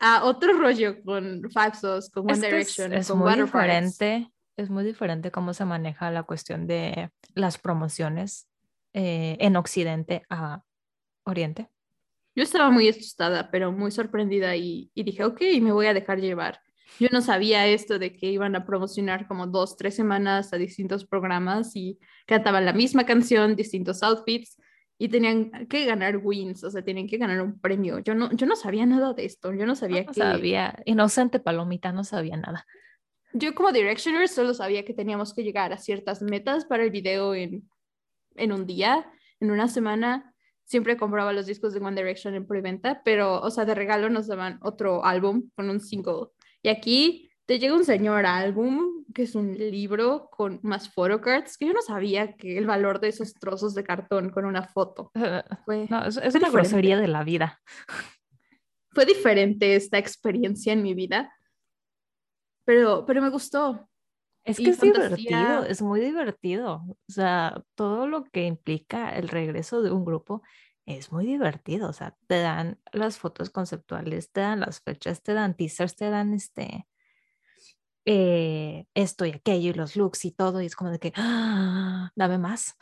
a 0.00 0.24
otro 0.24 0.52
rollo 0.54 1.02
con 1.02 1.50
Faxos, 1.50 2.10
con 2.10 2.30
One 2.30 2.40
Direction, 2.40 2.92
es, 2.92 3.08
con 3.08 3.18
muy 3.18 3.34
diferente, 3.34 4.30
Es 4.56 4.70
muy 4.70 4.84
diferente 4.84 5.30
cómo 5.30 5.54
se 5.54 5.64
maneja 5.64 6.10
la 6.10 6.24
cuestión 6.24 6.66
de 6.66 7.10
las 7.34 7.58
promociones 7.58 8.48
eh, 8.92 9.36
en 9.40 9.56
Occidente 9.56 10.22
a 10.28 10.62
Oriente. 11.24 11.68
Yo 12.34 12.42
estaba 12.42 12.70
muy 12.70 12.88
asustada, 12.88 13.50
pero 13.50 13.72
muy 13.72 13.90
sorprendida 13.90 14.56
y, 14.56 14.90
y, 14.94 15.02
dije, 15.02 15.24
ok, 15.24 15.40
me 15.60 15.72
voy 15.72 15.86
a 15.86 15.94
dejar 15.94 16.20
llevar. 16.20 16.60
Yo 16.98 17.08
no 17.10 17.20
sabía 17.20 17.66
esto 17.66 17.98
de 17.98 18.14
que 18.14 18.26
iban 18.26 18.54
a 18.56 18.64
promocionar 18.64 19.26
como 19.26 19.46
dos, 19.46 19.76
tres 19.76 19.94
semanas 19.94 20.52
a 20.52 20.56
distintos 20.56 21.06
programas 21.06 21.74
y 21.76 21.98
cantaban 22.26 22.64
la 22.64 22.72
misma 22.72 23.04
canción, 23.04 23.56
distintos 23.56 24.02
outfits 24.02 24.56
y 25.02 25.08
tenían 25.08 25.66
que 25.66 25.84
ganar 25.84 26.20
wins, 26.22 26.62
o 26.62 26.70
sea, 26.70 26.84
tenían 26.84 27.08
que 27.08 27.16
ganar 27.16 27.42
un 27.42 27.58
premio. 27.58 27.98
Yo 27.98 28.14
no, 28.14 28.30
yo 28.30 28.46
no 28.46 28.54
sabía 28.54 28.86
nada 28.86 29.14
de 29.14 29.24
esto, 29.24 29.52
yo 29.52 29.66
no 29.66 29.74
sabía 29.74 30.04
no 30.04 30.12
que... 30.12 30.20
sabía, 30.20 30.80
inocente 30.84 31.40
palomita, 31.40 31.90
no 31.90 32.04
sabía 32.04 32.36
nada. 32.36 32.68
Yo 33.32 33.52
como 33.52 33.72
directioner 33.72 34.28
solo 34.28 34.54
sabía 34.54 34.84
que 34.84 34.94
teníamos 34.94 35.34
que 35.34 35.42
llegar 35.42 35.72
a 35.72 35.76
ciertas 35.78 36.22
metas 36.22 36.66
para 36.66 36.84
el 36.84 36.90
video 36.90 37.34
en, 37.34 37.68
en 38.36 38.52
un 38.52 38.64
día, 38.64 39.04
en 39.40 39.50
una 39.50 39.66
semana. 39.66 40.36
Siempre 40.62 40.96
compraba 40.96 41.32
los 41.32 41.46
discos 41.46 41.74
de 41.74 41.80
One 41.80 42.00
Direction 42.00 42.36
en 42.36 42.46
preventa, 42.46 43.02
pero, 43.04 43.40
o 43.40 43.50
sea, 43.50 43.64
de 43.64 43.74
regalo 43.74 44.08
nos 44.08 44.28
daban 44.28 44.60
otro 44.62 45.04
álbum 45.04 45.50
con 45.56 45.68
un 45.68 45.80
single. 45.80 46.28
Y 46.62 46.68
aquí 46.68 47.31
te 47.46 47.58
llega 47.58 47.74
un 47.74 47.84
señor 47.84 48.24
álbum, 48.26 49.04
que 49.12 49.22
es 49.22 49.34
un 49.34 49.52
libro 49.54 50.28
con 50.30 50.60
más 50.62 50.92
photocards, 50.92 51.58
que 51.58 51.66
yo 51.66 51.72
no 51.72 51.82
sabía 51.82 52.36
que 52.36 52.56
el 52.56 52.66
valor 52.66 53.00
de 53.00 53.08
esos 53.08 53.34
trozos 53.34 53.74
de 53.74 53.84
cartón 53.84 54.30
con 54.30 54.44
una 54.44 54.62
foto. 54.62 55.10
Fue, 55.64 55.86
no, 55.90 56.04
es, 56.04 56.16
es 56.16 56.34
una 56.34 56.50
grosería 56.50 56.98
de 56.98 57.08
la 57.08 57.24
vida. 57.24 57.60
Fue 58.90 59.06
diferente 59.06 59.74
esta 59.74 59.98
experiencia 59.98 60.72
en 60.72 60.82
mi 60.82 60.94
vida, 60.94 61.32
pero, 62.64 63.04
pero 63.06 63.22
me 63.22 63.30
gustó. 63.30 63.88
Es 64.44 64.56
que 64.56 64.64
y 64.64 64.68
es 64.70 64.78
fantasía... 64.78 65.16
divertido, 65.16 65.64
es 65.64 65.82
muy 65.82 66.00
divertido. 66.00 66.82
O 66.86 67.12
sea, 67.12 67.62
todo 67.74 68.06
lo 68.06 68.24
que 68.24 68.44
implica 68.46 69.10
el 69.16 69.28
regreso 69.28 69.82
de 69.82 69.90
un 69.90 70.04
grupo 70.04 70.42
es 70.84 71.12
muy 71.12 71.26
divertido. 71.26 71.88
O 71.88 71.92
sea, 71.92 72.16
te 72.26 72.40
dan 72.40 72.80
las 72.92 73.18
fotos 73.18 73.50
conceptuales, 73.50 74.30
te 74.32 74.40
dan 74.40 74.60
las 74.60 74.80
fechas, 74.80 75.22
te 75.22 75.32
dan 75.32 75.56
teasers, 75.56 75.96
te 75.96 76.10
dan 76.10 76.34
este 76.34 76.86
eh, 78.04 78.86
esto 78.94 79.24
y 79.26 79.30
aquello 79.30 79.70
y 79.70 79.74
los 79.74 79.96
looks 79.96 80.24
y 80.24 80.32
todo. 80.32 80.60
Y 80.60 80.66
es 80.66 80.76
como 80.76 80.90
de 80.90 80.98
que, 80.98 81.12
¡ah! 81.16 82.10
dame 82.16 82.38
más. 82.38 82.76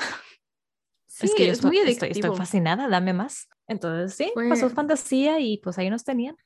Sí, 1.07 1.27
es 1.27 1.35
que 1.35 1.47
yo 1.47 1.53
es 1.53 1.59
estoy, 1.59 1.71
muy 1.71 1.91
estoy, 1.91 2.11
estoy, 2.11 2.37
fascinada, 2.37 2.89
dame 2.89 3.13
más. 3.13 3.49
Entonces, 3.67 4.15
sí, 4.15 4.31
Fue... 4.33 4.49
pasó 4.49 4.71
fantasía 4.71 5.39
y 5.41 5.59
pues 5.59 5.79
ahí 5.79 5.91
nos 5.91 6.05
tenían. 6.05 6.37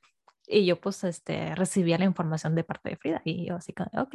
Y 0.47 0.67
yo 0.67 0.81
pues 0.81 1.05
este, 1.05 1.55
recibía 1.55 1.99
la 1.99 2.05
información 2.05 2.55
de 2.55 2.65
parte 2.65 2.91
de 2.91 2.97
Frida 2.97 3.23
y 3.25 3.47
yo 3.47 3.57
así 3.57 3.73
como, 3.73 3.91
ok. 4.03 4.15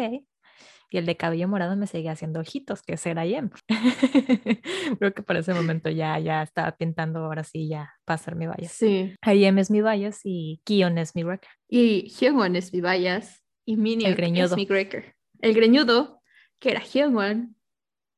Y 0.91 0.97
el 0.97 1.05
de 1.05 1.15
cabello 1.15 1.47
morado 1.47 1.75
me 1.75 1.85
seguía 1.85 2.13
haciendo 2.13 2.39
ojitos, 2.39 2.81
que 2.81 2.97
será 2.97 3.25
Yem. 3.25 3.51
Creo 4.99 5.13
que 5.13 5.21
para 5.21 5.39
ese 5.39 5.53
momento 5.53 5.89
ya, 5.89 6.17
ya 6.19 6.41
estaba 6.41 6.71
pintando 6.71 7.19
ahora 7.19 7.43
sí 7.43 7.67
ya 7.67 7.93
para 8.05 8.17
ser 8.17 8.35
mi 8.35 8.47
bias. 8.47 8.71
Sí. 8.71 9.15
Ayem 9.21 9.59
es 9.59 9.69
mi 9.69 9.81
bias 9.81 10.21
y 10.23 10.61
Kion 10.65 10.97
es 10.97 11.15
mi 11.15 11.23
wrecker. 11.23 11.49
Y 11.67 12.09
Hyungwon 12.09 12.55
es 12.55 12.73
mi 12.73 12.81
bias 12.81 13.38
y 13.69 13.77
Minnie 13.77 14.07
es 14.41 14.55
mi 14.55 14.65
wrecker. 14.65 15.15
El 15.41 15.53
greñudo, 15.53 16.23
que 16.57 16.71
era 16.71 16.81
Hyungwon, 16.81 17.55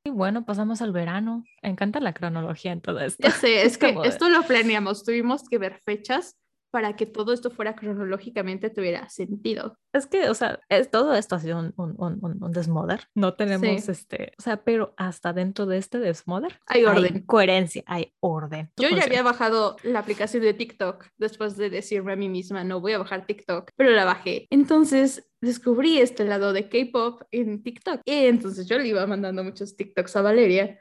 y 0.06 0.10
bueno, 0.10 0.46
pasamos 0.46 0.82
al 0.82 0.94
verano. 0.94 1.44
Me 1.62 1.70
encanta 1.70 2.00
la 2.00 2.14
cronología 2.14 2.72
en 2.72 2.80
todo 2.80 3.02
esto. 3.02 3.28
Ya 3.28 3.32
sé, 3.32 3.64
es 3.64 3.78
que 3.78 3.94
esto 4.06 4.30
lo 4.30 4.44
planeamos. 4.44 5.04
Tuvimos 5.04 5.44
que 5.50 5.58
ver 5.58 5.82
fechas 5.84 6.38
para 6.72 6.96
que 6.96 7.06
todo 7.06 7.34
esto 7.34 7.52
fuera 7.52 7.76
cronológicamente 7.76 8.70
tuviera 8.70 9.08
sentido. 9.10 9.78
Es 9.94 10.08
que, 10.08 10.30
o 10.30 10.34
sea, 10.34 10.60
es, 10.70 10.90
todo 10.90 11.14
esto 11.14 11.36
ha 11.36 11.40
sido 11.40 11.60
un, 11.60 11.74
un, 11.78 11.96
un, 11.98 12.44
un 12.44 12.52
desmoder. 12.52 13.08
No 13.14 13.36
tenemos 13.36 13.84
sí. 13.84 13.92
este, 13.92 14.32
o 14.40 14.42
sea, 14.42 14.64
pero 14.64 14.94
hasta 14.98 15.34
dentro 15.34 15.66
de 15.66 15.78
este 15.78 16.00
desmoder 16.00 16.60
hay 16.66 16.86
orden. 16.86 17.16
Hay 17.16 17.26
coherencia, 17.26 17.84
hay 17.86 18.14
orden. 18.22 18.72
Yo 18.78 18.90
ya 18.90 19.04
había 19.04 19.22
bajado 19.22 19.76
la 19.84 20.00
aplicación 20.00 20.44
de 20.44 20.54
TikTok 20.54 21.06
después 21.18 21.58
de 21.58 21.70
decirme 21.70 22.14
a 22.14 22.16
mí 22.16 22.30
misma, 22.30 22.64
no 22.64 22.80
voy 22.80 22.94
a 22.94 23.00
bajar 23.00 23.26
TikTok, 23.26 23.70
pero 23.76 23.92
la 23.92 24.06
bajé. 24.06 24.48
Entonces 24.50 25.30
descubrí 25.42 26.00
este 26.00 26.24
lado 26.24 26.54
de 26.54 26.70
K-pop 26.70 27.24
en 27.32 27.64
TikTok. 27.64 28.02
Y 28.06 28.26
entonces 28.26 28.68
yo 28.68 28.78
le 28.78 28.88
iba 28.88 29.06
mandando 29.08 29.44
muchos 29.44 29.76
TikToks 29.76 30.16
a 30.16 30.22
Valeria 30.22 30.80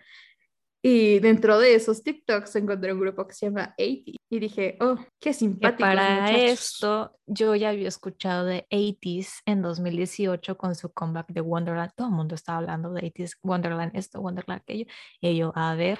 y 0.83 1.19
dentro 1.19 1.59
de 1.59 1.75
esos 1.75 2.03
TikToks 2.03 2.57
encontré 2.57 2.93
un 2.93 3.01
grupo 3.01 3.27
que 3.27 3.35
se 3.35 3.47
llama 3.47 3.75
80 3.79 4.13
y 4.31 4.39
dije, 4.39 4.79
oh, 4.81 4.97
qué 5.21 5.33
simpático. 5.33 5.81
Para 5.81 6.23
muchachos. 6.23 6.43
esto, 6.43 7.19
yo 7.27 7.55
ya 7.55 7.71
había 7.71 7.89
escuchado 7.89 8.47
de 8.47 8.67
80s 8.71 9.43
en 9.45 9.61
2018 9.61 10.57
con 10.57 10.75
su 10.75 10.93
comeback 10.93 11.29
de 11.29 11.43
Wonderland. 11.43 11.93
Todo 11.95 12.09
el 12.09 12.15
mundo 12.15 12.35
estaba 12.35 12.59
hablando 12.59 12.93
de 12.93 13.13
80s, 13.13 13.37
Wonderland, 13.43 13.95
esto, 13.95 14.21
Wonderland, 14.21 14.63
aquello. 14.63 14.87
Y 15.21 15.37
yo, 15.37 15.53
a 15.55 15.75
ver, 15.75 15.99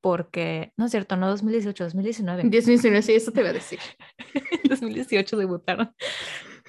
porque, 0.00 0.72
no 0.76 0.84
es 0.84 0.90
cierto, 0.90 1.16
no 1.16 1.28
2018, 1.28 1.84
2019. 1.84 2.42
2019, 2.42 3.02
sí, 3.02 3.14
eso 3.14 3.32
te 3.32 3.40
iba 3.40 3.48
a 3.48 3.54
decir. 3.54 3.80
2018 4.68 5.36
debutaron. 5.36 5.92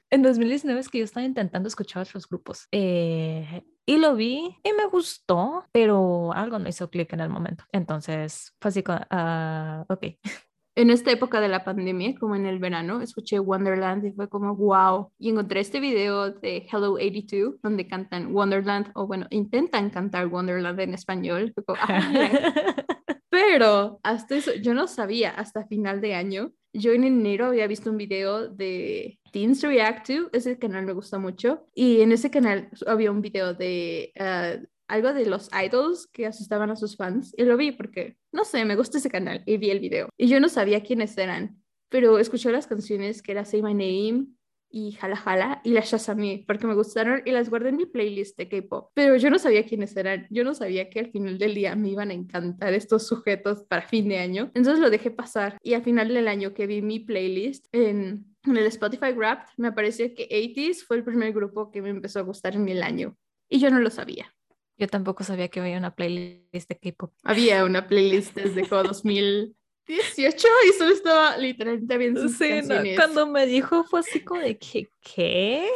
En 0.10 0.22
2019 0.22 0.80
es 0.80 0.90
que 0.90 1.00
yo 1.00 1.04
estaba 1.04 1.26
intentando 1.26 1.68
escuchar 1.68 2.04
otros 2.04 2.28
grupos. 2.28 2.68
Eh, 2.72 3.64
y 3.86 3.98
lo 3.98 4.16
vi 4.16 4.58
y 4.64 4.74
me 4.74 4.88
gustó, 4.88 5.66
pero 5.72 6.34
algo 6.34 6.60
no 6.60 6.70
hizo 6.70 6.90
clic 6.90 7.14
en 7.14 7.20
el 7.20 7.30
momento. 7.30 7.64
Entonces 7.72 8.54
fue 8.60 8.70
así, 8.70 8.84
uh, 8.88 9.94
ok. 9.94 10.04
En 10.78 10.90
esta 10.90 11.10
época 11.10 11.40
de 11.40 11.48
la 11.48 11.64
pandemia, 11.64 12.20
como 12.20 12.36
en 12.36 12.46
el 12.46 12.60
verano, 12.60 13.00
escuché 13.00 13.40
Wonderland 13.40 14.08
y 14.08 14.12
fue 14.12 14.28
como 14.28 14.54
wow. 14.58 15.10
Y 15.18 15.30
encontré 15.30 15.62
este 15.62 15.80
video 15.80 16.32
de 16.32 16.68
Hello 16.70 16.96
82, 16.96 17.62
donde 17.64 17.88
cantan 17.88 18.36
Wonderland, 18.36 18.92
o 18.94 19.08
bueno, 19.08 19.26
intentan 19.30 19.90
cantar 19.90 20.28
Wonderland 20.28 20.78
en 20.82 20.94
español. 20.94 21.54
Como, 21.66 21.80
ah, 21.82 22.02
pero 23.36 24.00
hasta 24.02 24.38
eso, 24.38 24.54
yo 24.54 24.74
no 24.74 24.88
sabía 24.88 25.32
hasta 25.32 25.68
final 25.68 26.00
de 26.00 26.16
año. 26.16 26.54
Yo 26.72 26.94
en 26.94 27.04
enero 27.04 27.48
había 27.48 27.68
visto 27.68 27.92
un 27.92 27.98
video 27.98 28.48
de 28.48 29.20
Teens 29.34 29.62
React 29.62 30.08
to, 30.08 30.30
ese 30.32 30.58
canal 30.58 30.86
me 30.86 30.94
gusta 30.94 31.20
mucho, 31.20 31.66
y 31.76 32.00
en 32.00 32.14
ese 32.14 32.32
canal 32.32 32.70
había 32.88 33.12
un 33.12 33.22
video 33.22 33.54
de 33.54 34.14
uh, 34.18 34.66
algo 34.88 35.14
de 35.14 35.26
los 35.26 35.50
idols 35.52 36.08
que 36.08 36.26
asustaban 36.26 36.70
a 36.70 36.78
sus 36.78 36.96
fans, 36.96 37.34
y 37.38 37.44
lo 37.44 37.58
vi 37.58 37.74
porque, 37.74 38.18
no 38.32 38.46
sé, 38.46 38.64
me 38.64 38.78
gusta 38.78 39.00
ese 39.00 39.10
canal, 39.10 39.44
y 39.46 39.58
vi 39.58 39.70
el 39.70 39.82
video. 39.82 40.08
Y 40.18 40.28
yo 40.28 40.40
no 40.40 40.48
sabía 40.48 40.82
quiénes 40.82 41.18
eran, 41.18 41.62
pero 41.90 42.20
escuché 42.20 42.52
las 42.52 42.68
canciones 42.68 43.22
que 43.22 43.34
era 43.34 43.44
Say 43.44 43.62
My 43.62 43.74
Name, 43.74 44.28
y 44.76 44.92
Jala 44.92 45.16
Jala 45.16 45.62
y 45.64 45.70
las 45.70 45.90
Shazamé 45.90 46.44
porque 46.46 46.68
me 46.68 46.76
gustaron 46.76 47.22
y 47.24 47.32
las 47.32 47.50
guardé 47.50 47.70
en 47.70 47.78
mi 47.78 47.86
playlist 47.86 48.38
de 48.38 48.50
K-pop. 48.50 48.92
Pero 48.94 49.16
yo 49.16 49.30
no 49.30 49.40
sabía 49.40 49.66
quiénes 49.66 49.96
eran. 49.96 50.28
Yo 50.30 50.44
no 50.44 50.54
sabía 50.54 50.90
que 50.90 51.00
al 51.00 51.12
final 51.12 51.38
del 51.38 51.56
día 51.56 51.78
me 51.78 51.92
iban 51.92 52.12
a 52.12 52.14
encantar 52.14 52.74
estos 52.74 53.08
sujetos 53.08 53.64
para 53.70 53.88
fin 53.88 54.10
de 54.10 54.18
año. 54.18 54.52
Entonces 54.54 54.80
lo 54.80 54.90
dejé 54.90 55.12
pasar 55.12 55.58
y 55.64 55.76
al 55.76 55.84
final 55.84 56.10
del 56.10 56.28
año 56.28 56.54
que 56.54 56.68
vi 56.68 56.82
mi 56.82 57.00
playlist 57.00 57.68
en, 57.72 58.26
en 58.44 58.58
el 58.58 58.66
Spotify 58.66 59.14
Wrapped 59.14 59.54
me 59.56 59.72
pareció 59.72 60.14
que 60.14 60.28
80s 60.28 60.84
fue 60.86 60.98
el 60.98 61.06
primer 61.06 61.32
grupo 61.32 61.72
que 61.72 61.82
me 61.82 61.90
empezó 61.90 62.20
a 62.20 62.24
gustar 62.24 62.56
en 62.56 62.68
el 62.68 62.84
año 62.84 63.16
y 63.48 63.60
yo 63.60 63.72
no 63.72 63.80
lo 63.80 63.90
sabía. 63.90 64.36
Yo 64.78 64.90
tampoco 64.90 65.24
sabía 65.24 65.48
que 65.48 65.62
había 65.62 65.78
una 65.78 65.96
playlist 65.96 66.68
de 66.68 66.78
K-pop. 66.78 67.14
Había 67.24 67.64
una 67.64 67.88
playlist 67.88 68.36
desde 68.36 68.64
2000. 68.68 69.56
18 69.88 70.48
y 70.70 70.74
solo 70.78 70.94
estaba 70.94 71.38
literalmente 71.38 71.98
viendo 71.98 72.22
sus 72.22 72.38
sí, 72.38 72.50
canciones. 72.50 72.98
No, 72.98 73.04
cuando 73.04 73.28
me 73.28 73.46
dijo 73.46 73.84
fue 73.84 74.00
así 74.00 74.22
como 74.22 74.42
de 74.42 74.58
que, 74.58 74.90
¿qué? 75.02 75.70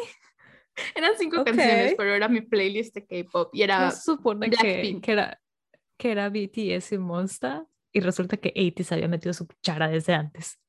Eran 0.95 1.11
cinco 1.17 1.41
okay. 1.41 1.53
canciones, 1.53 1.93
pero 1.97 2.13
era 2.13 2.27
mi 2.27 2.41
playlist 2.41 2.95
de 2.95 3.05
K-pop 3.05 3.49
y 3.53 3.63
era 3.63 3.91
Se 3.91 4.01
supone 4.03 4.49
que, 4.49 4.99
que, 5.01 5.11
era, 5.11 5.39
que 5.97 6.11
era 6.11 6.29
BTS 6.29 6.93
y 6.93 6.97
Monster 6.97 7.63
y 7.91 7.99
resulta 7.99 8.37
que 8.37 8.53
80 8.55 8.95
había 8.95 9.07
metido 9.07 9.33
su 9.33 9.47
cuchara 9.47 9.87
desde 9.87 10.13
antes. 10.13 10.59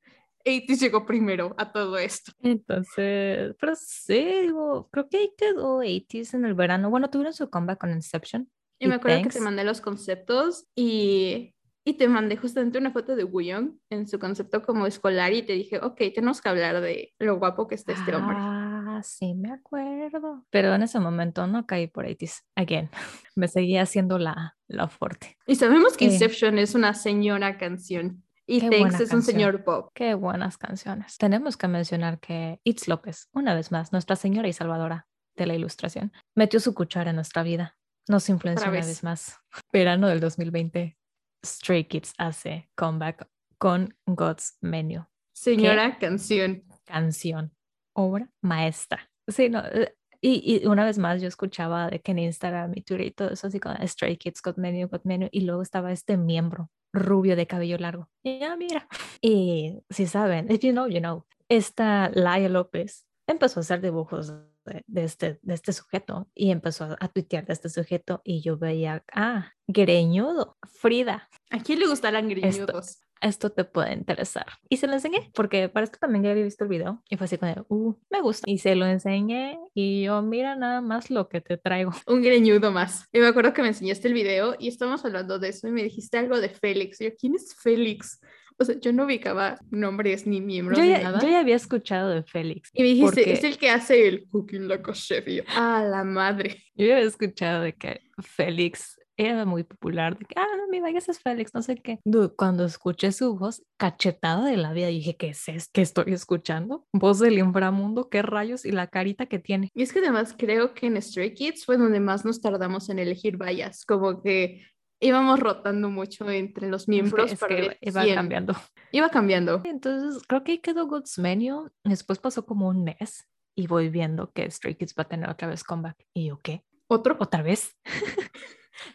80 0.45 0.75
llegó 0.75 1.07
primero 1.07 1.55
a 1.59 1.71
todo 1.71 1.99
esto. 1.99 2.33
Entonces, 2.41 3.55
pero 3.61 3.75
sí, 3.77 4.25
digo, 4.43 4.89
creo 4.91 5.09
que 5.09 5.19
ahí 5.19 5.35
quedó 5.37 5.77
80 5.79 6.37
en 6.37 6.45
el 6.47 6.55
verano. 6.55 6.91
Bueno, 6.91 7.11
tuvieron 7.11 7.35
su 7.35 7.51
comeback 7.51 7.79
con 7.79 7.91
Inception. 7.91 8.51
Y, 8.79 8.87
y 8.87 8.89
me 8.89 8.95
acuerdo 8.95 9.19
thanks. 9.19 9.35
que 9.35 9.39
te 9.39 9.45
mandé 9.45 9.65
los 9.65 9.83
conceptos 9.83 10.67
y 10.75 11.55
y 11.85 11.95
te 11.95 12.09
mandé 12.09 12.37
justamente 12.37 12.79
una 12.79 12.91
foto 12.91 13.17
de 13.17 13.25
Wooyoung 13.25 13.79
en 13.89 14.07
su 14.07 14.19
concepto 14.19 14.63
como 14.63 14.87
escolar 14.87 15.33
y 15.33 15.43
te 15.43 15.55
dije, 15.55 15.79
ok, 15.79 15.97
tenemos 16.15 16.41
que 16.41 16.49
hablar 16.49 16.81
de 16.81 17.15
lo 17.19 17.39
guapo 17.39 17.67
que 17.67 17.75
está 17.75 17.93
este 17.93 18.15
hombre. 18.15 18.37
Ah, 18.39 19.01
sí, 19.03 19.35
me 19.35 19.51
acuerdo. 19.51 20.45
Pero 20.51 20.75
en 20.75 20.83
ese 20.83 21.01
momento 21.01 21.47
no 21.47 21.67
caí 21.67 21.87
por 21.87 22.05
80s. 22.05 22.43
Again, 22.55 22.91
me 23.35 23.49
seguía 23.49 23.83
haciendo 23.83 24.19
la, 24.19 24.57
la 24.69 24.89
fuerte. 24.89 25.39
Y 25.47 25.57
sabemos 25.57 25.97
que 25.97 26.05
eh. 26.05 26.13
Inception 26.13 26.59
es 26.59 26.75
una 26.75 26.93
señora 26.93 27.57
canción. 27.57 28.25
Y 28.47 28.69
Thanks 28.69 29.01
es 29.01 29.13
un 29.13 29.23
señor 29.23 29.63
pop. 29.63 29.91
Qué 29.95 30.15
buenas 30.15 30.59
canciones. 30.59 31.17
Tenemos 31.19 31.57
que 31.57 31.69
mencionar 31.69 32.19
que 32.19 32.61
Itz 32.65 32.89
López, 32.89 33.29
una 33.33 33.55
vez 33.55 33.71
más, 33.71 33.93
nuestra 33.93 34.17
señora 34.17 34.49
y 34.49 34.53
salvadora 34.53 35.07
de 35.37 35.47
la 35.47 35.55
ilustración, 35.55 36.13
metió 36.35 36.59
su 36.59 36.75
cuchara 36.75 37.11
en 37.11 37.17
nuestra 37.17 37.45
vida. 37.45 37.79
Nos 38.09 38.29
influenció 38.29 38.69
una 38.69 38.81
vez 38.81 39.05
más. 39.05 39.39
Verano 39.73 40.09
del 40.09 40.19
2020 40.19 41.00
Stray 41.45 41.85
Kids 41.85 42.13
hace 42.19 42.69
comeback 42.75 43.29
con 43.59 43.95
God's 44.07 44.57
Menu. 44.61 45.05
Señora 45.33 45.99
canción. 45.99 46.65
Canción. 46.85 47.53
Obra 47.95 48.31
maestra. 48.43 49.11
Sí, 49.29 49.49
no. 49.49 49.61
Eh, 49.61 49.95
y, 50.21 50.63
y, 50.63 50.67
una 50.67 50.85
vez 50.85 50.99
más 50.99 51.23
yo 51.23 51.29
escuchaba 51.29 51.89
de 51.89 52.01
que 52.01 52.13
en 52.13 52.19
Instagram 52.19 52.73
y 52.75 52.83
Twitter 52.83 53.07
y 53.07 53.11
todo 53.11 53.31
eso 53.31 53.47
así 53.47 53.59
con 53.59 53.77
Stray 53.87 54.17
Kids, 54.17 54.43
God 54.43 54.57
Menu, 54.57 54.89
God 54.89 55.01
Menu. 55.05 55.29
Y 55.31 55.43
luego 55.43 55.63
estaba 55.63 55.93
este 55.93 56.17
miembro 56.17 56.71
rubio 56.93 57.37
de 57.37 57.47
cabello 57.47 57.79
largo. 57.79 58.09
Y 58.23 58.39
ya, 58.39 58.57
mira. 58.57 58.87
Y 59.21 59.83
si 59.89 60.07
saben, 60.07 60.51
if 60.51 60.61
you 60.61 60.73
know, 60.73 60.89
you 60.89 61.01
know. 61.01 61.25
Esta 61.49 62.11
Laia 62.15 62.49
López 62.49 63.07
empezó 63.27 63.61
a 63.61 63.63
hacer 63.63 63.81
dibujos 63.81 64.33
de, 64.65 64.85
de 64.87 65.05
este, 65.05 65.39
de 65.43 65.55
este 65.55 65.73
sujeto 65.73 66.29
y 66.35 66.51
empezó 66.51 66.97
a, 66.99 67.09
tuitear 67.09 67.47
de 67.47 67.53
este 67.53 67.69
sujeto 67.69 68.21
y 68.25 68.43
yo 68.43 68.57
veía, 68.57 69.05
ah, 69.13 69.53
greñudo, 69.67 70.57
Frida, 70.81 71.29
¿A 71.51 71.61
quién 71.61 71.81
le 71.81 71.89
gustarán 71.89 72.29
greñudos? 72.29 73.01
esto 73.21 73.51
te 73.51 73.65
puede 73.65 73.93
interesar. 73.93 74.47
Y 74.69 74.79
se 74.79 74.87
lo 74.87 74.95
enseñé, 74.95 75.31
porque 75.35 75.69
para 75.69 75.85
esto 75.85 75.99
también 76.01 76.25
ya 76.25 76.31
había 76.31 76.45
visto 76.45 76.65
el 76.65 76.71
video 76.71 77.03
y 77.09 77.17
fue 77.17 77.27
así 77.27 77.39
como, 77.39 77.67
uh, 77.69 77.95
me 78.09 78.21
gusta. 78.21 78.51
Y 78.51 78.59
se 78.59 78.75
lo 78.75 78.87
enseñé 78.87 79.59
y 79.75 80.05
yo, 80.05 80.23
mira 80.23 80.57
nada 80.57 80.81
más 80.81 81.11
lo 81.11 81.29
que 81.29 81.41
te 81.41 81.57
traigo. 81.57 81.93
Un 82.07 82.23
greñudo 82.23 82.73
más. 82.73 83.07
Y 83.13 83.19
me 83.19 83.27
acuerdo 83.27 83.53
que 83.53 83.63
me 83.63 83.69
enseñaste 83.69 84.09
el 84.09 84.15
video 84.15 84.57
y 84.59 84.69
estábamos 84.69 85.05
hablando 85.05 85.39
de 85.39 85.51
eso 85.51 85.69
y 85.69 85.73
me 85.73 85.83
dijiste 85.83 86.19
algo 86.19 86.41
de 86.41 86.49
Félix. 86.49 87.01
Y 87.01 87.05
yo, 87.05 87.11
¿quién 87.19 87.35
es 87.35 87.55
Félix? 87.55 88.21
O 88.61 88.65
sea, 88.65 88.79
yo 88.79 88.93
no 88.93 89.07
ubicaba 89.07 89.59
nombres 89.71 90.27
ni 90.27 90.41
miembros 90.43 90.79
Yo 90.79 90.85
ni 90.85 90.91
ya, 90.91 91.03
nada. 91.03 91.19
yo 91.21 91.29
ya 91.29 91.41
había 91.41 91.57
escuchado 91.57 92.11
de 92.11 92.23
Félix. 92.23 92.69
Y 92.75 92.83
me 92.83 92.89
dijiste, 92.89 93.23
porque- 93.23 93.33
es 93.33 93.45
el 93.45 93.57
que 93.57 93.71
hace 93.71 94.07
el 94.07 94.29
cooking 94.29 94.69
like 94.69 94.91
a 94.91 94.93
chef. 94.93 95.27
Y 95.29 95.37
yo, 95.37 95.43
ah, 95.57 95.83
la 95.89 96.05
madre. 96.05 96.63
Yo 96.75 96.87
ya 96.87 96.97
había 96.97 97.09
escuchado 97.09 97.63
de 97.63 97.73
que 97.75 98.01
Félix 98.19 98.99
era 99.17 99.45
muy 99.45 99.65
popular, 99.65 100.19
de 100.19 100.25
que, 100.25 100.35
ah, 100.39 100.47
no, 100.57 100.69
mira, 100.71 100.89
ese 100.91 101.11
es 101.11 101.21
Félix, 101.21 101.53
no 101.55 101.61
sé 101.63 101.77
qué. 101.77 101.99
Dude, 102.05 102.35
cuando 102.37 102.65
escuché 102.65 103.13
su 103.13 103.37
voz, 103.37 103.63
cachetada 103.79 104.47
de 104.47 104.57
la 104.57 104.73
vida, 104.73 104.87
dije, 104.89 105.17
¿qué 105.17 105.29
es 105.31 105.47
esto 105.49 105.71
que 105.75 105.83
estoy 105.83 106.13
escuchando? 106.15 106.87
Voz 106.93 107.19
del 107.19 107.39
inframundo, 107.39 108.09
qué 108.09 108.23
rayos 108.23 108.65
y 108.65 108.73
la 108.73 108.87
carita 108.89 109.27
que 109.27 109.39
tiene. 109.39 109.69
Y 109.75 109.83
es 109.83 109.93
que 109.93 109.99
además 109.99 110.35
creo 110.39 110.73
que 110.75 110.87
en 110.87 111.01
Stray 111.01 111.35
Kids 111.35 111.65
fue 111.67 111.77
donde 111.77 112.01
más 112.01 112.25
nos 112.25 112.41
tardamos 112.41 112.89
en 112.89 112.99
elegir 112.99 113.37
vallas. 113.37 113.85
Como 113.85 114.23
que 114.23 114.63
íbamos 115.01 115.41
rotando 115.41 115.91
mucho 115.91 116.29
entre 116.31 116.69
los 116.69 116.83
Es 116.83 116.87
que- 116.87 116.91
miembros 116.93 117.33
es 117.33 117.39
para 117.39 117.57
que 117.57 117.79
iba 117.81 118.05
cambiando. 118.15 118.55
Iba 118.93 119.09
cambiando. 119.09 119.63
Entonces, 119.65 120.23
creo 120.27 120.45
que 120.45 120.53
ahí 120.53 120.59
quedó 120.59 120.87
God's 120.87 121.19
Menu. 121.19 121.71
Después 121.85 122.19
pasó 122.19 122.45
como 122.47 122.69
un 122.69 122.85
mes 122.85 123.27
y 123.57 123.67
voy 123.67 123.89
viendo 123.89 124.31
que 124.33 124.51
Stray 124.51 124.75
Kids 124.77 124.95
va 124.99 125.03
a 125.05 125.09
tener 125.09 125.29
otra 125.31 125.49
vez 125.49 125.65
comeback. 125.65 125.97
Y 126.15 126.27
yo, 126.29 126.39
¿qué? 126.43 126.65
Otro. 126.89 127.17
¿Otra 127.21 127.43
vez? 127.43 127.77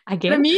Para 0.05 0.37
mí 0.39 0.55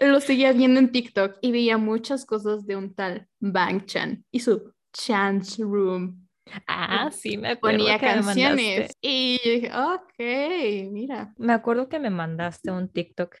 lo 0.00 0.20
seguía 0.20 0.52
viendo 0.52 0.80
en 0.80 0.90
TikTok 0.92 1.38
y 1.40 1.52
veía 1.52 1.78
muchas 1.78 2.24
cosas 2.26 2.66
de 2.66 2.76
un 2.76 2.94
tal 2.94 3.28
Bang 3.40 3.84
Chan 3.86 4.24
y 4.30 4.40
su 4.40 4.72
Chance 4.92 5.62
Room. 5.62 6.26
Ah, 6.68 7.10
sí, 7.10 7.36
me 7.36 7.50
acuerdo 7.50 7.78
Ponía 7.78 7.98
que 7.98 8.06
me 8.06 8.12
mandaste. 8.22 8.40
canciones 8.42 8.92
y 9.00 9.40
yo 9.44 9.50
dije, 9.50 9.70
ok, 9.74 10.92
mira. 10.92 11.34
Me 11.38 11.52
acuerdo 11.52 11.88
que 11.88 11.98
me 11.98 12.10
mandaste 12.10 12.70
un 12.70 12.88
TikTok 12.88 13.36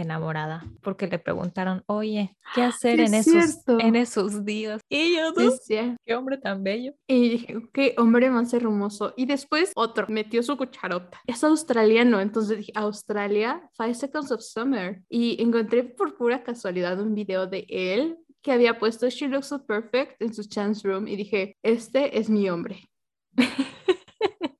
enamorada 0.00 0.64
porque 0.82 1.06
le 1.06 1.18
preguntaron, 1.18 1.82
oye, 1.86 2.36
¿qué 2.54 2.62
hacer 2.62 2.96
Sí, 2.98 3.04
en 3.04 3.14
es 3.14 3.26
esos, 3.26 3.64
en 3.80 3.96
esos 3.96 4.44
días? 4.44 4.80
Y 4.88 5.16
yo, 5.16 5.32
"Dude, 5.32 5.50
Decía, 5.50 5.96
qué 6.04 6.14
hombre 6.14 6.38
tan 6.38 6.62
bello. 6.62 6.94
Y 7.06 7.28
dije, 7.28 7.56
qué 7.72 7.94
hombre 7.98 8.30
más 8.30 8.52
hermoso. 8.54 9.14
Y 9.16 9.26
después 9.26 9.72
otro 9.74 10.06
metió 10.08 10.42
su 10.42 10.56
cucharota. 10.56 11.20
Es 11.26 11.44
australiano, 11.44 12.20
entonces 12.20 12.58
dije, 12.58 12.72
Australia, 12.74 13.68
Five 13.76 13.94
Seconds 13.94 14.30
of 14.32 14.40
Summer. 14.42 15.02
Y 15.08 15.42
encontré 15.42 15.84
por 15.84 16.16
pura 16.16 16.42
casualidad 16.42 17.00
un 17.00 17.14
video 17.14 17.46
de 17.46 17.66
él 17.68 18.18
que 18.42 18.52
había 18.52 18.78
puesto 18.78 19.08
She 19.08 19.28
Looks 19.28 19.48
So 19.48 19.64
Perfect 19.66 20.20
en 20.22 20.32
su 20.32 20.44
chance 20.44 20.86
room 20.86 21.08
y 21.08 21.16
dije, 21.16 21.56
este 21.62 22.18
es 22.18 22.30
mi 22.30 22.48
hombre. 22.48 22.88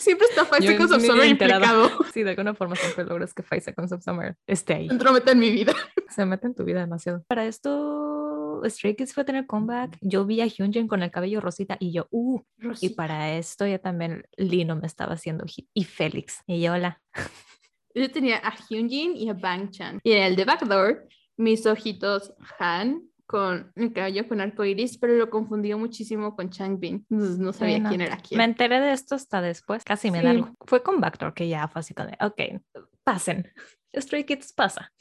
Siempre 0.00 0.26
está 0.28 0.46
Five 0.46 0.66
Seconds 0.66 0.92
of 0.92 1.02
Summer 1.04 1.26
enterada. 1.26 1.66
implicado. 1.66 2.04
Sí, 2.14 2.22
de 2.22 2.30
alguna 2.30 2.54
forma 2.54 2.74
siempre 2.74 3.04
logras 3.04 3.34
que 3.34 3.42
Five 3.42 3.60
Seconds 3.60 3.92
of 3.92 4.02
Summer 4.02 4.34
esté 4.46 4.74
ahí. 4.74 4.88
Entrometa 4.90 5.32
en 5.32 5.38
mi 5.38 5.50
vida. 5.50 5.74
Se 6.08 6.24
mete 6.24 6.46
en 6.46 6.54
tu 6.54 6.64
vida 6.64 6.80
demasiado. 6.80 7.22
Para 7.28 7.44
esto, 7.44 8.62
Stray 8.64 8.96
Kids 8.96 9.12
fue 9.12 9.22
a 9.22 9.26
tener 9.26 9.46
comeback. 9.46 9.98
Yo 10.00 10.24
vi 10.24 10.40
a 10.40 10.46
Hyunjin 10.46 10.88
con 10.88 11.02
el 11.02 11.10
cabello 11.10 11.40
rosita 11.40 11.76
y 11.78 11.92
yo, 11.92 12.06
uh, 12.10 12.40
y 12.80 12.90
para 12.90 13.36
esto 13.36 13.66
ya 13.66 13.78
también 13.78 14.24
Lino 14.36 14.74
me 14.74 14.86
estaba 14.86 15.14
haciendo 15.14 15.44
hit. 15.46 15.68
Y 15.74 15.84
Félix. 15.84 16.42
Y 16.46 16.62
yo, 16.62 16.72
hola. 16.72 17.00
Yo 17.92 18.08
tenía 18.08 18.36
a 18.38 18.54
Hyunjin 18.54 19.16
y 19.16 19.28
a 19.28 19.34
Bang 19.34 19.70
Chan. 19.70 19.98
Y 20.04 20.12
en 20.12 20.22
el 20.22 20.36
de 20.36 20.44
Backdoor, 20.44 21.08
mis 21.36 21.66
ojitos 21.66 22.32
Han 22.60 23.09
con 23.30 23.70
el 23.76 23.92
cabello 23.92 24.26
con 24.26 24.40
arco 24.40 24.64
iris, 24.64 24.98
pero 24.98 25.14
lo 25.14 25.30
confundió 25.30 25.78
muchísimo 25.78 26.34
con 26.34 26.50
Changbin. 26.50 27.06
Entonces 27.08 27.38
no 27.38 27.52
sabía 27.52 27.76
Sí, 27.76 27.80
no. 27.82 27.88
quién 27.90 28.00
era 28.00 28.16
quién. 28.16 28.38
Me 28.38 28.42
enteré 28.44 28.80
de 28.80 28.90
esto 28.92 29.14
hasta 29.14 29.40
después, 29.40 29.84
casi 29.84 30.10
me 30.10 30.20
da 30.20 30.30
algo. 30.30 30.52
Fue 30.66 30.82
con 30.82 31.00
Backdoor 31.00 31.32
que 31.32 31.46
ya 31.48 31.68
fue 31.68 31.78
así 31.78 31.94
de, 31.94 32.16
ok, 32.26 32.60
pasen. 33.04 33.46
Stray 33.94 34.24
Kids 34.24 34.52
pasa. 34.52 34.92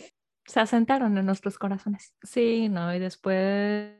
Se 0.49 0.59
asentaron 0.59 1.15
en 1.15 1.27
nuestros 1.27 1.59
corazones. 1.59 2.15
Sí, 2.23 2.69
no, 2.69 2.91
y 2.91 2.97
después 2.97 3.93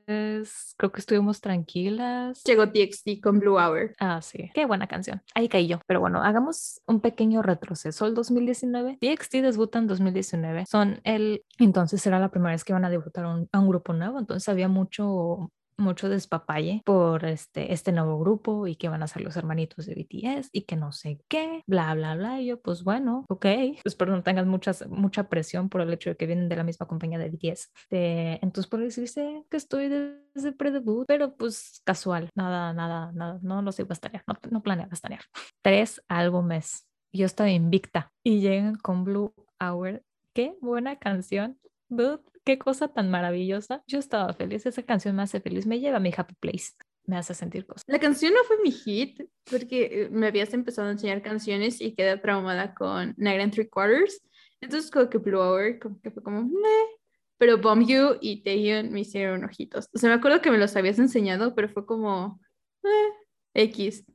creo 0.78 0.92
que 0.92 1.00
estuvimos 1.00 1.42
tranquilas. 1.42 2.42
Llegó 2.44 2.72
TXT 2.72 3.22
con 3.22 3.38
Blue 3.40 3.60
Hour. 3.60 3.94
Ah, 4.00 4.20
sí, 4.24 4.50
qué 4.56 4.66
buena 4.66 4.88
canción. 4.88 5.22
Ahí 5.36 5.48
caí 5.48 5.68
yo. 5.68 5.80
Pero 5.86 6.00
bueno, 6.00 6.24
hagamos 6.24 6.82
un 6.88 7.02
pequeño 7.02 7.44
retroceso 7.44 8.06
al 8.06 8.16
2019. 8.16 8.98
TXT 9.00 9.34
debuta 9.34 9.78
en 9.78 9.86
2019. 9.86 10.66
Son 10.66 11.00
el. 11.04 11.46
Entonces 11.60 12.04
era 12.08 12.18
la 12.18 12.32
primera 12.32 12.54
vez 12.54 12.64
que 12.64 12.72
iban 12.72 12.84
a 12.84 12.90
debutar 12.90 13.28
un, 13.28 13.48
a 13.52 13.60
un 13.60 13.70
grupo 13.70 13.94
nuevo. 13.94 14.18
Entonces 14.18 14.50
había 14.50 14.68
mucho 14.68 15.52
mucho 15.80 16.10
despapalle 16.10 16.82
por 16.86 17.26
este, 17.26 17.74
este 17.74 17.92
nuevo 17.92 18.20
grupo 18.20 18.68
y 18.68 18.76
que 18.76 18.90
van 18.90 19.04
a 19.04 19.08
ser 19.08 19.24
los 19.24 19.36
hermanitos 19.38 19.86
de 19.86 19.96
BTS 19.96 20.50
y 20.52 20.62
que 20.64 20.76
no 20.76 20.92
sé 20.92 21.20
qué, 21.28 21.64
bla, 21.68 21.94
bla, 21.96 22.16
bla. 22.16 22.42
Y 22.42 22.48
yo, 22.48 22.62
pues 22.62 22.84
bueno, 22.84 23.26
ok. 23.30 23.46
Espero 23.84 24.12
no 24.16 24.24
tengas 24.24 24.46
muchas, 24.46 24.88
mucha 24.90 25.30
presión 25.30 25.70
por 25.70 25.82
el 25.82 25.94
hecho 25.94 26.10
de 26.12 26.18
que 26.18 26.26
vienen 26.28 26.50
de 26.50 26.56
la 26.56 26.64
misma 26.64 26.88
compañía 26.88 27.18
de 27.20 27.30
BTS. 27.30 27.70
De- 27.90 28.40
entonces, 28.42 28.70
por 28.70 28.80
decirse 28.82 29.44
que 29.50 29.58
estoy 29.58 29.88
desde 29.90 30.52
pre-debut, 30.52 31.06
pero 31.08 31.36
pues 31.36 31.82
casual, 31.86 32.30
nada, 32.36 32.74
nada, 32.74 33.12
nada, 33.14 33.40
no 33.42 33.62
lo 33.62 33.72
sé 33.72 33.84
bastanear, 33.84 34.24
no, 34.28 34.36
no 34.52 34.62
planeo 34.62 34.88
bastanear. 34.90 35.22
Tres 35.64 36.02
álbumes. 36.08 36.86
Yo 37.12 37.26
estaba 37.26 37.50
invicta 37.50 38.12
y 38.24 38.40
llegan 38.40 38.76
con 38.76 39.04
Blue 39.04 39.34
Hour. 39.60 40.04
Qué 40.34 40.56
buena 40.62 40.98
canción. 40.98 41.58
Dude, 41.90 42.22
qué 42.46 42.58
cosa 42.58 42.88
tan 42.88 43.10
maravillosa. 43.10 43.84
Yo 43.88 44.00
estaba 44.00 44.34
feliz. 44.34 44.66
Esa 44.66 44.84
canción 44.84 45.16
me 45.16 45.24
hace 45.24 45.42
feliz. 45.42 45.66
Me 45.66 45.80
lleva 45.80 45.98
a 45.98 46.00
mi 46.00 46.14
happy 46.16 46.36
place. 46.36 46.74
Me 47.06 47.18
hace 47.18 47.34
sentir 47.34 47.66
cosas. 47.66 47.84
La 47.88 48.00
canción 48.00 48.34
no 48.34 48.44
fue 48.44 48.58
mi 48.64 48.72
hit 48.72 49.22
porque 49.50 50.04
eh, 50.04 50.10
me 50.12 50.28
habías 50.28 50.54
empezado 50.54 50.88
a 50.88 50.92
enseñar 50.92 51.24
canciones 51.24 51.82
y 51.82 51.96
quedé 51.96 52.18
traumada 52.18 52.76
con 52.76 53.16
Night 53.18 53.42
and 53.42 53.54
Three 53.54 53.68
Quarters. 53.68 54.22
Entonces 54.62 54.92
como 54.92 55.10
que 55.10 55.18
Blue 55.18 55.40
Hour 55.40 55.80
como 55.80 56.00
que 56.00 56.12
fue 56.12 56.22
como 56.22 56.44
meh. 56.44 57.00
Pero 57.38 57.58
Bomb 57.58 57.88
You 57.88 58.18
y 58.22 58.44
Taehyun 58.44 58.92
me 58.92 59.00
hicieron 59.00 59.44
ojitos. 59.46 59.88
O 59.94 59.98
sea, 59.98 60.10
me 60.10 60.16
acuerdo 60.16 60.42
que 60.42 60.52
me 60.52 60.58
los 60.58 60.76
habías 60.76 61.00
enseñado, 61.00 61.56
pero 61.56 61.70
fue 61.70 61.86
como 61.86 62.40
eh, 62.84 63.64
X. 63.64 64.06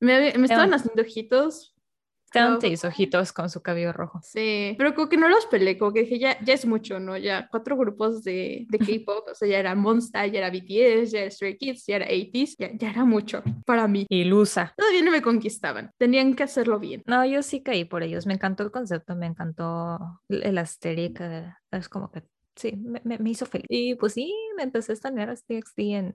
Me, 0.00 0.32
me 0.36 0.44
estaban 0.46 0.72
haciendo 0.72 1.02
ojitos. 1.02 1.69
Seis 2.60 2.84
ojitos 2.84 3.32
con 3.32 3.50
su 3.50 3.60
cabello 3.60 3.92
rojo. 3.92 4.20
Sí, 4.22 4.74
pero 4.78 4.94
como 4.94 5.08
que 5.08 5.16
no 5.16 5.28
los 5.28 5.46
peleé, 5.46 5.76
como 5.78 5.92
que 5.92 6.02
dije, 6.02 6.18
ya, 6.18 6.38
ya 6.44 6.54
es 6.54 6.64
mucho, 6.66 7.00
¿no? 7.00 7.16
Ya 7.16 7.48
cuatro 7.50 7.76
grupos 7.76 8.22
de, 8.22 8.66
de 8.68 8.78
K-pop, 9.04 9.28
o 9.30 9.34
sea, 9.34 9.48
ya 9.48 9.58
era 9.58 9.74
Monster, 9.74 10.30
ya 10.30 10.38
era 10.38 10.50
BTS, 10.50 11.10
ya 11.12 11.20
era 11.22 11.30
Stray 11.30 11.56
Kids, 11.58 11.84
ya 11.86 11.96
era 11.96 12.06
80s, 12.06 12.56
ya, 12.58 12.70
ya 12.72 12.90
era 12.90 13.04
mucho 13.04 13.42
para 13.66 13.88
mí. 13.88 14.06
Ilusa. 14.08 14.72
Todavía 14.76 15.02
no 15.02 15.10
me 15.10 15.22
conquistaban, 15.22 15.90
tenían 15.98 16.34
que 16.34 16.44
hacerlo 16.44 16.78
bien. 16.78 17.02
No, 17.06 17.24
yo 17.26 17.42
sí 17.42 17.62
caí 17.62 17.84
por 17.84 18.02
ellos. 18.02 18.26
Me 18.26 18.34
encantó 18.34 18.62
el 18.62 18.70
concepto, 18.70 19.16
me 19.16 19.26
encantó 19.26 19.98
el 20.28 20.56
aesthetic. 20.58 21.20
eh, 21.20 21.52
Es 21.72 21.88
como 21.88 22.10
que 22.12 22.22
sí, 22.56 22.76
me, 22.76 23.00
me- 23.04 23.18
me 23.18 23.30
hizo 23.30 23.46
feliz. 23.46 23.66
Y 23.68 23.94
pues 23.96 24.12
sí, 24.14 24.32
me 24.56 24.62
empecé 24.62 24.92
a 24.92 24.94
estanear 24.94 25.30
a 25.30 25.34
TXT 25.34 25.78
en, 25.78 26.14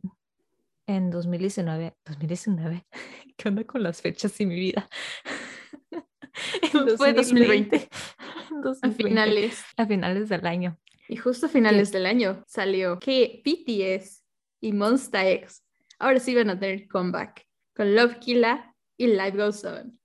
en 0.87 1.09
2019. 1.11 1.95
2019. 2.05 2.85
¿Qué 3.37 3.49
onda 3.49 3.63
con 3.65 3.83
las 3.83 4.01
fechas 4.01 4.39
y 4.39 4.45
mi 4.45 4.55
vida? 4.55 4.87
En 6.61 6.69
Fue 6.97 7.13
2020. 7.13 7.75
En 7.77 7.87
A 8.57 8.61
2020, 8.61 9.03
finales, 9.03 9.63
A 9.77 9.85
finales 9.85 10.29
del 10.29 10.45
año. 10.45 10.77
y 11.07 11.15
justo 11.17 11.45
a 11.45 11.49
finales 11.49 11.91
del 11.91 12.05
año 12.05 12.43
salió 12.47 12.99
que 12.99 13.41
BTS 13.45 14.23
y 14.61 14.71
Monsta 14.73 15.27
X 15.29 15.63
ahora 15.99 16.19
sí 16.19 16.33
van 16.35 16.49
a 16.49 16.59
tener 16.59 16.87
comeback 16.87 17.45
con 17.75 17.95
Love 17.95 18.17
Killa 18.19 18.73
y 18.97 19.07
Life 19.07 19.37
Goes 19.37 19.63
On. 19.65 19.99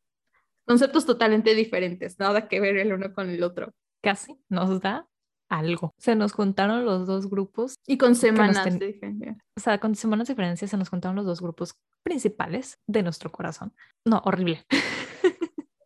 Conceptos 0.66 1.06
totalmente 1.06 1.54
diferentes, 1.54 2.18
nada 2.18 2.48
que 2.48 2.60
ver 2.60 2.76
el 2.76 2.92
uno 2.92 3.12
con 3.12 3.28
el 3.30 3.42
otro. 3.42 3.72
Casi 4.02 4.36
nos 4.48 4.80
da 4.80 5.08
algo. 5.48 5.94
Se 5.98 6.14
nos 6.14 6.32
juntaron 6.32 6.84
los 6.84 7.06
dos 7.08 7.28
grupos 7.28 7.74
Y 7.86 7.98
con 7.98 8.14
semanas 8.14 8.62
ten- 8.64 8.78
de 8.78 8.86
diferencia. 8.86 9.36
o 9.56 9.60
sea, 9.60 9.78
con 9.78 9.94
semanas 9.96 10.28
de 10.28 10.34
diferencia 10.34 10.68
se 10.68 10.76
nos 10.76 10.88
juntaron 10.88 11.16
los 11.16 11.26
dos 11.26 11.40
grupos 11.40 11.74
principales 12.04 12.78
de 12.86 13.02
nuestro 13.02 13.30
corazón. 13.32 13.74
No, 14.04 14.22
horrible. 14.24 14.64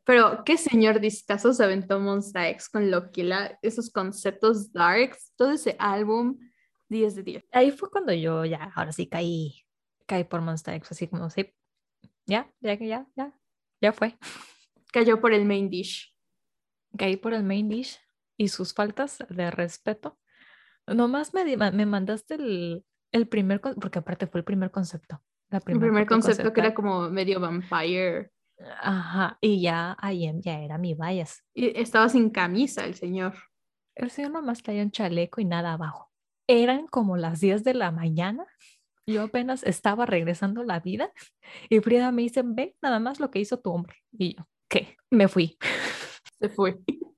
Pero 0.05 0.45
qué 0.45 0.59
señor 0.59 1.01
discazo 1.01 1.53
se 1.55 1.65
aventó 1.65 1.99
X 1.99 2.69
con 2.69 2.91
Lokila, 2.91 3.59
esos 3.63 3.91
conceptos 3.91 4.73
darks, 4.73 5.33
todo 5.37 5.53
ese 5.53 5.77
álbum 5.79 6.39
10 6.89 7.15
de 7.17 7.23
10. 7.23 7.45
Ahí 7.53 7.71
fue 7.71 7.91
cuando 7.91 8.13
yo 8.13 8.45
ya, 8.45 8.71
ahora 8.75 8.93
sí 8.93 9.09
caí, 9.09 9.65
caí 10.07 10.25
por 10.25 10.43
Monster 10.43 10.75
X, 10.75 10.93
así 10.93 11.09
como, 11.09 11.31
sí, 11.31 11.55
ya, 12.27 12.53
ya, 12.61 12.75
ya, 12.75 13.07
ya, 13.17 13.33
ya 13.81 13.93
fue. 13.93 14.19
Cayó 14.93 15.21
por 15.21 15.33
el 15.33 15.45
main 15.45 15.71
dish. 15.71 16.15
Caí 16.97 17.17
por 17.17 17.33
el 17.35 17.43
main 17.43 17.69
dish 17.69 17.99
y 18.37 18.49
sus 18.49 18.75
faltas 18.75 19.19
de 19.29 19.51
respeto. 19.51 20.19
Nomás 20.87 21.33
me, 21.33 21.57
me 21.57 21.87
mandaste 21.87 22.35
el, 22.35 22.85
el 23.11 23.27
primer, 23.27 23.61
porque 23.61 23.99
aparte 23.99 24.27
fue 24.27 24.41
el 24.41 24.45
primer 24.45 24.71
concepto. 24.71 25.23
La 25.49 25.59
El 25.59 25.79
primer 25.79 26.05
foto 26.05 26.15
concepto 26.15 26.53
que 26.53 26.61
era 26.61 26.75
como 26.75 27.09
medio 27.11 27.41
vampire. 27.41 28.34
Ajá, 28.81 29.39
y 29.41 29.61
ya 29.61 29.97
IM 30.03 30.41
ya 30.41 30.61
era 30.61 30.79
mi 30.79 30.95
bias. 30.95 31.45
Y 31.55 31.79
estaba 31.79 32.09
sin 32.09 32.31
camisa 32.31 32.85
el 32.85 32.95
señor. 32.95 33.35
El 33.95 34.11
señor 34.11 34.33
nomás 34.33 34.63
traía 34.63 34.83
un 34.83 34.91
chaleco 34.91 35.41
y 35.41 35.45
nada 35.45 35.73
abajo. 35.73 36.11
Eran 36.47 36.87
como 36.87 37.17
las 37.17 37.41
10 37.41 37.65
de 37.65 37.75
la 37.75 37.91
mañana. 37.91 38.47
Yo 39.07 39.23
apenas 39.23 39.63
estaba 39.65 40.07
regresando 40.07 40.63
la 40.63 40.81
vida 40.81 41.13
y 41.69 41.81
Frida 41.81 42.11
me 42.11 42.23
dice, 42.23 42.43
ve 42.45 42.75
nada 42.81 43.01
más 43.01 43.21
lo 43.21 43.31
que 43.31 43.39
hizo 43.39 43.61
tu 43.61 43.71
hombre. 43.71 43.97
Y 44.13 44.37
yo, 44.37 44.49
¿qué? 44.69 44.97
Me 45.11 45.29
fui. 45.29 45.59
Se 46.41 46.49
fue. 46.49 46.79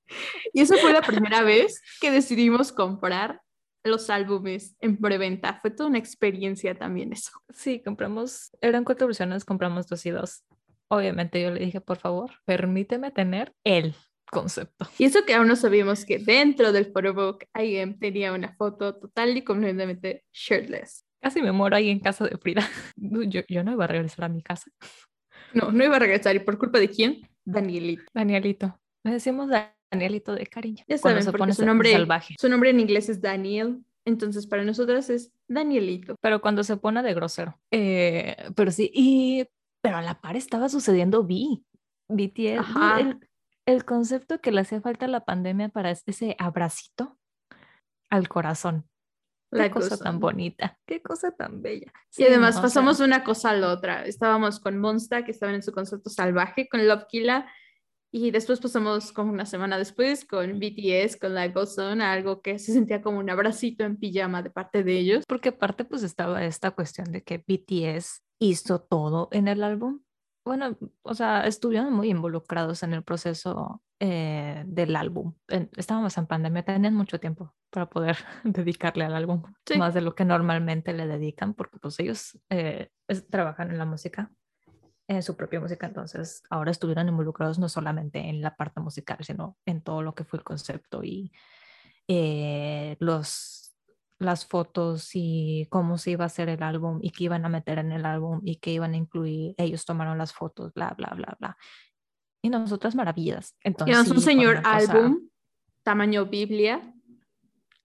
Y 0.53 0.61
esa 0.61 0.77
fue 0.77 0.93
la 0.93 1.01
primera 1.01 1.43
vez 1.43 1.81
que 1.99 2.09
decidimos 2.09 2.71
comprar 2.71 3.41
los 3.83 4.09
álbumes 4.09 4.75
en 4.79 4.97
preventa. 4.97 5.59
Fue 5.61 5.69
toda 5.69 5.89
una 5.89 5.97
experiencia 5.97 6.75
también 6.75 7.13
eso. 7.13 7.31
Sí, 7.49 7.81
compramos, 7.83 8.55
eran 8.61 8.83
cuatro 8.83 9.05
versiones, 9.07 9.45
compramos 9.45 9.87
dos 9.87 10.05
y 10.05 10.11
dos. 10.11 10.43
Obviamente 10.89 11.41
yo 11.41 11.51
le 11.51 11.59
dije, 11.59 11.81
por 11.81 11.97
favor, 11.97 12.31
permíteme 12.45 13.11
tener 13.11 13.53
el 13.63 13.93
concepto. 14.31 14.87
Y 14.97 15.05
eso 15.05 15.25
que 15.25 15.33
aún 15.33 15.47
no 15.47 15.55
sabíamos 15.55 16.05
que 16.05 16.19
dentro 16.19 16.71
del 16.71 16.85
photobook 16.91 17.43
IM 17.59 17.99
tenía 17.99 18.33
una 18.33 18.53
foto 18.55 18.95
total 18.95 19.35
y 19.35 19.43
completamente 19.43 20.23
shirtless. 20.33 21.05
Casi 21.21 21.41
me 21.41 21.51
muero 21.51 21.75
ahí 21.75 21.89
en 21.89 21.99
casa 21.99 22.25
de 22.25 22.37
Frida. 22.37 22.61
Yo, 22.95 23.41
yo 23.47 23.63
no 23.63 23.71
iba 23.71 23.85
a 23.85 23.87
regresar 23.87 24.25
a 24.25 24.29
mi 24.29 24.41
casa. 24.41 24.69
No, 25.53 25.71
no 25.71 25.83
iba 25.83 25.95
a 25.95 25.99
regresar. 25.99 26.35
¿Y 26.35 26.39
por 26.39 26.57
culpa 26.57 26.79
de 26.79 26.89
quién? 26.89 27.27
Danielito. 27.43 28.03
Danielito. 28.13 28.79
Le 29.03 29.13
decimos 29.13 29.49
Danielito 29.91 30.35
de 30.35 30.45
cariño. 30.45 30.83
Ya 30.87 30.97
saben, 30.97 31.23
se 31.23 31.31
porque 31.31 31.39
pone 31.39 31.53
su 31.53 31.65
nombre, 31.65 31.91
salvaje. 31.91 32.35
su 32.39 32.49
nombre 32.49 32.69
en 32.69 32.79
inglés 32.79 33.09
es 33.09 33.21
Daniel. 33.21 33.83
Entonces 34.05 34.47
para 34.47 34.63
nosotras 34.63 35.09
es 35.09 35.31
Danielito. 35.47 36.15
Pero 36.21 36.41
cuando 36.41 36.63
se 36.63 36.77
pone 36.77 37.01
de 37.01 37.13
grosero. 37.13 37.59
Eh, 37.71 38.35
pero 38.55 38.71
sí, 38.71 38.91
y 38.93 39.45
pero 39.81 39.97
a 39.97 40.01
la 40.01 40.19
par 40.21 40.35
estaba 40.35 40.69
sucediendo 40.69 41.23
B. 41.25 41.61
BTS. 42.09 42.59
Ajá. 42.59 42.99
El, 42.99 43.19
el 43.65 43.85
concepto 43.85 44.39
que 44.39 44.51
le 44.51 44.61
hacía 44.61 44.81
falta 44.81 45.05
a 45.05 45.09
la 45.09 45.25
pandemia 45.25 45.69
para 45.69 45.91
es- 45.91 46.03
ese 46.07 46.35
abracito 46.39 47.17
al 48.09 48.27
corazón. 48.29 48.87
Qué 49.51 49.59
La 49.59 49.71
cosa 49.71 49.89
cosa. 49.91 50.03
tan 50.03 50.19
bonita, 50.19 50.77
qué 50.85 51.01
cosa 51.01 51.31
tan 51.31 51.61
bella. 51.61 51.91
Y 52.17 52.23
además 52.25 52.55
no, 52.55 52.59
o 52.59 52.63
pasamos 52.63 52.97
sea, 52.97 53.05
una 53.05 53.23
cosa 53.23 53.51
a 53.51 53.53
la 53.53 53.71
otra. 53.71 54.05
Estábamos 54.05 54.59
con 54.59 54.77
Monsta, 54.77 55.23
que 55.23 55.31
estaban 55.31 55.55
en 55.55 55.63
su 55.63 55.71
concepto 55.71 56.09
salvaje, 56.09 56.67
con 56.67 56.85
Love 56.85 57.05
Killa, 57.09 57.45
y 58.11 58.31
después 58.31 58.59
pasamos 58.59 59.13
como 59.13 59.31
una 59.31 59.45
semana 59.45 59.77
después 59.77 60.25
con 60.25 60.59
BTS, 60.59 61.17
con 61.17 61.33
Live 61.33 61.53
Goes 61.53 61.77
On, 61.77 62.01
a 62.01 62.11
algo 62.11 62.41
que 62.41 62.59
se 62.59 62.73
sentía 62.73 63.01
como 63.01 63.19
un 63.19 63.29
abracito 63.29 63.85
en 63.85 63.95
pijama 63.97 64.41
de 64.41 64.49
parte 64.49 64.83
de 64.83 64.97
ellos. 64.97 65.23
porque 65.27 65.49
aparte 65.49 65.85
pues 65.85 66.03
estaba 66.03 66.43
esta 66.43 66.71
cuestión 66.71 67.11
de 67.13 67.21
que 67.23 67.37
BTS 67.37 68.23
hizo 68.39 68.79
todo 68.81 69.29
en 69.31 69.47
el 69.47 69.63
álbum. 69.63 70.01
Bueno, 70.45 70.77
o 71.01 71.13
sea, 71.13 71.45
estuvieron 71.45 71.93
muy 71.93 72.09
involucrados 72.09 72.81
en 72.83 72.93
el 72.93 73.03
proceso 73.03 73.83
eh, 73.99 74.63
del 74.65 74.95
álbum. 74.95 75.33
Estábamos 75.75 76.17
en 76.17 76.25
pandemia, 76.27 76.63
tenían 76.63 76.93
mucho 76.93 77.19
tiempo 77.19 77.53
para 77.69 77.89
poder 77.89 78.17
dedicarle 78.43 79.03
al 79.05 79.15
álbum, 79.15 79.43
Sí. 79.65 79.77
más 79.77 79.93
de 79.93 80.01
lo 80.01 80.15
que 80.15 80.23
normalmente 80.23 80.93
le 80.93 81.05
dedican, 81.07 81.53
porque 81.53 81.77
pues 81.79 81.99
ellos 81.99 82.39
eh, 82.49 82.91
es- 83.07 83.27
trabajan 83.27 83.71
en 83.71 83.77
la 83.77 83.85
música, 83.85 84.31
en 85.09 85.21
su 85.23 85.35
propia 85.35 85.59
música, 85.59 85.87
entonces 85.87 86.43
ahora 86.49 86.71
estuvieron 86.71 87.07
involucrados 87.09 87.59
no 87.59 87.67
solamente 87.69 88.19
en 88.29 88.41
la 88.41 88.55
parte 88.55 88.79
musical, 88.81 89.17
sino 89.21 89.57
en 89.65 89.81
todo 89.81 90.01
lo 90.01 90.13
que 90.15 90.23
fue 90.25 90.37
el 90.39 90.43
concepto 90.45 91.03
y 91.03 91.31
eh, 92.07 92.95
los, 92.99 93.66
las 94.19 94.45
fotos 94.47 95.11
y 95.13 95.67
cómo 95.69 95.97
se 95.97 96.11
iba 96.11 96.23
a 96.23 96.27
hacer 96.27 96.49
el 96.49 96.63
álbum 96.63 96.99
y 97.01 97.11
qué 97.11 97.25
iban 97.25 97.45
a 97.45 97.49
meter 97.49 97.77
en 97.77 97.91
el 97.91 98.05
álbum 98.05 98.41
y 98.43 98.55
qué 98.57 98.71
iban 98.71 98.93
a 98.93 98.97
incluir. 98.97 99.53
Ellos 99.57 99.85
tomaron 99.85 100.17
las 100.17 100.33
fotos, 100.33 100.73
bla, 100.73 100.93
bla, 100.97 101.13
bla, 101.15 101.35
bla. 101.39 101.57
Y 102.41 102.49
nosotras 102.49 102.95
maravillas. 102.95 103.55
Entonces, 103.63 104.09
un 104.09 104.21
señor 104.21 104.57
cosa- 104.63 104.75
álbum, 104.75 105.29
tamaño 105.83 106.25
Biblia, 106.25 106.93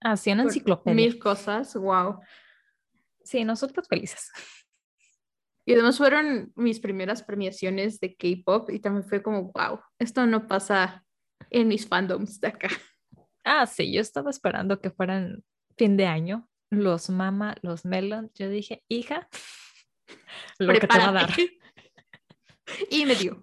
Así 0.01 0.31
con 0.31 0.41
enciclopedia. 0.41 0.95
mil 0.97 1.19
cosas, 1.19 1.75
wow. 1.77 2.19
Sí, 3.23 3.45
nosotros 3.45 3.87
felices. 3.89 4.31
Y 5.65 5.75
además 5.75 5.97
fueron 5.97 6.53
mis 6.57 6.81
primeras 6.81 7.23
premiaciones 7.23 8.01
de 8.01 8.17
K-pop 8.17 8.71
y 8.71 8.81
también 8.81 9.05
fue 9.05 9.23
como, 9.23 9.53
wow, 9.53 9.79
esto 9.99 10.27
no 10.27 10.49
pasa 10.49 11.05
en 11.51 11.69
mis 11.69 11.87
fandoms 11.87 12.41
de 12.41 12.49
acá. 12.49 12.69
Ah, 13.45 13.67
sí, 13.67 13.93
yo 13.93 14.01
estaba 14.01 14.31
esperando 14.31 14.81
que 14.81 14.91
fueran 14.91 15.43
fin 15.83 15.97
de 15.97 16.07
año. 16.07 16.49
Los 16.71 17.11
Mama, 17.11 17.57
los 17.63 17.85
Melon. 17.85 18.31
Yo 18.35 18.49
dije, 18.49 18.85
hija, 18.89 19.29
lo 20.61 20.73
que 20.75 20.87
te 20.87 20.99
va 20.99 21.09
a 21.09 21.13
dar. 21.13 21.31
Y 22.89 23.05
me 23.05 23.17
dio. 23.17 23.43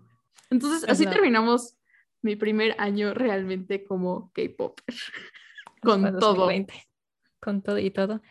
Entonces, 0.49 0.83
Es 0.83 0.89
así 0.89 1.05
terminamos 1.05 1.77
mi 2.21 2.37
primer 2.37 2.75
año 2.79 3.13
realmente 3.13 3.83
como 3.83 4.31
K-pop. 4.33 4.79
Con 5.81 6.01
todo. 6.17 6.35
2020, 6.35 6.73
Con 7.41 7.61
todo 7.61 7.77
y 7.77 7.91
todo. 7.91 8.21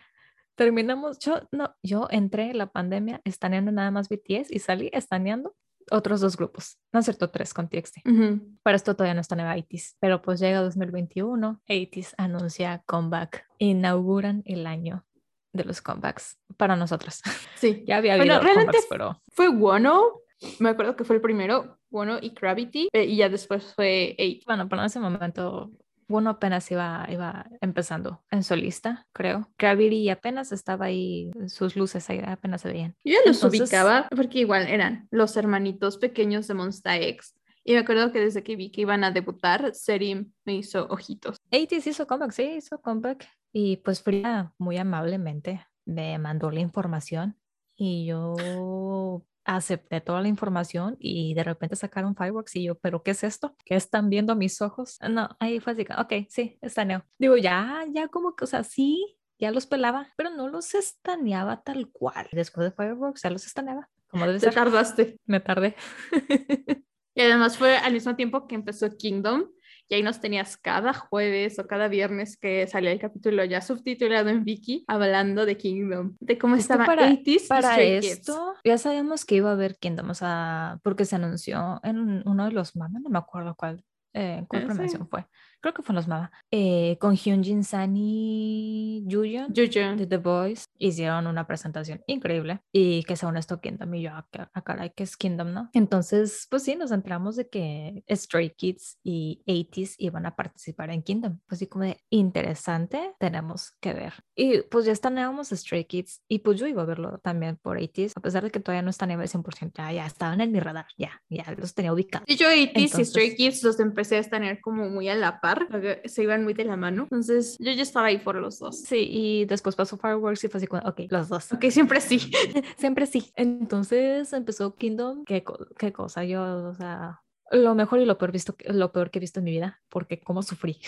Terminamos, 0.54 1.18
yo 1.18 1.42
no, 1.52 1.76
yo 1.82 2.08
entré 2.10 2.50
en 2.50 2.58
la 2.58 2.72
pandemia 2.72 3.20
estaneando 3.24 3.70
nada 3.70 3.90
más 3.90 4.08
BTS 4.08 4.50
y 4.50 4.58
salí 4.58 4.90
estaneando 4.92 5.54
otros 5.90 6.20
dos 6.20 6.36
grupos, 6.36 6.78
no 6.92 7.00
es 7.00 7.06
cierto, 7.06 7.30
tres 7.30 7.54
con 7.54 7.68
TXT. 7.68 7.98
Ujú. 8.06 8.40
Para 8.62 8.76
esto 8.76 8.94
todavía 8.94 9.14
no 9.14 9.20
estaneaba 9.20 9.56
80s, 9.56 9.96
pero 10.00 10.22
pues 10.22 10.40
llega 10.40 10.60
2021, 10.60 11.60
80s 11.68 12.14
anuncia 12.18 12.82
comeback, 12.86 13.46
inauguran 13.58 14.42
el 14.46 14.66
año 14.66 15.04
de 15.52 15.64
los 15.64 15.80
comebacks 15.82 16.38
para 16.56 16.76
nosotros. 16.76 17.20
Sí. 17.56 17.84
ya 17.86 17.96
había 17.96 18.16
Bueno, 18.16 18.34
habido 18.34 18.44
realmente 18.44 18.78
comebacks, 18.78 18.86
pero 18.90 19.22
Fue 19.32 19.48
Wono, 19.48 20.20
me 20.58 20.68
acuerdo 20.70 20.96
que 20.96 21.04
fue 21.04 21.16
el 21.16 21.22
primero, 21.22 21.78
Wono 21.90 22.18
y 22.20 22.30
Gravity, 22.30 22.88
eh, 22.92 23.04
y 23.04 23.16
ya 23.16 23.28
después 23.28 23.74
fue 23.74 24.14
Eight. 24.18 24.44
bueno, 24.46 24.68
para 24.68 24.86
ese 24.86 25.00
momento 25.00 25.70
uno 26.08 26.30
apenas 26.30 26.70
iba, 26.70 27.06
iba 27.10 27.46
empezando 27.60 28.24
en 28.30 28.42
solista, 28.42 29.06
creo. 29.12 29.48
Gravity 29.58 30.08
apenas 30.10 30.52
estaba 30.52 30.86
ahí, 30.86 31.30
sus 31.46 31.76
luces 31.76 32.08
ahí 32.10 32.20
apenas 32.26 32.62
se 32.62 32.68
veían. 32.72 32.96
Yo 33.04 33.12
ya 33.14 33.18
los 33.26 33.36
Entonces- 33.36 33.60
ubicaba 33.60 34.08
porque 34.14 34.40
igual 34.40 34.66
eran 34.68 35.06
los 35.10 35.36
hermanitos 35.36 35.98
pequeños 35.98 36.46
de 36.48 36.54
Monsta 36.54 36.96
X. 36.96 37.34
Y 37.64 37.72
me 37.74 37.80
acuerdo 37.80 38.10
que 38.12 38.20
desde 38.20 38.42
que 38.42 38.56
vi 38.56 38.70
que 38.70 38.80
iban 38.80 39.04
a 39.04 39.10
debutar, 39.10 39.74
Serim 39.74 40.32
me 40.46 40.54
hizo 40.54 40.86
ojitos. 40.88 41.36
80s 41.50 41.86
hizo 41.86 42.06
comeback, 42.06 42.32
sí, 42.32 42.42
hizo 42.56 42.80
comeback. 42.80 43.28
Y 43.52 43.76
pues 43.78 44.02
Frida 44.02 44.54
muy 44.58 44.78
amablemente 44.78 45.66
me 45.84 46.18
mandó 46.18 46.50
la 46.50 46.60
información 46.60 47.36
y 47.76 48.06
yo 48.06 49.22
acepté 49.48 50.02
toda 50.02 50.20
la 50.20 50.28
información 50.28 50.96
y 51.00 51.32
de 51.32 51.42
repente 51.42 51.74
sacaron 51.74 52.14
fireworks 52.14 52.54
y 52.56 52.64
yo, 52.64 52.74
¿pero 52.76 53.02
qué 53.02 53.12
es 53.12 53.24
esto? 53.24 53.56
¿Qué 53.64 53.76
están 53.76 54.10
viendo 54.10 54.36
mis 54.36 54.60
ojos? 54.60 54.98
No, 55.08 55.30
ahí 55.40 55.58
fue 55.58 55.72
así, 55.72 55.86
ok, 55.96 56.28
sí, 56.28 56.58
estaneo. 56.60 57.04
Digo, 57.18 57.36
ya, 57.38 57.84
ya 57.90 58.08
como 58.08 58.36
que, 58.36 58.44
o 58.44 58.46
sea, 58.46 58.62
sí, 58.62 59.18
ya 59.38 59.50
los 59.50 59.66
pelaba, 59.66 60.12
pero 60.16 60.28
no 60.30 60.48
los 60.48 60.74
estaneaba 60.74 61.62
tal 61.62 61.90
cual. 61.90 62.28
Después 62.32 62.68
de 62.68 62.76
fireworks 62.76 63.22
ya 63.22 63.30
los 63.30 63.46
estaneaba, 63.46 63.88
como 64.08 64.26
debe 64.26 64.38
Te 64.38 64.50
tardaste. 64.50 65.18
Me 65.24 65.40
tardé. 65.40 65.74
Y 67.18 67.22
además 67.22 67.58
fue 67.58 67.76
al 67.76 67.92
mismo 67.94 68.14
tiempo 68.14 68.46
que 68.46 68.54
empezó 68.54 68.96
Kingdom. 68.96 69.48
Y 69.90 69.94
ahí 69.94 70.02
nos 70.02 70.20
tenías 70.20 70.56
cada 70.58 70.92
jueves 70.92 71.58
o 71.58 71.66
cada 71.66 71.88
viernes 71.88 72.36
que 72.36 72.66
salía 72.66 72.92
el 72.92 72.98
capítulo 73.00 73.42
ya 73.44 73.62
subtitulado 73.62 74.28
en 74.28 74.44
Viki 74.44 74.84
hablando 74.86 75.46
de 75.46 75.56
Kingdom, 75.56 76.16
de 76.20 76.36
cómo 76.36 76.56
estaba 76.56 76.84
para- 76.84 77.06
80s 77.10 77.44
y 77.44 77.48
Para 77.48 77.76
Kids. 77.76 78.06
esto, 78.06 78.54
ya 78.64 78.76
sabíamos 78.76 79.24
que 79.24 79.36
iba 79.36 79.48
a 79.48 79.54
haber 79.54 79.76
Kingdom, 79.78 80.10
o 80.10 80.14
sea, 80.14 80.78
porque 80.82 81.06
se 81.06 81.16
anunció 81.16 81.80
en 81.82 82.22
uno 82.26 82.44
de 82.44 82.52
los 82.52 82.76
Mama, 82.76 82.98
no 83.00 83.08
me 83.08 83.18
acuerdo 83.18 83.54
cuál, 83.56 83.82
eh, 84.12 84.44
cuál 84.46 84.66
Ah, 84.68 84.88
sí. 84.88 84.98
fue. 85.10 85.26
Creo 85.60 85.74
que 85.74 85.82
fue 85.82 85.92
en 85.92 85.96
los 85.96 86.08
Mama. 86.08 86.30
eh, 86.50 86.96
con 87.00 87.16
Hyunjin 87.16 87.64
San 87.64 87.96
y 87.96 89.04
Juyeon 89.10 89.48
Juju. 89.54 89.96
de 89.96 90.06
The 90.06 90.16
Boys 90.18 90.64
hicieron 90.78 91.26
una 91.26 91.46
presentación 91.46 92.02
increíble 92.06 92.60
y 92.72 93.02
que 93.04 93.16
según 93.16 93.36
esto 93.36 93.60
Kingdom 93.60 93.92
y 93.94 94.02
yo, 94.02 94.10
a, 94.12 94.26
a 94.54 94.62
caray, 94.62 94.90
que 94.94 95.02
es 95.04 95.16
Kingdom, 95.16 95.52
¿no? 95.52 95.70
Entonces, 95.72 96.46
pues 96.50 96.62
sí, 96.62 96.76
nos 96.76 96.90
enteramos 96.92 97.36
de 97.36 97.48
que 97.48 98.04
Stray 98.08 98.50
Kids 98.50 98.98
y 99.02 99.42
80s 99.46 99.94
iban 99.98 100.26
a 100.26 100.36
participar 100.36 100.90
en 100.90 101.02
Kingdom. 101.02 101.38
Pues 101.46 101.58
sí, 101.58 101.66
como 101.66 101.84
de 101.84 101.98
interesante, 102.10 103.14
tenemos 103.18 103.72
que 103.80 103.94
ver. 103.94 104.14
Y 104.34 104.62
pues 104.62 104.84
ya 104.84 104.92
estaneábamos 104.92 105.48
Stray 105.48 105.84
Kids 105.86 106.22
y 106.28 106.38
pues 106.40 106.58
yo 106.60 106.66
iba 106.66 106.82
a 106.82 106.86
verlo 106.86 107.18
también 107.18 107.56
por 107.56 107.78
80s, 107.78 108.12
a 108.16 108.20
pesar 108.20 108.44
de 108.44 108.50
que 108.50 108.60
todavía 108.60 108.82
no 108.82 108.90
estaneaba 108.90 109.22
al 109.22 109.28
100%, 109.28 109.72
ya, 109.76 109.92
ya 109.92 110.06
estaban 110.06 110.40
en 110.40 110.52
mi 110.52 110.60
radar, 110.60 110.86
ya, 110.96 111.22
ya 111.28 111.44
los 111.56 111.74
tenía 111.74 111.92
ubicados. 111.92 112.28
Y 112.28 112.36
yo 112.36 112.48
80s 112.48 112.72
y 112.76 112.88
Stray 112.88 113.26
Entonces- 113.28 113.34
Kids 113.36 113.62
los 113.64 113.80
empecé 113.80 114.18
a 114.18 114.22
tener 114.22 114.60
como 114.60 114.88
muy 114.88 115.08
a 115.08 115.14
la 115.14 115.40
par, 115.40 115.47
porque 115.70 116.02
se 116.04 116.22
iban 116.22 116.44
muy 116.44 116.52
de 116.54 116.64
la 116.64 116.76
mano. 116.76 117.04
Entonces 117.04 117.56
yo 117.58 117.72
ya 117.72 117.82
estaba 117.82 118.06
ahí 118.06 118.18
por 118.18 118.36
los 118.36 118.58
dos. 118.58 118.80
Sí, 118.82 119.08
y 119.10 119.44
después 119.46 119.74
pasó 119.76 119.96
Fireworks 119.96 120.44
y 120.44 120.48
fue 120.48 120.58
así, 120.58 120.68
ok, 120.70 121.00
los 121.10 121.28
dos. 121.28 121.52
Ok, 121.52 121.64
siempre 121.70 122.00
sí. 122.00 122.18
Siempre 122.76 123.06
sí. 123.06 123.32
Entonces 123.36 124.32
empezó 124.32 124.74
Kingdom. 124.76 125.24
Qué, 125.24 125.44
qué 125.78 125.92
cosa. 125.92 126.24
Yo, 126.24 126.68
o 126.68 126.74
sea, 126.74 127.22
lo 127.50 127.74
mejor 127.74 128.00
y 128.00 128.04
lo 128.04 128.18
peor, 128.18 128.32
visto, 128.32 128.54
lo 128.66 128.92
peor 128.92 129.10
que 129.10 129.18
he 129.18 129.20
visto 129.20 129.40
en 129.40 129.44
mi 129.44 129.52
vida, 129.52 129.80
porque 129.88 130.20
cómo 130.20 130.42
sufrí. 130.42 130.80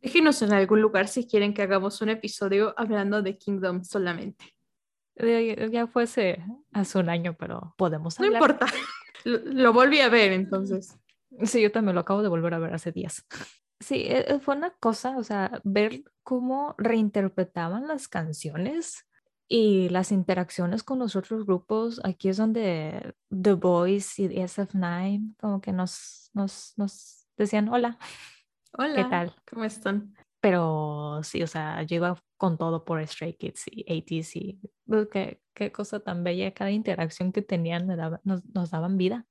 Déjenos 0.00 0.42
en 0.42 0.52
algún 0.52 0.80
lugar 0.82 1.06
si 1.06 1.26
quieren 1.26 1.54
que 1.54 1.62
hagamos 1.62 2.00
un 2.02 2.08
episodio 2.08 2.74
hablando 2.76 3.22
de 3.22 3.38
Kingdom 3.38 3.84
solamente. 3.84 4.44
Ya 5.70 5.86
fuese 5.86 6.42
hace 6.72 6.98
un 6.98 7.08
año, 7.08 7.36
pero 7.38 7.74
podemos 7.76 8.18
No 8.18 8.26
hablar. 8.26 8.42
importa. 8.42 8.66
Lo, 9.24 9.38
lo 9.44 9.72
volví 9.72 10.00
a 10.00 10.08
ver 10.08 10.32
entonces. 10.32 10.98
Sí, 11.44 11.62
yo 11.62 11.70
también 11.70 11.94
lo 11.94 12.00
acabo 12.00 12.22
de 12.22 12.28
volver 12.28 12.54
a 12.54 12.58
ver 12.58 12.74
hace 12.74 12.90
días. 12.90 13.24
Sí, 13.82 13.96
e- 13.96 14.34
e- 14.34 14.38
fue 14.38 14.56
una 14.56 14.70
cosa, 14.70 15.16
o 15.18 15.24
sea, 15.24 15.60
ver 15.64 16.04
cómo 16.22 16.74
reinterpretaban 16.78 17.88
las 17.88 18.06
canciones 18.06 19.06
y 19.48 19.88
las 19.88 20.12
interacciones 20.12 20.82
con 20.82 20.98
los 21.00 21.16
otros 21.16 21.44
grupos. 21.44 22.00
Aquí 22.04 22.28
es 22.28 22.36
donde 22.36 23.14
The 23.28 23.54
Boys 23.54 24.18
y 24.18 24.28
SF9 24.28 25.34
como 25.38 25.60
que 25.60 25.72
nos, 25.72 26.30
nos, 26.32 26.74
nos 26.76 27.26
decían 27.36 27.68
hola, 27.68 27.98
Hola. 28.78 28.94
¿qué 28.94 29.04
tal? 29.04 29.34
¿Cómo 29.50 29.64
están? 29.64 30.14
Pero 30.40 31.20
sí, 31.22 31.42
o 31.42 31.46
sea, 31.46 31.82
yo 31.82 31.96
iba 31.96 32.22
con 32.36 32.58
todo 32.58 32.84
por 32.84 33.04
Stray 33.06 33.34
Kids 33.34 33.64
y 33.66 33.84
80s 33.84 34.36
y 34.36 34.60
pues, 34.86 35.08
qué, 35.10 35.42
qué 35.54 35.72
cosa 35.72 36.00
tan 36.00 36.24
bella. 36.24 36.54
Cada 36.54 36.70
interacción 36.70 37.32
que 37.32 37.42
tenían 37.42 37.86
nos, 38.24 38.44
nos 38.44 38.70
daban 38.70 38.96
vida. 38.96 39.26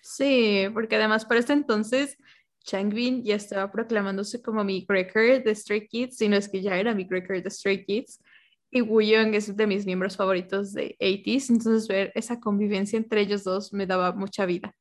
Sí, 0.00 0.66
porque 0.74 0.96
además 0.96 1.24
para 1.24 1.40
este 1.40 1.52
entonces 1.52 2.18
Changbin 2.64 3.22
ya 3.22 3.36
estaba 3.36 3.70
proclamándose 3.70 4.42
como 4.42 4.64
mi 4.64 4.86
cracker 4.86 5.44
de 5.44 5.54
Stray 5.54 5.86
Kids, 5.86 6.16
si 6.16 6.28
no 6.28 6.36
es 6.36 6.48
que 6.48 6.62
ya 6.62 6.76
era 6.76 6.94
mi 6.94 7.06
cracker 7.06 7.42
de 7.42 7.50
Stray 7.50 7.84
Kids. 7.84 8.22
Y 8.70 8.80
Wooyoung 8.80 9.34
es 9.34 9.54
de 9.54 9.66
mis 9.66 9.86
miembros 9.86 10.16
favoritos 10.16 10.72
de 10.72 10.96
80s, 10.98 11.50
entonces 11.50 11.86
ver 11.86 12.10
esa 12.14 12.40
convivencia 12.40 12.96
entre 12.96 13.20
ellos 13.20 13.44
dos 13.44 13.72
me 13.72 13.86
daba 13.86 14.12
mucha 14.12 14.46
vida. 14.46 14.74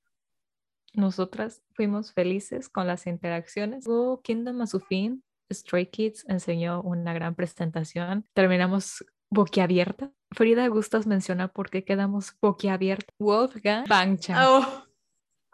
Nosotras 0.93 1.61
fuimos 1.73 2.13
felices 2.13 2.69
con 2.69 2.87
las 2.87 3.05
interacciones. 3.05 3.85
Luego 3.85 4.21
Kingdom 4.21 4.61
a 4.61 4.67
su 4.67 4.79
fin, 4.79 5.23
Stray 5.51 5.87
Kids 5.87 6.25
enseñó 6.27 6.81
una 6.81 7.13
gran 7.13 7.35
presentación. 7.35 8.25
Terminamos 8.33 9.03
boquiabierta. 9.29 10.11
Frida, 10.31 10.67
¿gustas 10.67 11.05
mencionar 11.05 11.51
por 11.51 11.69
qué 11.69 11.83
quedamos 11.83 12.33
boquiabierta? 12.41 13.13
Wolfgang 13.19 13.87
Bangchan. 13.87 14.37
Oh, 14.39 14.85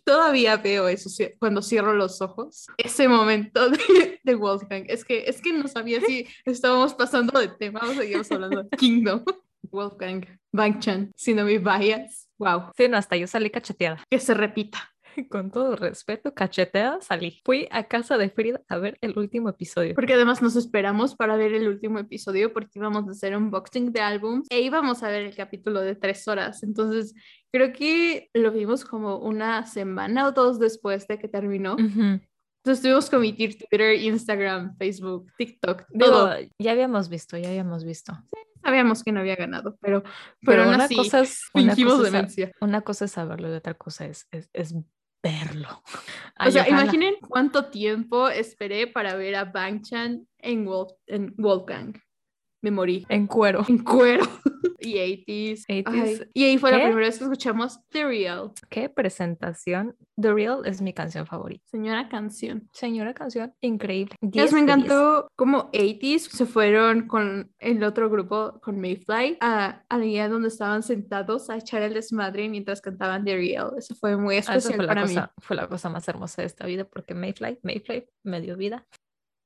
todavía 0.10 0.58
veo 0.58 0.88
eso 0.88 1.08
cuando 1.38 1.62
cierro 1.62 1.94
los 1.94 2.20
ojos, 2.20 2.66
ese 2.78 3.08
momento 3.08 3.70
de, 3.70 4.20
de 4.24 4.36
Wolfgang. 4.36 4.86
Es 4.88 5.06
que, 5.06 5.26
es 5.28 5.40
que 5.40 5.54
no 5.54 5.68
sabía 5.68 6.02
si 6.02 6.26
estábamos 6.46 6.96
pasando 6.96 7.40
de 7.40 7.50
tema 7.50 7.82
o 7.84 7.94
seguíamos 7.94 8.32
hablando 8.32 8.64
de 8.64 8.70
Kingdom. 8.76 9.24
Wolfgang, 9.72 10.26
Bangchan, 10.52 11.12
si 11.16 11.36
no 11.36 11.44
me 11.46 11.60
vayas. 11.60 12.28
Wow, 12.40 12.72
Sí, 12.76 12.88
no, 12.88 12.98
hasta 12.98 13.18
yo 13.18 13.28
salí 13.28 13.52
cacheteada. 13.52 14.04
que 14.10 14.18
se 14.18 14.34
repita. 14.34 14.92
Con 15.30 15.52
todo 15.52 15.76
respeto, 15.76 16.34
cacheteada 16.34 17.02
salí. 17.02 17.42
Fui 17.44 17.68
a 17.72 17.84
casa 17.84 18.18
de 18.18 18.30
Frida 18.30 18.62
a 18.68 18.78
ver 18.78 18.98
el 19.02 19.18
último 19.18 19.50
episodio. 19.50 19.96
Porque 19.96 20.14
además 20.14 20.42
nos 20.42 20.56
esperamos 20.56 21.16
para 21.16 21.36
ver 21.36 21.54
el 21.54 21.68
último 21.68 22.00
episodio 22.00 22.54
porque 22.54 22.80
íbamos 22.80 23.08
a 23.08 23.12
hacer 23.12 23.36
un 23.36 23.44
unboxing 23.44 23.92
de 23.92 24.02
álbum 24.02 24.44
e 24.50 24.62
íbamos 24.62 25.04
a 25.04 25.10
ver 25.10 25.24
el 25.24 25.36
capítulo 25.36 25.82
de 25.82 25.96
tres 25.96 26.28
horas. 26.28 26.64
Entonces, 26.64 27.14
creo 27.52 27.74
que 27.74 28.30
lo 28.34 28.52
vimos 28.52 28.86
como 28.86 29.18
una 29.18 29.66
semana 29.66 30.28
o 30.28 30.32
dos 30.32 30.60
después 30.60 31.08
de 31.08 31.18
que 31.18 31.28
terminó. 31.28 31.74
Ujú. 31.74 32.20
Entonces 32.64 32.82
tuvimos 32.84 33.10
que 33.10 33.16
omitir 33.16 33.58
Twitter, 33.58 33.96
Instagram, 33.96 34.76
Facebook, 34.78 35.32
TikTok, 35.38 35.86
Digo, 35.90 36.12
todo. 36.12 36.36
ya 36.60 36.72
habíamos 36.72 37.08
visto, 37.08 37.38
ya 37.38 37.50
habíamos 37.50 37.86
visto. 37.86 38.14
Sabíamos 38.62 39.04
que 39.04 39.14
no 39.14 39.22
había 39.22 39.38
ganado, 39.38 39.78
pero, 39.82 40.04
pero, 40.04 40.64
Pero 40.64 40.68
una 40.68 40.84
así 40.84 40.96
cosa 40.96 41.22
es, 41.22 41.42
una 41.54 41.74
cosa 41.74 42.20
es 42.20 42.52
una 42.60 42.82
cosa 42.82 43.06
es 43.06 43.12
saberlo 43.12 43.50
y 43.50 43.56
otra 43.56 43.74
cosa 43.76 44.06
es, 44.06 44.28
es, 44.32 44.50
es 44.52 44.76
verlo. 45.22 45.84
O 46.40 46.52
sea, 46.52 46.64
ojalá. 46.64 46.84
imaginen 46.84 47.16
cuánto 47.28 47.70
tiempo 47.70 48.30
esperé 48.30 48.88
para 48.88 49.16
ver 49.16 49.36
a 49.36 49.46
Bangchan 49.46 50.28
en, 50.38 50.66
Wolf, 50.66 50.92
en 51.08 51.34
Wolfgang. 51.38 52.00
Me 52.62 52.72
morí. 52.72 53.06
En 53.10 53.28
cuero. 53.28 53.64
En 53.68 53.80
cuero. 53.84 54.26
y 54.80 54.96
80s. 54.96 55.66
80s. 55.68 55.84
Ay, 55.88 56.20
Y 56.34 56.44
ahí 56.46 56.58
fue 56.58 56.72
la 56.72 56.78
¿Qué? 56.78 56.84
primera 56.86 57.06
vez 57.08 57.18
que 57.18 57.24
escuchamos 57.26 57.80
The 57.90 58.06
Real. 58.06 58.52
Qué 58.70 58.90
presentación. 58.90 59.96
The 60.20 60.34
Real 60.34 60.62
es 60.66 60.82
mi 60.82 60.94
canción 60.94 61.26
favorita. 61.26 61.64
Señora 61.70 62.10
canción. 62.10 62.68
Señora 62.74 63.14
canción, 63.14 63.54
increíble. 63.62 64.16
10 64.22 64.52
me 64.54 64.60
de 64.62 64.66
10. 64.66 64.78
encantó 64.78 65.28
como 65.36 65.72
80s 65.72 66.20
se 66.30 66.46
fueron 66.46 67.08
con 67.08 67.54
el 67.60 67.84
otro 67.84 68.10
grupo, 68.10 68.60
con 68.62 68.80
Mayfly, 68.80 69.38
a, 69.42 69.84
al 69.90 70.02
día 70.02 70.28
donde 70.28 70.48
estaban 70.50 70.84
sentados 70.84 71.50
a 71.50 71.58
echar 71.58 71.82
el 71.82 71.94
desmadre 71.94 72.50
mientras 72.50 72.82
cantaban 72.82 73.24
The 73.24 73.36
Real. 73.36 73.72
Eso 73.78 73.96
fue 73.96 74.18
muy 74.18 74.36
Ah, 74.36 74.40
especial 74.40 74.76
fue 74.76 74.84
la, 74.86 74.88
para 74.90 75.02
mí. 75.06 75.08
cosa, 75.16 75.34
fue 75.40 75.56
la 75.56 75.68
cosa 75.68 75.90
más 75.90 76.08
hermosa 76.08 76.42
de 76.42 76.48
esta 76.48 76.66
vida 76.66 76.84
porque 76.86 77.14
Mayfly, 77.14 77.60
Mayfly 77.64 78.06
me 78.24 78.42
dio 78.42 78.58
vida. 78.58 78.86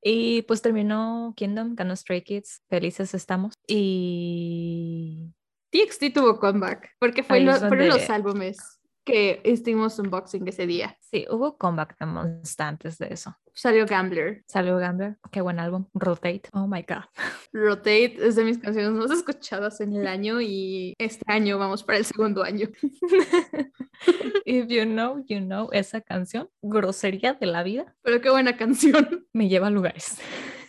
Y 0.03 0.41
pues 0.43 0.61
terminó 0.61 1.33
Kingdom, 1.37 1.75
ganó 1.75 1.95
Stray 1.95 2.21
Kids, 2.23 2.61
felices 2.69 3.13
estamos. 3.13 3.53
Y 3.67 5.33
TXT 5.71 6.13
tuvo 6.13 6.39
comeback, 6.39 6.89
porque 6.99 7.23
fue 7.23 7.39
lo- 7.41 7.53
es 7.53 7.59
fueron 7.59 7.87
los 7.87 7.97
donde- 7.97 8.13
álbumes 8.13 8.57
que 9.05 9.41
estuvimos 9.43 9.99
unboxing 9.99 10.47
ese 10.47 10.65
día. 10.65 10.97
sí, 11.01 11.25
hubo 11.29 11.57
comeback 11.57 11.97
de 11.99 12.05
Monster 12.05 12.65
antes 12.65 12.97
de 12.97 13.07
eso. 13.13 13.35
Salió 13.55 13.85
Gambler. 13.85 14.43
Salió 14.47 14.77
Gambler, 14.77 15.17
qué 15.31 15.41
buen 15.41 15.59
álbum. 15.59 15.85
Rotate, 15.93 16.43
oh 16.53 16.65
my 16.67 16.81
god. 16.87 17.03
Rotate 17.53 18.15
es 18.25 18.35
de 18.35 18.43
mis 18.45 18.57
canciones 18.57 18.91
más 18.91 19.11
escuchadas 19.11 19.79
en 19.81 19.93
el 19.95 20.07
año 20.07 20.41
y 20.41 20.95
este 20.97 21.21
año 21.27 21.59
vamos 21.59 21.83
para 21.83 21.99
el 21.99 22.05
segundo 22.05 22.43
año. 22.43 22.67
If 24.45 24.67
you 24.67 24.85
know, 24.85 25.23
you 25.27 25.39
know, 25.39 25.69
esa 25.71 26.01
canción, 26.01 26.49
grosería 26.61 27.33
de 27.33 27.45
la 27.45 27.63
vida, 27.63 27.95
Pero 28.01 28.21
qué 28.21 28.29
buena 28.29 28.57
canción. 28.57 29.27
me 29.33 29.47
lleva 29.49 29.67
a 29.67 29.71
lugares. 29.71 30.17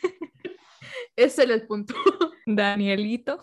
Ese 1.16 1.44
era 1.44 1.54
el 1.54 1.66
punto. 1.66 1.94
Danielito 2.46 3.38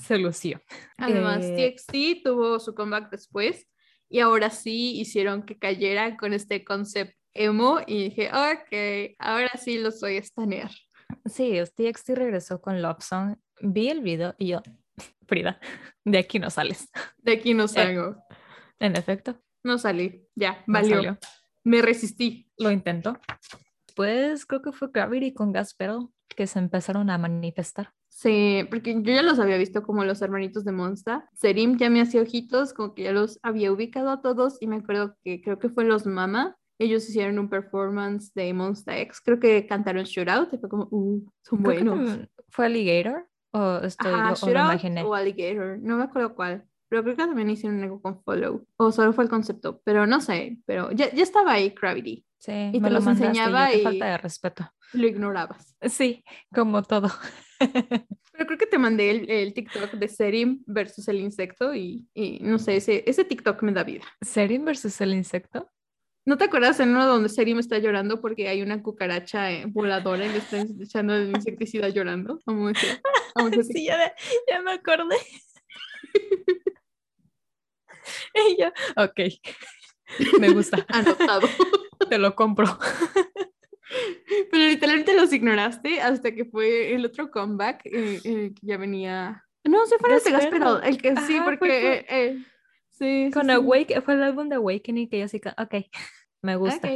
se 0.00 0.18
lució. 0.18 0.60
Además, 0.96 1.40
Eh, 1.44 1.74
TXT 1.76 2.22
tuvo 2.24 2.58
su 2.60 2.74
comeback 2.74 3.10
después 3.10 3.66
y 4.08 4.20
ahora 4.20 4.50
sí 4.50 4.98
hicieron 5.00 5.42
que 5.42 5.58
cayera 5.58 6.16
con 6.16 6.32
este 6.32 6.64
concept 6.64 7.14
emo 7.34 7.80
y 7.86 8.04
dije, 8.04 8.30
ok, 8.30 9.14
ahora 9.18 9.50
sí 9.56 9.78
lo 9.78 9.90
soy 9.90 10.16
estanear. 10.16 10.70
Sí, 11.26 11.58
TXT 11.76 12.10
regresó 12.10 12.60
con 12.60 12.82
Love 12.82 13.02
Song. 13.02 13.36
Vi 13.60 13.88
el 13.88 14.00
video 14.00 14.34
y 14.38 14.48
yo, 14.48 14.62
Frida, 15.26 15.60
de 16.04 16.18
aquí 16.18 16.38
no 16.38 16.50
sales. 16.50 16.88
De 17.18 17.32
aquí 17.32 17.54
no 17.54 17.68
salgo. 17.68 18.16
En 18.78 18.96
efecto, 18.96 19.40
No 19.64 19.78
salí, 19.78 20.26
ya, 20.34 20.62
no 20.66 20.74
valió. 20.74 20.96
salió. 20.96 21.18
Me 21.64 21.82
resistí. 21.82 22.50
Lo 22.56 22.70
intentó. 22.70 23.18
Pues 23.94 24.46
creo 24.46 24.62
que 24.62 24.72
fue 24.72 24.88
Gravity 24.92 25.34
con 25.34 25.52
Gas 25.52 25.74
Pedal 25.74 26.08
que 26.28 26.46
se 26.46 26.58
empezaron 26.60 27.10
a 27.10 27.18
manifestar. 27.18 27.92
Sí, 28.20 28.66
porque 28.68 28.94
yo 28.94 29.12
ya 29.12 29.22
los 29.22 29.38
había 29.38 29.56
visto 29.56 29.84
como 29.84 30.02
los 30.04 30.20
hermanitos 30.22 30.64
de 30.64 30.72
Monster. 30.72 31.20
Serim 31.34 31.76
ya 31.76 31.88
me 31.88 32.00
hacía 32.00 32.20
ojitos, 32.20 32.72
como 32.72 32.92
que 32.92 33.04
ya 33.04 33.12
los 33.12 33.38
había 33.44 33.70
ubicado 33.70 34.10
a 34.10 34.20
todos 34.20 34.56
y 34.60 34.66
me 34.66 34.74
acuerdo 34.74 35.14
que 35.22 35.40
creo 35.40 35.60
que 35.60 35.68
fue 35.68 35.84
los 35.84 36.04
Mama. 36.04 36.56
Ellos 36.80 37.08
hicieron 37.08 37.38
un 37.38 37.48
performance 37.48 38.32
de 38.34 38.52
Monster 38.54 38.96
X. 39.02 39.20
Creo 39.24 39.38
que 39.38 39.64
cantaron 39.68 40.02
Shootout 40.02 40.52
y 40.52 40.58
fue 40.58 40.68
como, 40.68 40.88
uh, 40.90 41.30
son 41.44 41.62
Creo 41.62 41.94
buenos. 41.94 42.18
¿Fue 42.48 42.66
Alligator? 42.66 43.28
¿O, 43.52 43.76
estoy, 43.84 44.10
Ajá, 44.12 44.22
lo, 44.22 44.26
o 44.26 44.30
lo 44.30 44.34
Shootout 44.34 44.64
imaginé? 44.72 45.02
o 45.04 45.14
Alligator, 45.14 45.78
no 45.80 45.96
me 45.96 46.02
acuerdo 46.02 46.34
cuál. 46.34 46.64
Pero 46.88 47.04
creo 47.04 47.14
que 47.14 47.22
también 47.22 47.50
hicieron 47.50 47.80
algo 47.84 48.02
con 48.02 48.20
Follow. 48.24 48.66
O 48.78 48.90
solo 48.90 49.12
fue 49.12 49.22
el 49.22 49.30
concepto, 49.30 49.80
pero 49.84 50.08
no 50.08 50.20
sé. 50.20 50.58
Pero 50.66 50.90
ya, 50.90 51.08
ya 51.14 51.22
estaba 51.22 51.52
ahí 51.52 51.72
Gravity. 51.80 52.24
Sí, 52.38 52.50
te 52.72 52.80
me 52.80 52.88
lo 52.90 52.96
los 52.96 53.04
mandaste. 53.04 53.26
y 53.26 53.28
enseñaba 53.28 53.72
y- 53.74 53.82
falta 53.84 54.06
de 54.06 54.18
respeto. 54.18 54.72
Lo 54.94 55.06
ignorabas. 55.06 55.76
Sí, 55.82 56.24
como 56.52 56.82
todo. 56.82 57.10
Pero 58.32 58.46
creo 58.46 58.58
que 58.58 58.66
te 58.66 58.78
mandé 58.78 59.10
el, 59.10 59.30
el 59.30 59.52
TikTok 59.54 59.92
de 59.92 60.08
Serim 60.08 60.62
versus 60.66 61.08
el 61.08 61.18
insecto 61.20 61.74
y, 61.74 62.06
y 62.14 62.38
no 62.40 62.58
sé, 62.58 62.76
ese, 62.76 63.02
ese 63.06 63.24
TikTok 63.24 63.62
me 63.62 63.72
da 63.72 63.82
vida. 63.84 64.04
Serim 64.20 64.64
versus 64.64 65.00
el 65.00 65.12
insecto. 65.14 65.68
¿No 66.24 66.36
te 66.36 66.44
acuerdas 66.44 66.78
en 66.80 66.90
uno 66.90 67.06
donde 67.06 67.30
Serim 67.30 67.58
está 67.58 67.78
llorando 67.78 68.20
porque 68.20 68.48
hay 68.48 68.60
una 68.62 68.82
cucaracha 68.82 69.50
eh, 69.50 69.64
voladora 69.66 70.26
y 70.26 70.28
le 70.28 70.38
está 70.38 70.58
echando 70.80 71.14
el 71.14 71.30
insecticida 71.30 71.88
llorando? 71.88 72.38
Como 72.44 72.68
ese- 72.70 73.00
como 73.34 73.48
ese 73.48 73.64
Sí, 73.72 73.86
ya 73.86 73.96
me, 73.96 74.12
ya 74.48 74.62
me 74.62 74.72
acordé. 74.72 75.16
y 78.34 78.60
yo, 78.60 78.68
ok, 78.96 79.20
me 80.38 80.50
gusta, 80.50 80.84
anotado. 80.88 81.48
te 82.08 82.18
lo 82.18 82.34
compro. 82.34 82.66
Pero 84.50 84.64
literalmente 84.64 85.14
los 85.14 85.32
ignoraste 85.32 86.00
hasta 86.00 86.32
que 86.32 86.44
fue 86.44 86.94
el 86.94 87.04
otro 87.06 87.30
comeback 87.30 87.82
eh, 87.86 88.20
eh, 88.24 88.52
que 88.54 88.66
ya 88.66 88.76
venía. 88.76 89.44
No, 89.64 89.86
se 89.86 89.98
fue 89.98 90.10
el 90.10 90.16
Gaspero. 90.32 90.38
Gaspero, 90.38 90.82
el 90.82 90.98
que 91.02 91.16
sí, 91.16 91.34
Ajá, 91.34 91.44
fue 91.44 91.58
porque. 91.58 91.80
con- 91.82 91.92
eh, 91.92 92.06
eh, 92.08 92.38
sí, 92.90 93.26
sí, 93.26 93.30
Con 93.32 93.46
sí. 93.46 93.52
Awake, 93.52 94.00
fue 94.02 94.14
el 94.14 94.22
álbum 94.22 94.48
de 94.48 94.56
Awakening 94.56 95.08
que 95.08 95.20
yo 95.20 95.28
sí, 95.28 95.40
que- 95.40 95.50
ok, 95.50 95.74
me 96.42 96.56
gusta. 96.56 96.88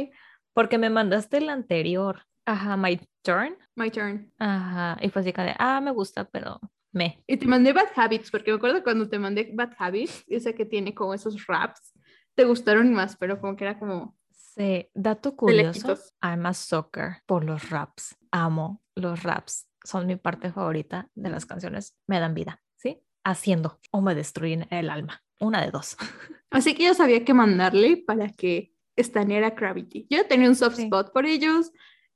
Porque 0.53 0.77
me 0.77 0.89
mandaste 0.89 1.37
el 1.37 1.49
anterior, 1.49 2.21
ajá, 2.45 2.77
My 2.77 2.99
Turn, 3.23 3.57
my 3.75 3.89
turn. 3.89 4.31
ajá, 4.37 4.97
y 5.01 5.09
fue 5.09 5.21
así 5.21 5.33
que 5.33 5.41
de, 5.41 5.55
ah, 5.57 5.81
me 5.81 5.91
gusta, 5.91 6.25
pero 6.29 6.59
me. 6.91 7.23
Y 7.25 7.37
te 7.37 7.47
mandé 7.47 7.73
Bad 7.73 7.87
Habits, 7.95 8.29
porque 8.29 8.51
me 8.51 8.57
acuerdo 8.57 8.83
cuando 8.83 9.09
te 9.09 9.17
mandé 9.17 9.49
Bad 9.53 9.73
Habits, 9.79 10.23
ese 10.27 10.53
que 10.53 10.65
tiene 10.65 10.93
como 10.93 11.13
esos 11.15 11.47
raps, 11.47 11.93
te 12.35 12.43
gustaron 12.45 12.93
más, 12.93 13.15
pero 13.17 13.39
como 13.39 13.55
que 13.55 13.63
era 13.63 13.79
como. 13.79 14.15
Sí, 14.55 14.87
dato 14.93 15.35
curioso. 15.35 15.97
I'm 16.21 16.45
a 16.45 16.53
sucker 16.53 17.17
por 17.25 17.43
los 17.43 17.69
raps. 17.69 18.15
Amo 18.31 18.81
los 18.95 19.23
raps. 19.23 19.67
Son 19.83 20.05
mi 20.05 20.15
parte 20.15 20.51
favorita 20.51 21.09
de 21.15 21.29
las 21.29 21.45
canciones. 21.45 21.95
Me 22.07 22.19
dan 22.19 22.33
vida, 22.33 22.61
¿sí? 22.77 23.01
Haciendo 23.23 23.79
o 23.91 24.01
me 24.01 24.13
destruyen 24.15 24.67
el 24.69 24.89
alma. 24.89 25.23
Una 25.39 25.61
de 25.63 25.71
dos. 25.71 25.97
Así 26.51 26.75
que 26.75 26.85
yo 26.85 26.93
sabía 26.93 27.25
que 27.25 27.33
mandarle 27.33 27.97
para 27.97 28.29
que 28.29 28.73
estaneara 28.95 29.49
Gravity. 29.51 30.05
Yo 30.09 30.27
tenía 30.27 30.47
un 30.49 30.55
soft 30.55 30.75
Sí. 30.75 30.83
spot 30.83 31.11
por 31.11 31.25
ellos 31.25 31.71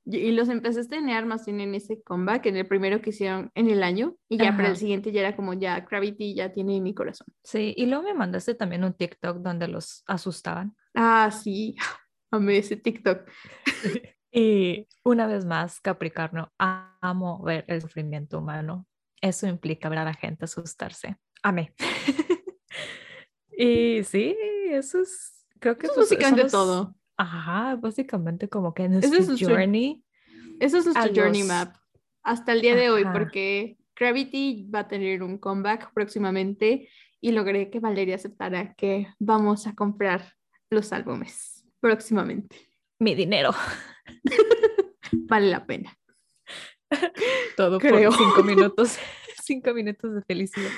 y 0.06 0.30
los 0.30 0.48
empecé 0.48 0.78
a 0.78 0.82
estanear 0.82 1.26
más 1.26 1.44
bien 1.44 1.60
en 1.60 1.74
ese 1.74 2.00
comeback, 2.02 2.46
en 2.46 2.56
el 2.56 2.66
primero 2.66 3.02
que 3.02 3.10
hicieron 3.10 3.50
en 3.54 3.68
el 3.68 3.82
año. 3.82 4.16
Y 4.28 4.38
ya 4.38 4.52
para 4.52 4.68
el 4.68 4.72
Ajá. 4.72 4.76
siguiente 4.80 5.10
ya 5.12 5.20
era 5.20 5.36
como 5.36 5.52
ya 5.54 5.80
Gravity 5.80 6.34
ya 6.34 6.52
tiene 6.52 6.80
mi 6.80 6.94
corazón. 6.94 7.26
Sí, 7.42 7.74
y 7.76 7.86
luego 7.86 8.04
me 8.04 8.14
mandaste 8.14 8.54
también 8.54 8.84
un 8.84 8.94
TikTok 8.94 9.38
donde 9.38 9.66
los 9.68 10.04
asustaban. 10.06 10.76
Ah, 10.94 11.30
sí. 11.32 11.74
Amé 12.32 12.58
ese 12.58 12.76
TikTok. 12.76 13.28
Y 14.30 14.86
una 15.04 15.26
vez 15.26 15.46
más, 15.46 15.80
Capricornio, 15.80 16.52
amo 16.58 17.42
ver 17.42 17.64
el 17.66 17.80
sufrimiento 17.80 18.38
humano. 18.38 18.86
Eso 19.22 19.46
implica 19.46 19.88
ver 19.88 20.00
a 20.00 20.04
la 20.04 20.12
gente 20.12 20.44
asustarse. 20.44 21.16
Amé. 21.42 21.72
y 23.56 24.04
sí, 24.04 24.36
eso 24.70 25.00
es, 25.00 25.46
creo 25.58 25.78
que 25.78 25.86
Eso 25.86 26.02
es 26.02 26.08
pues, 26.08 26.10
básicamente 26.10 26.42
los- 26.42 26.52
todo. 26.52 26.94
Ajá, 27.16 27.76
básicamente 27.76 28.48
como 28.50 28.74
que 28.74 28.88
nuestro 28.88 29.18
es 29.18 29.28
nuestro- 29.28 29.48
journey. 29.48 30.04
Eso 30.60 30.76
es 30.76 30.84
nuestro 30.84 31.10
journey 31.14 31.40
los- 31.40 31.48
map 31.48 31.76
hasta 32.22 32.52
el 32.52 32.60
día 32.60 32.76
de 32.76 32.90
hoy, 32.90 33.02
Ajá. 33.04 33.12
porque 33.14 33.78
Gravity 33.96 34.68
va 34.72 34.80
a 34.80 34.88
tener 34.88 35.22
un 35.22 35.38
comeback 35.38 35.92
próximamente 35.94 36.90
y 37.20 37.32
logré 37.32 37.70
que 37.70 37.80
Valeria 37.80 38.16
aceptara 38.16 38.74
que 38.74 39.08
vamos 39.18 39.66
a 39.66 39.74
comprar 39.74 40.34
los 40.70 40.92
álbumes 40.92 41.57
próximamente. 41.80 42.56
Mi 42.98 43.14
dinero. 43.14 43.50
Vale 45.12 45.50
la 45.50 45.66
pena. 45.66 45.96
Todo 47.56 47.78
Creo. 47.78 48.10
por 48.10 48.18
cinco 48.18 48.42
minutos. 48.42 48.98
cinco 49.44 49.72
minutos 49.74 50.14
de 50.14 50.22
felicidad. 50.22 50.70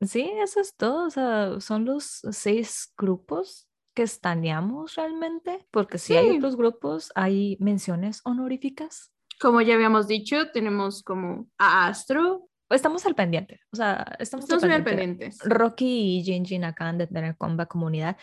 Sí, 0.00 0.30
eso 0.42 0.60
es 0.60 0.74
todo. 0.76 1.06
O 1.06 1.10
sea, 1.10 1.60
son 1.60 1.84
los 1.84 2.22
seis 2.30 2.92
grupos 2.96 3.68
que 3.94 4.02
estaneamos 4.02 4.94
realmente, 4.94 5.66
porque 5.70 5.98
si 5.98 6.16
hay 6.16 6.30
Sí. 6.30 6.36
otros 6.36 6.56
grupos, 6.56 7.12
hay 7.14 7.56
menciones 7.60 8.20
honoríficas. 8.24 9.10
Como 9.40 9.60
ya 9.62 9.74
habíamos 9.74 10.06
dicho, 10.06 10.50
tenemos 10.52 11.02
como 11.02 11.48
a 11.58 11.88
Astro. 11.88 12.48
Estamos 12.68 13.06
al 13.06 13.14
pendiente. 13.14 13.60
O 13.72 13.76
sea, 13.76 14.16
estamos, 14.18 14.44
Estamos 14.44 14.64
al 14.64 14.70
muy 14.70 14.76
al 14.76 14.84
pendiente. 14.84 15.30
Rocky 15.44 16.18
y 16.18 16.24
Jinjin 16.24 16.64
acaban 16.64 16.98
de 16.98 17.06
tener 17.06 17.36
comeback 17.36 17.68
comunidad. 17.68 18.16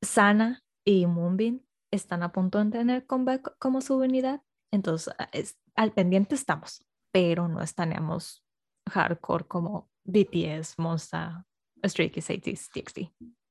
Sana 0.00 0.62
y 0.84 1.06
Moonbin 1.06 1.64
están 1.92 2.22
a 2.22 2.32
punto 2.32 2.62
de 2.62 2.70
tener 2.70 3.06
comeback 3.06 3.56
como 3.58 3.80
su 3.80 3.96
unidad. 3.96 4.42
Entonces, 4.72 5.14
a- 5.18 5.28
es- 5.32 5.58
al 5.74 5.92
pendiente 5.92 6.34
estamos, 6.34 6.84
pero 7.12 7.48
no 7.48 7.60
estaneamos 7.62 8.44
hardcore 8.90 9.44
como 9.44 9.90
BTS, 10.04 10.74
Monsta, 10.78 11.46
Stray 11.84 12.10
Kids, 12.10 12.30
ATEEZ, 12.30 12.70
TXT 12.70 12.98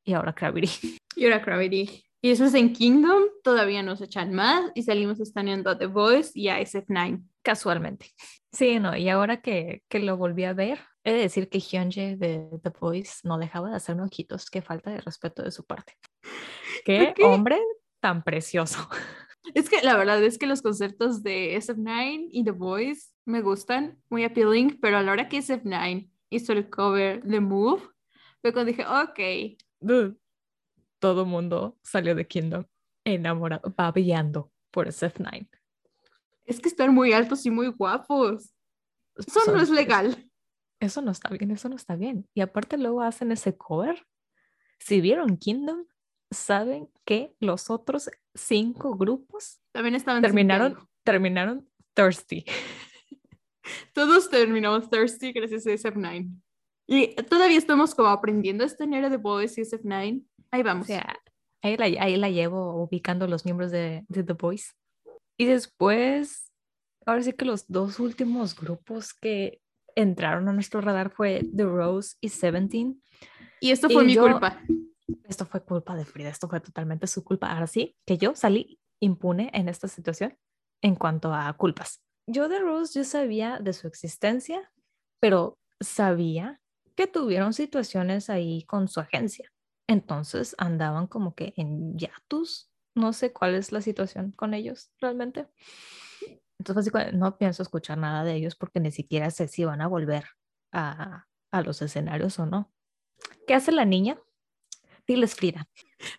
y 0.04 0.14
ahora 0.14 0.34
Gravity. 0.34 0.98
Y 1.16 1.26
ahora 1.26 1.40
Gravity. 1.40 2.04
Y 2.24 2.30
después 2.30 2.54
en 2.54 2.74
Kingdom 2.74 3.24
todavía 3.44 3.82
nos 3.84 4.02
echan 4.02 4.34
más 4.34 4.72
y 4.76 4.84
salimos 4.84 5.20
estaneando 5.20 5.70
a 5.70 5.78
The 5.78 5.88
Voice 5.88 6.32
y 6.36 6.50
a 6.50 6.60
SF9. 6.60 7.24
Casualmente. 7.44 8.12
Sí, 8.52 8.80
no, 8.80 8.96
y 8.96 9.10
ahora 9.10 9.42
que, 9.42 9.84
que 9.90 10.00
lo 10.00 10.18
volví 10.18 10.44
a 10.44 10.54
ver, 10.54 10.80
he 11.04 11.14
de 11.14 11.20
decir 11.20 11.50
que 11.50 11.60
Hyunjae 11.60 12.18
de 12.18 12.48
The 12.62 12.72
Voice 12.80 13.22
no 13.24 13.38
dejaba 13.38 13.70
de 13.70 13.76
hacerme 13.76 14.04
ojitos. 14.04 14.50
Qué 14.50 14.62
falta 14.62 14.92
de 14.92 15.02
respeto 15.02 15.44
de 15.44 15.52
su 15.52 15.66
parte. 15.66 15.94
Qué 16.86 17.14
qué? 17.16 17.24
hombre 17.24 17.60
tan 18.00 18.24
precioso. 18.24 18.88
Es 19.56 19.70
que 19.70 19.82
la 19.82 19.98
verdad 19.98 20.24
es 20.24 20.38
que 20.38 20.46
los 20.46 20.62
conceptos 20.62 21.24
de 21.24 21.58
SF9 21.58 22.28
y 22.30 22.44
The 22.44 22.52
Voice 22.52 23.10
me 23.26 23.42
gustan, 23.42 24.00
muy 24.08 24.24
appealing, 24.24 24.80
pero 24.80 24.98
a 24.98 25.02
la 25.02 25.12
hora 25.12 25.28
que 25.28 25.40
SF9 25.40 26.12
hizo 26.30 26.54
el 26.54 26.70
cover 26.70 27.24
de 27.24 27.40
Move, 27.40 27.82
fue 28.42 28.54
cuando 28.54 28.72
dije, 28.72 28.86
ok, 28.86 29.58
Dude, 29.80 30.16
todo 31.00 31.26
mundo 31.26 31.76
salió 31.82 32.14
de 32.14 32.28
Kingdom 32.28 32.66
enamorado, 33.04 33.74
babeando 33.76 34.52
por 34.70 34.88
SF9. 34.88 35.50
Es 36.52 36.60
que 36.60 36.70
están 36.70 36.94
muy 36.94 37.14
altos 37.14 37.46
y 37.46 37.50
muy 37.52 37.68
guapos. 37.68 38.54
Eso 39.16 39.40
no 39.40 39.46
Son- 39.54 39.60
es 39.60 39.70
legal. 39.70 40.30
Eso 40.80 41.02
no 41.02 41.12
está 41.12 41.30
bien, 41.30 41.52
eso 41.52 41.70
no 41.70 41.76
está 41.76 41.96
bien. 41.96 42.28
Y 42.34 42.42
aparte 42.42 42.78
luego 42.78 43.02
hacen 43.02 43.32
ese 43.32 43.56
cover. 43.56 44.06
Si 44.80 45.00
vieron 45.00 45.38
Kingdom, 45.38 45.86
saben 46.32 46.90
que 47.06 47.36
los 47.40 47.70
otros 47.70 48.10
cinco 48.34 48.96
grupos 48.96 49.62
También 49.74 49.96
estaban 49.96 50.22
terminaron, 50.24 50.70
sintiendo. 50.70 50.92
terminaron 51.04 51.70
thirsty. 51.94 52.46
Todos 53.94 54.30
terminamos 54.30 54.90
thirsty 54.90 55.32
gracias 55.34 55.68
a 55.68 55.72
SF9. 55.72 56.30
Y 56.88 57.16
todavía 57.30 57.58
estamos 57.58 57.94
como 57.96 58.10
aprendiendo 58.10 58.64
esta 58.64 58.84
era 58.86 59.10
de 59.10 59.18
Boys 59.18 59.58
y 59.58 59.62
SF9. 59.62 60.24
Ahí 60.52 60.62
O 60.62 60.64
vamos. 60.64 60.88
sea, 60.88 61.16
ahí 61.62 61.78
la, 61.78 61.86
ahí 62.04 62.18
la 62.18 62.30
llevo 62.30 62.82
ubicando 62.84 63.28
los 63.28 63.46
miembros 63.46 63.72
de, 63.72 64.04
de 64.10 64.24
The 64.24 64.34
Voice. 64.34 64.72
Y 65.42 65.46
después, 65.46 66.52
ahora 67.04 67.24
sí 67.24 67.34
que 67.34 67.46
los 67.46 67.66
dos 67.68 68.00
últimos 68.00 68.56
grupos 68.56 69.12
que 69.12 69.60
entraron 69.96 70.48
a 70.48 70.54
nuestro 70.54 70.82
radar 70.82 71.10
fue 71.10 71.42
The 71.56 71.64
Rose 71.64 72.16
y 72.22 72.30
Seventeen. 72.30 73.02
y 73.60 73.72
esto 73.72 73.90
fue 73.90 74.04
y 74.04 74.06
mi 74.06 74.14
yo- 74.14 74.22
culpa. 74.22 74.62
Esto 75.28 75.48
fue 75.48 75.64
culpa 75.66 75.96
de 75.96 76.06
Frida, 76.06 76.30
esto 76.30 76.48
fue 76.48 76.60
totalmente 76.60 77.08
su 77.08 77.24
culpa. 77.24 77.52
Ahora 77.52 77.66
sí, 77.66 77.98
que 78.06 78.20
yo 78.20 78.36
salí 78.36 78.80
impune 79.02 79.50
en 79.56 79.68
esta 79.68 79.88
situación 79.88 80.38
en 80.84 80.94
cuanto 80.96 81.34
a 81.34 81.52
culpas. 81.58 82.04
Yo 82.28 82.48
de 82.48 82.60
Rose, 82.60 83.00
yo 83.00 83.04
sabía 83.04 83.58
de 83.60 83.74
su 83.74 83.88
existencia, 83.88 84.72
pero 85.20 85.58
sabía 85.80 86.62
que 86.96 87.08
tuvieron 87.08 87.54
situaciones 87.54 88.30
ahí 88.30 88.64
con 88.66 88.88
su 88.88 89.00
agencia. 89.00 89.52
Entonces 89.90 90.54
andaban 90.60 91.08
como 91.08 91.34
que 91.34 91.54
en 91.58 91.98
hiatus. 91.98 92.71
No 92.96 93.14
sé 93.14 93.32
cuál 93.32 93.56
es 93.56 93.72
la 93.72 93.82
situación 93.82 94.32
con 94.32 94.54
ellos 94.54 94.92
realmente. 95.00 95.48
Entonces 96.60 96.92
no 97.14 97.38
pienso 97.38 97.64
escuchar 97.64 97.98
nada 97.98 98.24
de 98.24 98.36
ellos 98.36 98.56
porque 98.56 98.80
ni 98.80 98.92
siquiera 98.92 99.32
sé 99.32 99.48
si 99.48 99.66
van 99.66 99.82
a 99.82 99.88
volver 99.88 100.26
a, 100.72 101.26
a 101.52 101.62
los 101.62 101.82
escenarios 101.82 102.38
o 102.40 102.46
no. 102.46 102.72
¿Qué 103.48 103.54
hace 103.54 103.72
la 103.72 103.86
niña? 103.86 104.20
Diles 105.08 105.36
Frida. 105.36 105.68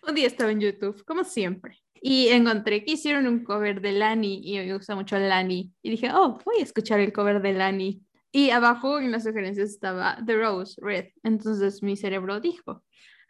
Un 0.07 0.15
día 0.15 0.27
estaba 0.27 0.51
en 0.51 0.59
YouTube, 0.59 1.03
como 1.05 1.23
siempre, 1.23 1.81
y 1.93 2.27
encontré 2.27 2.83
que 2.83 2.91
hicieron 2.91 3.27
un 3.27 3.43
cover 3.43 3.81
de 3.81 3.93
Lani 3.93 4.41
y 4.43 4.57
me 4.57 4.73
gusta 4.73 4.95
mucho 4.95 5.17
Lani. 5.17 5.73
Y 5.81 5.89
dije, 5.89 6.11
oh, 6.13 6.39
voy 6.45 6.59
a 6.59 6.63
escuchar 6.63 6.99
el 6.99 7.13
cover 7.13 7.41
de 7.41 7.53
Lani. 7.53 8.03
Y 8.31 8.49
abajo 8.49 8.99
en 8.99 9.11
las 9.11 9.23
sugerencias 9.23 9.69
estaba 9.69 10.17
The 10.25 10.35
Rose, 10.35 10.75
Red. 10.81 11.09
Entonces 11.23 11.81
mi 11.83 11.95
cerebro 11.95 12.39
dijo, 12.39 12.83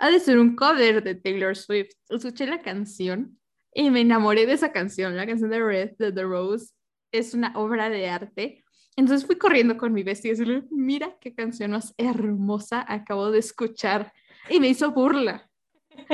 ha 0.04 0.10
de 0.12 0.20
ser 0.20 0.38
un 0.38 0.56
cover 0.56 1.02
de 1.02 1.16
Taylor 1.16 1.56
Swift. 1.56 1.92
Escuché 2.10 2.46
la 2.46 2.60
canción 2.62 3.40
y 3.74 3.90
me 3.90 4.02
enamoré 4.02 4.46
de 4.46 4.52
esa 4.54 4.74
canción. 4.74 5.16
La 5.16 5.26
canción 5.26 5.50
de 5.50 5.64
Red 5.64 5.92
de 5.98 6.12
The 6.12 6.24
Rose 6.24 6.74
es 7.14 7.34
una 7.34 7.54
obra 7.58 7.90
de 7.90 8.10
arte. 8.10 8.66
Entonces 8.98 9.26
fui 9.26 9.38
corriendo 9.38 9.78
con 9.78 9.94
mi 9.94 10.04
bestia 10.04 10.28
y 10.28 10.32
decirle, 10.32 10.64
mira 10.70 11.16
qué 11.22 11.34
canción 11.34 11.72
más 11.72 11.94
hermosa 11.98 12.86
acabo 12.88 13.32
de 13.32 13.40
escuchar. 13.40 14.12
Y 14.50 14.60
me 14.60 14.68
hizo 14.68 14.92
burla. 14.92 15.50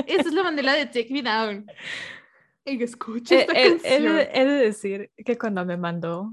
Esa 0.06 0.28
es 0.28 0.32
la 0.34 0.44
bandera 0.44 0.74
de 0.74 0.86
Take 0.86 1.08
Me 1.10 1.22
Down. 1.22 1.66
Y 2.64 2.80
escucha 2.82 3.34
Eh, 3.34 3.40
esta 3.40 3.52
He, 3.54 3.66
he 3.66 3.70
canción. 3.70 4.18
he 4.32 4.44
de 4.44 4.52
decir 4.66 5.10
que 5.16 5.36
cuando 5.36 5.64
me 5.64 5.76
mandó, 5.76 6.32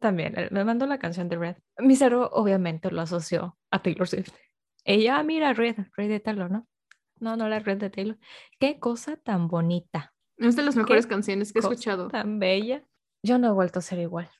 también, 0.00 0.36
eh, 0.36 0.48
me 0.50 0.64
mandó 0.64 0.84
la 0.86 0.98
canción 0.98 1.28
de 1.28 1.36
Red, 1.36 1.56
mi 1.78 1.94
cerebro 1.94 2.28
obviamente 2.32 2.90
lo 2.90 3.00
asoció 3.02 3.56
a 3.70 3.80
Taylor 3.80 4.08
Swift. 4.08 4.32
Ella, 4.84 5.18
ah, 5.18 5.22
mira, 5.22 5.52
Red, 5.52 5.76
Red 5.96 6.08
de 6.08 6.20
Taylor, 6.20 6.50
¿no? 6.50 6.66
No, 7.20 7.36
no 7.36 7.48
la 7.48 7.58
Red 7.60 7.78
de 7.78 7.90
Taylor. 7.90 8.18
Qué 8.58 8.78
cosa 8.78 9.16
tan 9.16 9.48
bonita, 9.48 10.14
Es 10.36 10.56
de 10.56 10.62
las 10.62 10.76
mejores 10.76 11.06
¿Qué 11.06 11.10
canciones 11.10 11.52
que 11.52 11.58
he 11.58 11.62
escuchado. 11.62 12.08
tan 12.08 12.38
bella. 12.38 12.84
Yo 13.22 13.38
no 13.38 13.48
he 13.48 13.52
vuelto 13.52 13.78
a 13.80 13.82
ser 13.82 13.98
igual. 13.98 14.30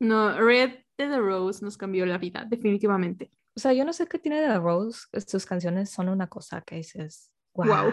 No, 0.00 0.38
Red 0.38 0.70
de 0.98 1.08
The 1.08 1.18
Rose 1.18 1.64
nos 1.64 1.76
cambió 1.76 2.06
la 2.06 2.18
vida, 2.18 2.44
definitivamente. 2.48 3.30
O 3.56 3.60
sea, 3.60 3.72
yo 3.72 3.84
no 3.84 3.92
sé 3.92 4.06
qué 4.06 4.18
tiene 4.18 4.40
de 4.40 4.58
Rose, 4.58 5.06
sus 5.26 5.44
canciones 5.46 5.90
son 5.90 6.08
una 6.08 6.28
cosa 6.28 6.62
que 6.62 6.76
dices, 6.76 7.30
wow, 7.54 7.66
Guau. 7.66 7.92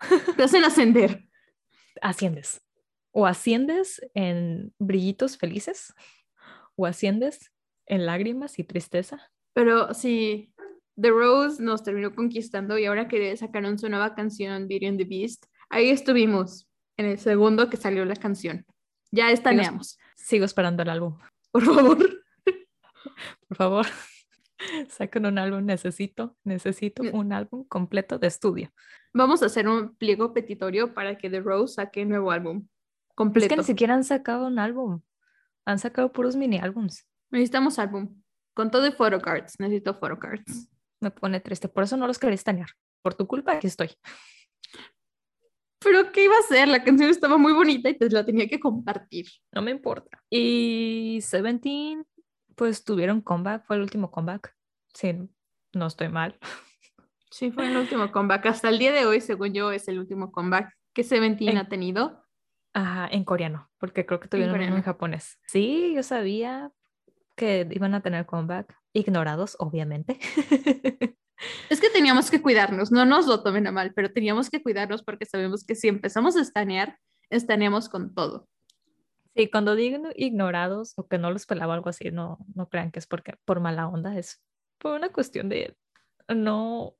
Te 0.36 0.42
hacen 0.44 0.64
ascender. 0.64 1.28
asciendes. 2.02 2.60
O 3.12 3.26
asciendes 3.26 4.00
en 4.14 4.74
brillitos 4.78 5.38
felices, 5.38 5.94
o 6.76 6.84
asciendes 6.86 7.50
en 7.86 8.04
lágrimas 8.04 8.58
y 8.58 8.64
tristeza. 8.64 9.30
Pero 9.54 9.94
sí, 9.94 10.52
The 11.00 11.10
Rose 11.10 11.62
nos 11.62 11.82
terminó 11.82 12.14
conquistando 12.14 12.78
y 12.78 12.86
ahora 12.86 13.08
que 13.08 13.36
sacaron 13.36 13.78
su 13.78 13.88
nueva 13.88 14.14
canción, 14.14 14.66
Beauty 14.66 14.86
and 14.86 14.98
the 14.98 15.04
Beast, 15.04 15.46
ahí 15.68 15.90
estuvimos 15.90 16.68
en 16.96 17.06
el 17.06 17.18
segundo 17.18 17.68
que 17.68 17.76
salió 17.76 18.04
la 18.04 18.16
canción. 18.16 18.64
Ya 19.10 19.30
estaneamos. 19.30 19.98
Sigo 20.16 20.44
esperando 20.44 20.82
el 20.82 20.90
álbum. 20.90 21.18
Por 21.50 21.64
favor. 21.64 21.98
Por 23.48 23.56
favor, 23.56 23.86
saquen 24.88 25.26
un 25.26 25.38
álbum. 25.38 25.64
Necesito, 25.64 26.36
necesito 26.44 27.02
un 27.12 27.32
álbum 27.32 27.64
completo 27.64 28.18
de 28.18 28.26
estudio. 28.26 28.70
Vamos 29.14 29.42
a 29.42 29.46
hacer 29.46 29.68
un 29.68 29.94
pliego 29.96 30.32
petitorio 30.32 30.92
para 30.92 31.16
que 31.16 31.30
The 31.30 31.40
Rose 31.40 31.74
saque 31.74 32.02
un 32.02 32.10
nuevo 32.10 32.30
álbum. 32.30 32.66
Es 32.66 33.14
Completo. 33.14 33.48
que 33.48 33.56
ni 33.56 33.64
siquiera 33.64 33.94
han 33.94 34.04
sacado 34.04 34.46
un 34.46 34.58
álbum. 34.58 35.00
Han 35.64 35.78
sacado 35.78 36.12
puros 36.12 36.36
mini 36.36 36.58
álbums. 36.58 37.06
Necesitamos 37.30 37.78
álbum. 37.78 38.22
Con 38.54 38.70
todo 38.70 38.82
de 38.82 38.92
photocards. 38.92 39.58
Necesito 39.58 39.94
photocards. 39.94 40.68
Me 41.00 41.10
pone 41.10 41.40
triste. 41.40 41.68
Por 41.68 41.84
eso 41.84 41.96
no 41.96 42.06
los 42.06 42.18
quería 42.18 42.34
estanear. 42.34 42.68
por 43.02 43.14
tu 43.14 43.26
culpa 43.26 43.52
aquí 43.52 43.66
estoy. 43.68 43.90
Pero 45.78 46.10
¿qué 46.10 46.24
iba 46.24 46.34
a 46.34 46.40
hacer? 46.40 46.66
La 46.68 46.82
canción 46.82 47.10
estaba 47.10 47.36
muy 47.36 47.52
bonita 47.52 47.88
y 47.88 47.96
te 47.96 48.10
la 48.10 48.24
tenía 48.24 48.48
que 48.48 48.58
compartir. 48.58 49.26
No 49.52 49.62
me 49.62 49.70
importa. 49.70 50.22
Y 50.30 51.20
Seventeen, 51.22 52.04
pues 52.56 52.82
tuvieron 52.84 53.20
comeback, 53.20 53.64
fue 53.66 53.76
el 53.76 53.82
último 53.82 54.10
comeback. 54.10 54.56
Sí, 54.94 55.14
no 55.74 55.86
estoy 55.86 56.08
mal. 56.08 56.38
Sí, 57.30 57.50
fue 57.52 57.66
el 57.68 57.76
último 57.76 58.10
comeback. 58.10 58.46
Hasta 58.46 58.68
el 58.70 58.78
día 58.78 58.92
de 58.92 59.04
hoy, 59.04 59.20
según 59.20 59.52
yo, 59.52 59.70
es 59.70 59.86
el 59.88 59.98
último 59.98 60.32
comeback 60.32 60.72
que 60.92 61.04
Seventeen 61.04 61.50
En- 61.50 61.58
ha 61.58 61.68
tenido. 61.68 62.24
Ajá, 62.72 63.08
en 63.10 63.24
coreano, 63.24 63.70
porque 63.78 64.04
creo 64.04 64.20
que 64.20 64.28
tuvieron 64.28 64.56
uno 64.60 64.76
en 64.76 64.82
japonés. 64.82 65.38
Sí, 65.46 65.92
yo 65.94 66.02
sabía 66.02 66.72
que 67.36 67.68
iban 67.70 67.94
a 67.94 68.02
tener 68.02 68.26
comeback. 68.26 68.74
Ignorados, 68.92 69.56
obviamente. 69.58 70.18
Es 71.68 71.82
que 71.82 71.90
teníamos 71.90 72.30
que 72.30 72.40
cuidarnos, 72.40 72.90
no 72.90 73.04
nos 73.04 73.26
lo 73.26 73.42
tomen 73.42 73.66
a 73.66 73.70
mal, 73.70 73.92
pero 73.92 74.10
teníamos 74.10 74.48
que 74.48 74.62
cuidarnos 74.62 75.02
porque 75.02 75.26
sabemos 75.26 75.64
que 75.66 75.74
si 75.74 75.86
empezamos 75.86 76.34
a 76.34 76.40
estanear, 76.40 76.98
estaneamos 77.28 77.90
con 77.90 78.14
todo. 78.14 78.48
Sí, 79.34 79.50
cuando 79.50 79.74
digan 79.74 80.04
ignorados 80.16 80.94
o 80.96 81.06
que 81.06 81.18
no 81.18 81.30
los 81.30 81.44
pelaba 81.44 81.74
algo 81.74 81.90
así, 81.90 82.10
no, 82.10 82.38
no 82.54 82.70
crean 82.70 82.90
que 82.90 83.00
es 83.00 83.06
porque 83.06 83.34
por 83.44 83.60
mala 83.60 83.86
onda, 83.86 84.16
es 84.16 84.42
por 84.78 84.94
una 84.94 85.10
cuestión 85.10 85.50
de 85.50 85.76
no, 86.28 86.94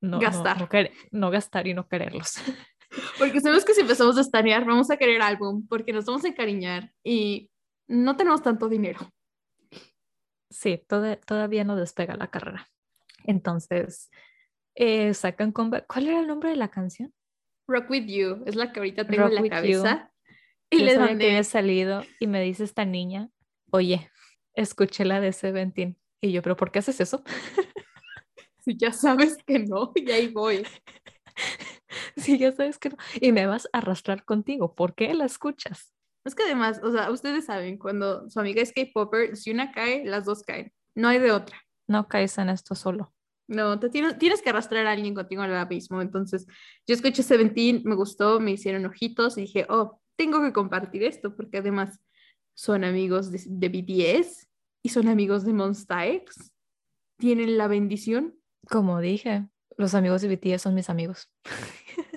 no, 0.00 0.16
no- 0.16 0.18
Gastar. 0.18 0.58
no, 0.58 0.68
querer- 0.68 0.92
no 1.12 1.30
gastar 1.30 1.68
y 1.68 1.74
no 1.74 1.86
quererlos. 1.86 2.34
Porque 3.18 3.40
sabemos 3.40 3.64
que 3.66 3.74
si 3.74 3.82
empezamos 3.82 4.16
a 4.16 4.22
estanear, 4.22 4.64
vamos 4.64 4.90
a 4.90 4.96
querer 4.96 5.20
álbum 5.20 5.66
porque 5.68 5.92
nos 5.92 6.06
vamos 6.06 6.24
a 6.24 6.28
encariñar 6.28 6.90
y 7.04 7.50
no 7.86 8.16
tenemos 8.16 8.42
tanto 8.42 8.66
dinero. 8.68 8.98
Sí, 10.50 10.82
toda- 10.86 11.16
todavía 11.16 11.64
no 11.64 11.76
despega 11.76 12.16
la 12.16 12.28
carrera. 12.30 12.68
Entonces, 13.24 14.10
eh, 14.74 15.12
sacan 15.14 15.52
comeback. 15.52 15.86
¿Cuál 15.86 16.08
era 16.08 16.20
el 16.20 16.26
nombre 16.26 16.50
de 16.50 16.56
la 16.56 16.68
canción? 16.68 17.12
Rock 17.68 17.90
with 17.90 18.06
You 18.06 18.42
es 18.46 18.56
la 18.56 18.72
que 18.72 18.80
ahorita 18.80 19.06
tengo 19.06 19.24
Rock 19.24 19.32
en 19.32 19.34
la 19.36 19.42
You. 19.42 19.82
cabeza. 19.82 20.12
Y 20.70 20.80
Yo 20.80 20.84
le 20.84 20.90
sabía 20.92 21.06
que 21.06 21.12
mandé, 21.12 21.26
había 21.28 21.44
salido 21.44 22.02
y 22.20 22.26
me 22.26 22.42
dice 22.42 22.62
esta 22.62 22.84
niña, 22.84 23.30
oye, 23.70 24.10
escuché 24.52 25.06
la 25.06 25.18
de 25.18 25.32
Seventeen. 25.32 25.96
Y 26.20 26.30
yo, 26.32 26.42
¿pero 26.42 26.56
por 26.56 26.70
qué 26.70 26.80
haces 26.80 27.00
eso? 27.00 27.22
si 28.58 28.76
ya 28.76 28.92
sabes 28.92 29.38
que 29.46 29.60
no, 29.60 29.92
y 29.94 30.10
ahí 30.10 30.28
voy. 30.28 30.66
Sí, 32.16 32.36
ya 32.38 32.52
sabes 32.52 32.78
que 32.78 32.90
no. 32.90 32.96
Y 33.20 33.32
me 33.32 33.46
vas 33.46 33.68
a 33.72 33.78
arrastrar 33.78 34.24
contigo. 34.24 34.74
¿Por 34.74 34.94
qué 34.94 35.14
la 35.14 35.24
escuchas? 35.24 35.94
Es 36.28 36.34
que 36.34 36.42
además, 36.42 36.78
o 36.82 36.92
sea, 36.92 37.10
ustedes 37.10 37.46
saben, 37.46 37.78
cuando 37.78 38.28
su 38.28 38.38
amiga 38.38 38.60
es 38.60 38.74
K-Popper, 38.74 39.34
si 39.34 39.50
una 39.50 39.72
cae, 39.72 40.04
las 40.04 40.26
dos 40.26 40.42
caen. 40.42 40.74
No 40.94 41.08
hay 41.08 41.18
de 41.18 41.32
otra. 41.32 41.56
No 41.86 42.06
caes 42.06 42.36
en 42.36 42.50
esto 42.50 42.74
solo. 42.74 43.14
No, 43.46 43.80
te 43.80 43.88
tienes, 43.88 44.18
tienes 44.18 44.42
que 44.42 44.50
arrastrar 44.50 44.86
a 44.86 44.92
alguien 44.92 45.14
contigo 45.14 45.40
al 45.40 45.54
abismo. 45.54 46.02
Entonces, 46.02 46.46
yo 46.86 46.94
escuché 46.94 47.22
Seventeen, 47.22 47.80
me 47.86 47.94
gustó, 47.94 48.40
me 48.40 48.50
hicieron 48.50 48.84
ojitos 48.84 49.38
y 49.38 49.42
dije, 49.42 49.64
oh, 49.70 50.02
tengo 50.16 50.42
que 50.42 50.52
compartir 50.52 51.02
esto 51.02 51.34
porque 51.34 51.56
además 51.56 51.98
son 52.52 52.84
amigos 52.84 53.32
de, 53.32 53.40
de 53.46 53.68
BTS 53.70 54.48
y 54.82 54.90
son 54.90 55.08
amigos 55.08 55.46
de 55.46 55.54
Monsta 55.54 56.06
X. 56.08 56.52
Tienen 57.16 57.56
la 57.56 57.68
bendición. 57.68 58.38
Como 58.68 59.00
dije, 59.00 59.48
los 59.78 59.94
amigos 59.94 60.20
de 60.20 60.36
BTS 60.36 60.60
son 60.60 60.74
mis 60.74 60.90
amigos. 60.90 61.30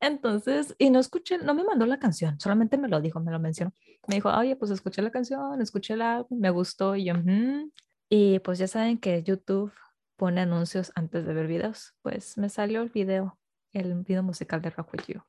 Entonces, 0.00 0.74
y 0.78 0.90
no 0.90 1.00
escuché, 1.00 1.38
no 1.38 1.54
me 1.54 1.64
mandó 1.64 1.84
la 1.86 1.98
canción, 1.98 2.38
solamente 2.38 2.78
me 2.78 2.88
lo 2.88 3.00
dijo, 3.00 3.18
me 3.20 3.32
lo 3.32 3.40
mencionó. 3.40 3.72
Me 4.06 4.14
dijo, 4.16 4.30
oye, 4.30 4.54
pues 4.56 4.70
escuché 4.70 5.02
la 5.02 5.10
canción, 5.10 5.60
escuché 5.60 5.94
el 5.94 6.02
álbum, 6.02 6.38
me 6.38 6.50
gustó, 6.50 6.94
y 6.94 7.06
yo, 7.06 7.14
"Ujú". 7.14 7.72
Y 8.08 8.38
pues 8.40 8.58
ya 8.58 8.68
saben 8.68 8.98
que 8.98 9.22
YouTube 9.22 9.72
pone 10.16 10.40
anuncios 10.40 10.92
antes 10.94 11.26
de 11.26 11.34
ver 11.34 11.46
videos, 11.46 11.94
pues 12.02 12.38
me 12.38 12.48
salió 12.48 12.82
el 12.82 12.90
video, 12.90 13.38
el 13.72 13.94
video 14.04 14.22
musical 14.22 14.62
de 14.62 14.70
Rock 14.70 14.92
With 14.94 15.04
You. 15.08 15.22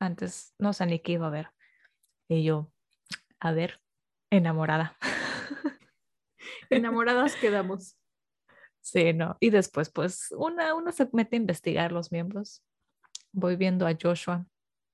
Antes 0.00 0.54
no 0.58 0.72
sé 0.72 0.86
ni 0.86 1.00
qué 1.00 1.12
iba 1.12 1.26
a 1.26 1.30
ver. 1.30 1.50
Y 2.28 2.44
yo, 2.44 2.72
a 3.40 3.52
ver, 3.52 3.80
enamorada. 4.30 4.96
Enamoradas 6.70 7.36
quedamos. 7.36 7.96
Sí, 8.80 9.12
no. 9.12 9.36
Y 9.40 9.50
después, 9.50 9.90
pues, 9.90 10.32
una, 10.36 10.74
uno 10.74 10.92
se 10.92 11.08
mete 11.12 11.36
a 11.36 11.40
investigar 11.40 11.92
los 11.92 12.10
miembros. 12.12 12.62
Voy 13.32 13.56
viendo 13.56 13.86
a 13.86 13.96
Joshua. 14.00 14.46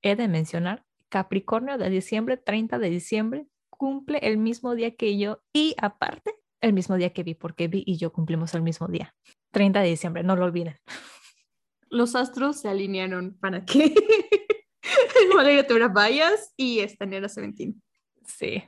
He 0.03 0.17
de 0.17 0.29
mencionar, 0.29 0.85
Capricornio 1.09 1.79
de 1.79 1.91
diciembre, 1.91 2.37
30 2.37 2.79
de 2.79 2.91
diciembre, 2.91 3.47
cumple 3.71 4.19
el 4.23 4.39
mismo 4.39 4.75
día 4.75 4.95
que 4.95 5.19
yo 5.19 5.43
y 5.53 5.75
aparte, 5.81 6.35
el 6.61 6.73
mismo 6.73 6.97
día 6.97 7.13
que 7.13 7.23
vi, 7.23 7.35
porque 7.35 7.69
vi 7.69 7.85
y 7.87 7.97
yo 7.97 8.13
cumplimos 8.13 8.55
el 8.55 8.63
mismo 8.63 8.89
día. 8.89 9.15
30 9.53 9.81
de 9.81 9.89
diciembre, 9.89 10.23
no 10.23 10.37
lo 10.37 10.45
olviden. 10.45 10.77
Los 11.89 12.15
astros 12.17 12.61
se 12.61 12.69
alinearon 12.69 13.39
para 13.39 13.65
que 13.65 13.95
Valeria 15.37 15.67
vayas 15.89 16.53
y 16.57 16.81
estanear 16.81 17.25
a 17.25 17.29
Seventeen. 17.29 17.83
Sí, 18.25 18.65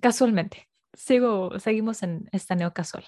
casualmente. 0.00 0.68
Sigo, 0.92 1.58
seguimos 1.58 2.02
en 2.02 2.28
estaneo 2.32 2.72
casual. 2.72 3.04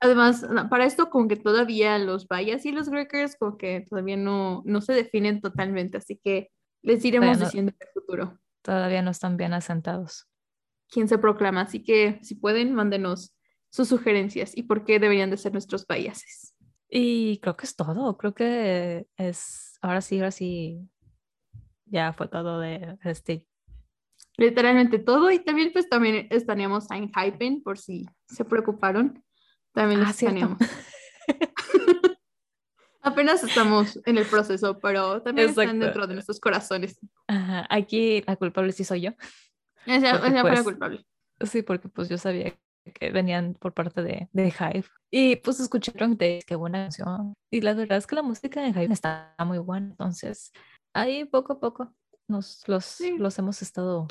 Además, 0.00 0.42
no, 0.48 0.68
para 0.68 0.84
esto 0.86 1.10
como 1.10 1.26
que 1.28 1.36
todavía 1.36 1.98
los 1.98 2.28
Bayas 2.28 2.64
y 2.66 2.72
los 2.72 2.88
Greckers 2.88 3.36
como 3.36 3.56
que 3.58 3.84
todavía 3.88 4.16
no, 4.16 4.62
no 4.64 4.80
se 4.80 4.92
definen 4.92 5.40
totalmente, 5.40 5.96
así 5.98 6.20
que 6.22 6.50
les 6.82 7.04
iremos 7.04 7.28
Bueno. 7.30 7.44
diciendo 7.44 7.72
en 7.72 7.86
el 7.86 7.92
futuro 7.92 8.38
Todavía 8.62 9.02
no 9.02 9.10
están 9.10 9.36
bien 9.36 9.54
asentados. 9.54 10.28
quién 10.90 11.08
se 11.08 11.18
proclama, 11.18 11.62
así 11.62 11.82
que 11.82 12.18
si 12.22 12.34
pueden, 12.36 12.74
mándenos 12.74 13.34
sus 13.70 13.88
sugerencias 13.88 14.56
y 14.56 14.62
por 14.62 14.84
qué 14.84 14.98
deberían 14.98 15.30
de 15.30 15.36
ser 15.36 15.52
nuestros 15.52 15.86
Bayases. 15.86 16.54
Y 16.88 17.38
creo 17.40 17.56
que 17.56 17.66
es 17.66 17.76
todo. 17.76 18.16
Creo 18.16 18.34
que 18.34 19.06
es, 19.16 19.78
ahora 19.82 20.00
sí, 20.00 20.18
ahora 20.18 20.30
sí, 20.30 20.80
ya 21.84 22.12
fue 22.14 22.28
todo 22.28 22.60
de 22.60 22.96
este 23.04 23.46
Literalmente 24.38 24.98
todo 25.00 25.30
y 25.32 25.40
también 25.40 25.72
pues 25.72 25.88
también 25.88 26.28
estaneamos 26.30 26.86
a 26.90 26.96
Hypen 26.96 27.62
por 27.62 27.76
si 27.78 28.06
se 28.28 28.44
preocuparon. 28.44 29.22
También 29.78 30.00
los 30.00 30.08
Ah. 30.24 30.56
Apenas 33.00 33.44
estamos 33.44 34.00
en 34.06 34.18
el 34.18 34.26
proceso, 34.26 34.76
pero 34.80 35.22
también 35.22 35.50
están 35.50 35.78
dentro 35.78 36.08
de 36.08 36.14
nuestros 36.14 36.40
corazones. 36.40 36.98
Ajá, 37.28 37.64
aquí 37.70 38.24
la 38.26 38.34
culpable 38.34 38.72
sí 38.72 38.82
soy 38.82 39.02
yo. 39.02 39.10
Esa, 39.86 40.18
fue 40.18 40.30
la 40.30 40.42
pues, 40.42 40.62
culpable. 40.62 41.06
Sí, 41.42 41.62
porque 41.62 41.88
pues 41.88 42.08
yo 42.08 42.18
sabía 42.18 42.58
que 42.92 43.10
venían 43.12 43.54
por 43.54 43.72
parte 43.72 44.02
de, 44.02 44.28
de 44.32 44.48
Hive. 44.48 44.86
Y 45.12 45.36
pues 45.36 45.60
escucharon 45.60 46.16
de 46.16 46.42
qué 46.44 46.56
buena 46.56 46.82
canción. 46.82 47.34
Y 47.48 47.60
la 47.60 47.74
verdad 47.74 47.98
es 47.98 48.06
que 48.08 48.16
la 48.16 48.22
música 48.22 48.60
de 48.60 48.70
Hive 48.70 48.92
está 48.92 49.36
muy 49.46 49.58
buena. 49.58 49.90
Entonces, 49.90 50.50
ahí 50.92 51.24
poco 51.24 51.52
a 51.52 51.60
poco 51.60 51.94
nos 52.26 52.66
los, 52.66 52.84
Sí. 52.84 53.16
los 53.16 53.38
hemos 53.38 53.62
estado 53.62 54.08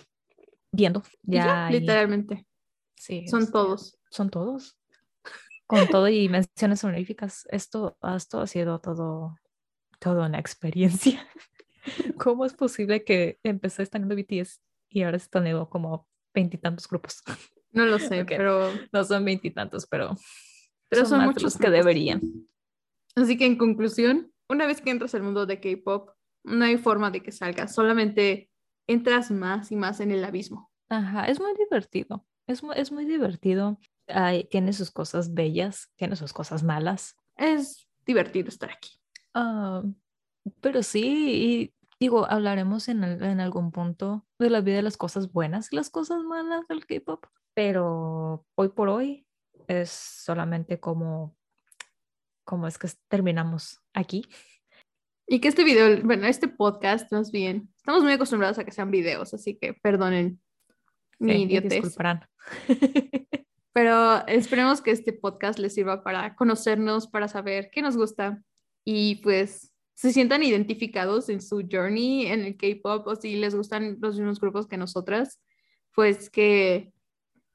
viendo. 0.72 1.04
Ya, 1.24 1.70
literalmente. 1.70 2.48
sí, 2.96 3.28
Son 3.28 3.42
este, 3.42 3.52
todos. 3.52 4.00
Son 4.10 4.30
todos. 4.30 4.77
Con 5.68 5.88
todo 5.90 6.08
y 6.08 6.30
menciones 6.30 6.84
honoríficas. 6.84 7.46
Esto, 7.52 7.98
esto 8.16 8.40
ha 8.40 8.48
sido 8.48 8.80
todo, 8.80 9.38
todo 10.00 10.26
una 10.26 10.40
experiencia. 10.40 11.28
¿Cómo 12.18 12.46
es 12.46 12.54
posible 12.54 13.04
que 13.04 13.40
empecé 13.44 13.84
estando 13.84 14.16
BTS 14.16 14.62
y 14.90 15.04
ahora 15.04 15.18
están 15.18 15.46
como 15.68 16.08
veintitantos 16.34 16.88
grupos? 16.88 17.22
No 17.70 17.86
lo 17.86 18.00
sé, 18.00 18.22
Ok. 18.22 18.30
pero, 18.30 18.74
No 18.92 19.04
son 19.04 19.26
veintitantos, 19.26 19.86
pero, 19.86 20.16
pero 20.90 21.06
son, 21.06 21.20
de 21.20 21.26
muchos 21.26 21.44
los 21.44 21.58
que 21.58 21.70
deberían. 21.70 22.22
Así 23.14 23.38
que 23.38 23.46
en 23.46 23.58
conclusión, 23.58 24.32
una 24.50 24.66
vez 24.66 24.82
que 24.82 24.90
entras 24.90 25.14
al 25.14 25.22
mundo 25.22 25.46
de 25.46 25.60
K-pop, 25.60 26.10
no 26.44 26.66
hay 26.66 26.78
forma 26.78 27.12
de 27.12 27.22
que 27.22 27.32
salgas, 27.32 27.76
solamente 27.76 28.50
entras 28.88 29.30
más 29.32 29.72
y 29.72 29.76
más 29.76 30.00
en 30.00 30.12
el 30.12 30.24
abismo. 30.24 30.72
Ajá, 30.90 31.26
es 31.26 31.40
muy 31.40 31.54
divertido. 31.56 32.26
Es 32.48 32.64
es 32.76 32.92
muy 32.92 33.06
divertido. 33.06 33.78
Ay, 34.08 34.46
tiene 34.46 34.74
sus 34.74 34.92
cosas 34.92 35.34
bellas, 35.34 35.92
tiene 35.96 36.16
sus 36.16 36.34
cosas 36.34 36.64
malas. 36.64 37.16
Es 37.36 37.90
divertido 38.06 38.50
estar 38.50 38.72
aquí. 38.72 39.00
Ah, 39.34 39.84
pero 40.62 40.82
sí, 40.84 41.04
y 41.06 41.74
digo, 42.00 42.26
hablaremos 42.30 42.88
en, 42.88 43.04
en 43.04 43.40
algún 43.40 43.72
punto 43.72 44.26
de 44.40 44.50
la 44.50 44.62
vida 44.62 44.78
de 44.78 44.82
las 44.84 44.98
cosas 44.98 45.32
buenas 45.32 45.72
y 45.72 45.76
las 45.76 45.90
cosas 45.90 46.24
malas 46.24 46.68
del 46.68 46.86
K-pop. 46.86 47.26
Pero 47.54 48.46
hoy 48.56 48.70
por 48.70 48.90
hoy 48.90 49.28
es 49.68 49.90
solamente 49.90 50.80
como, 50.80 51.36
como 52.46 52.68
es 52.68 52.78
que 52.78 52.88
terminamos 53.10 53.82
aquí. 53.94 54.26
Y 55.28 55.42
que 55.42 55.50
este 55.50 55.66
video, 55.66 56.02
bueno, 56.04 56.26
este 56.28 56.48
podcast 56.48 57.12
más 57.12 57.32
bien, 57.32 57.74
estamos 57.76 58.04
muy 58.04 58.14
acostumbrados 58.14 58.58
a 58.60 58.64
que 58.64 58.72
sean 58.72 58.92
videos, 58.92 59.34
así 59.34 59.58
que 59.58 59.74
perdonen 59.74 60.42
mi 61.20 61.34
Sí, 61.34 61.38
y 61.40 61.44
idiotez. 61.44 61.70
disculparán. 61.72 62.26
Pero 63.78 64.26
esperemos 64.26 64.82
que 64.82 64.90
este 64.90 65.14
podcast 65.14 65.60
les 65.60 65.76
sirva 65.76 66.04
para 66.04 66.36
conocernos, 66.36 67.06
para 67.06 67.28
saber 67.28 67.70
qué 67.72 67.84
nos 67.84 67.96
gusta 67.96 68.42
y 68.84 69.18
pues 69.18 69.72
se 69.94 70.12
sientan 70.12 70.42
identificados 70.42 71.30
en 71.30 71.44
su 71.44 71.64
journey 71.72 72.26
en 72.26 72.44
el 72.44 72.58
K-pop 72.58 73.06
o 73.06 73.16
si 73.16 73.36
les 73.36 73.54
gustan 73.54 74.00
los 74.02 74.18
mismos 74.18 74.40
grupos 74.40 74.66
que 74.66 74.78
nosotras, 74.78 75.40
pues 75.94 76.32
que, 76.32 76.92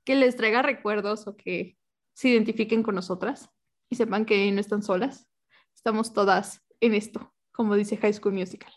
que 0.05 0.15
les 0.15 0.37
traiga 0.37 0.63
recuerdos 0.63 1.27
o 1.27 1.37
que 1.37 1.77
se 2.15 2.29
identifiquen 2.29 2.85
con 2.85 2.95
nosotras 2.95 3.51
y 3.91 3.97
sepan 3.97 4.25
que 4.25 4.49
no 4.53 4.61
están 4.61 4.85
solas. 4.85 5.27
estamos 5.75 6.13
todas 6.13 6.63
en 6.79 6.95
esto, 6.95 7.35
como 7.51 7.75
dice 7.75 7.97
High 7.97 8.13
School 8.15 8.35
Musical. 8.35 8.73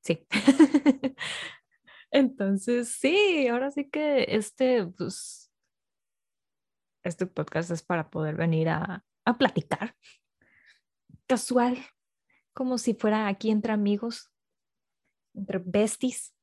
Sí. 0.00 0.28
Entonces, 2.12 2.90
sí, 3.00 3.48
ahora 3.48 3.72
sí 3.72 3.90
que 3.90 4.26
este, 4.28 4.86
pues, 4.86 5.41
este 7.04 7.26
podcast 7.26 7.70
es 7.70 7.82
para 7.82 8.10
poder 8.10 8.36
venir 8.36 8.68
a, 8.68 9.04
a 9.24 9.38
platicar 9.38 9.94
casual, 11.26 11.78
como 12.52 12.78
si 12.78 12.94
fuera 12.94 13.28
aquí 13.28 13.50
entre 13.50 13.72
amigos, 13.72 14.30
entre 15.34 15.58
besties, 15.64 16.34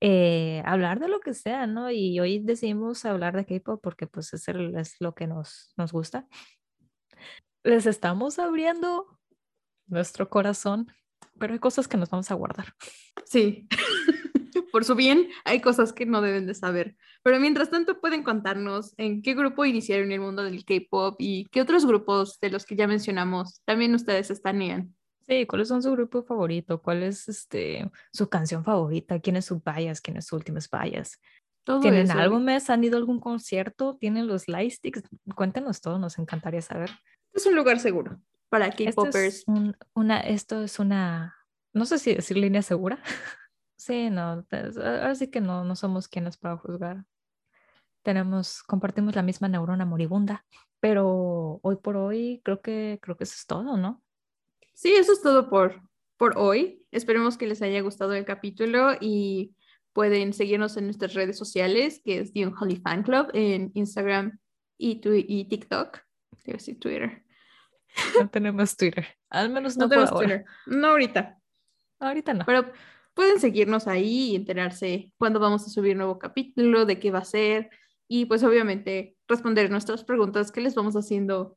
eh, 0.00 0.62
hablar 0.64 0.98
de 0.98 1.08
lo 1.08 1.20
que 1.20 1.34
sea, 1.34 1.66
¿no? 1.66 1.90
Y 1.90 2.18
hoy 2.18 2.40
decidimos 2.40 3.04
hablar 3.04 3.36
de 3.36 3.44
K-pop 3.44 3.80
porque 3.82 4.06
pues 4.06 4.32
es, 4.34 4.48
es 4.48 4.96
lo 4.98 5.14
que 5.14 5.26
nos, 5.26 5.72
nos 5.76 5.92
gusta. 5.92 6.26
Les 7.62 7.86
estamos 7.86 8.38
abriendo 8.38 9.20
nuestro 9.86 10.28
corazón, 10.28 10.90
pero 11.38 11.52
hay 11.52 11.60
cosas 11.60 11.86
que 11.86 11.96
nos 11.96 12.10
vamos 12.10 12.30
a 12.30 12.34
guardar. 12.34 12.74
Sí, 13.26 13.68
por 14.72 14.84
su 14.84 14.94
bien, 14.96 15.28
hay 15.44 15.60
cosas 15.60 15.92
que 15.92 16.06
no 16.06 16.22
deben 16.22 16.46
de 16.46 16.54
saber. 16.54 16.96
Pero 17.22 17.38
mientras 17.38 17.70
tanto 17.70 18.00
pueden 18.00 18.24
contarnos 18.24 18.94
en 18.96 19.22
qué 19.22 19.34
grupo 19.34 19.64
iniciaron 19.64 20.10
el 20.10 20.20
mundo 20.20 20.42
del 20.42 20.64
K-pop 20.64 21.16
y 21.18 21.44
qué 21.52 21.60
otros 21.60 21.86
grupos 21.86 22.40
de 22.40 22.50
los 22.50 22.64
que 22.64 22.74
ya 22.74 22.88
mencionamos 22.88 23.60
también 23.64 23.94
ustedes 23.94 24.30
estanían. 24.30 24.96
Sí, 25.28 25.46
¿cuáles 25.46 25.68
son 25.68 25.82
su 25.82 25.92
grupo 25.92 26.24
favorito? 26.24 26.82
¿Cuál 26.82 27.04
es 27.04 27.28
este, 27.28 27.88
su 28.12 28.28
canción 28.28 28.64
favorita? 28.64 29.20
¿Quién 29.20 29.36
es 29.36 29.44
su 29.44 29.62
bias? 29.64 30.00
¿Quién 30.00 30.16
es 30.16 30.26
su 30.26 30.36
últimas 30.36 30.68
bias? 30.68 31.20
¿Tienen 31.80 32.10
algún 32.10 32.44
mes? 32.44 32.70
¿Han 32.70 32.82
ido 32.82 32.96
a 32.96 32.98
algún 32.98 33.20
concierto? 33.20 33.96
¿Tienen 34.00 34.26
los 34.26 34.48
lightsticks? 34.48 35.02
Cuéntenos 35.36 35.80
todo, 35.80 35.98
nos 35.98 36.18
encantaría 36.18 36.60
saber. 36.60 36.90
Es 37.32 37.46
un 37.46 37.54
lugar 37.54 37.78
seguro 37.78 38.20
para 38.48 38.70
K-popers. 38.70 39.14
Esto, 39.14 39.52
es 39.52 39.80
una, 39.94 40.20
esto 40.20 40.62
es 40.64 40.78
una, 40.78 41.36
no 41.72 41.86
sé 41.86 41.98
si 41.98 42.14
decir 42.14 42.36
línea 42.36 42.62
segura. 42.62 43.00
Sí, 43.82 44.10
no, 44.10 44.44
así 45.02 45.28
que 45.28 45.40
no, 45.40 45.64
no 45.64 45.74
somos 45.76 46.08
quienes 46.08 46.36
para 46.36 46.56
juzgar. 46.56 47.04
Tenemos, 48.02 48.62
compartimos 48.62 49.14
la 49.14 49.22
misma 49.22 49.48
neurona 49.48 49.84
moribunda, 49.84 50.44
pero 50.80 51.60
hoy 51.62 51.76
por 51.76 51.96
hoy 51.96 52.40
creo 52.44 52.60
que, 52.60 52.98
creo 53.02 53.16
que 53.16 53.24
eso 53.24 53.34
es 53.36 53.46
todo, 53.46 53.76
¿no? 53.76 54.02
Sí, 54.74 54.92
eso 54.92 55.12
es 55.12 55.22
todo 55.22 55.48
por, 55.48 55.82
por 56.16 56.36
hoy. 56.36 56.84
Esperemos 56.90 57.36
que 57.36 57.46
les 57.46 57.62
haya 57.62 57.80
gustado 57.80 58.12
el 58.14 58.24
capítulo 58.24 58.92
y 59.00 59.54
pueden 59.92 60.32
seguirnos 60.32 60.76
en 60.76 60.84
nuestras 60.84 61.14
redes 61.14 61.36
sociales, 61.36 62.00
que 62.04 62.20
es 62.20 62.32
The 62.32 62.46
Unholy 62.46 62.76
Fan 62.76 63.02
Club 63.02 63.30
en 63.34 63.70
Instagram 63.74 64.38
y, 64.78 65.00
y 65.04 65.44
TikTok. 65.48 65.98
Debo 66.44 66.56
decir 66.56 66.78
Twitter. 66.78 67.24
No 68.18 68.28
tenemos 68.30 68.76
Twitter. 68.76 69.06
Al 69.28 69.50
menos 69.50 69.76
no, 69.76 69.88
tenemos 69.88 70.10
Twitter. 70.10 70.44
No 70.66 70.88
ahorita. 70.88 71.38
Ahorita 72.00 72.34
no. 72.34 72.44
Pero 72.46 72.72
pueden 73.14 73.40
seguirnos 73.40 73.86
ahí 73.86 74.30
y 74.30 74.36
enterarse 74.36 75.12
cuándo 75.18 75.40
vamos 75.40 75.66
a 75.66 75.70
subir 75.70 75.96
nuevo 75.96 76.18
capítulo, 76.18 76.86
de 76.86 76.98
qué 76.98 77.10
va 77.10 77.20
a 77.20 77.24
ser 77.24 77.70
y 78.08 78.26
pues 78.26 78.42
obviamente 78.42 79.16
responder 79.26 79.70
nuestras 79.70 80.04
preguntas 80.04 80.52
que 80.52 80.60
les 80.60 80.74
vamos 80.74 80.96
haciendo 80.96 81.56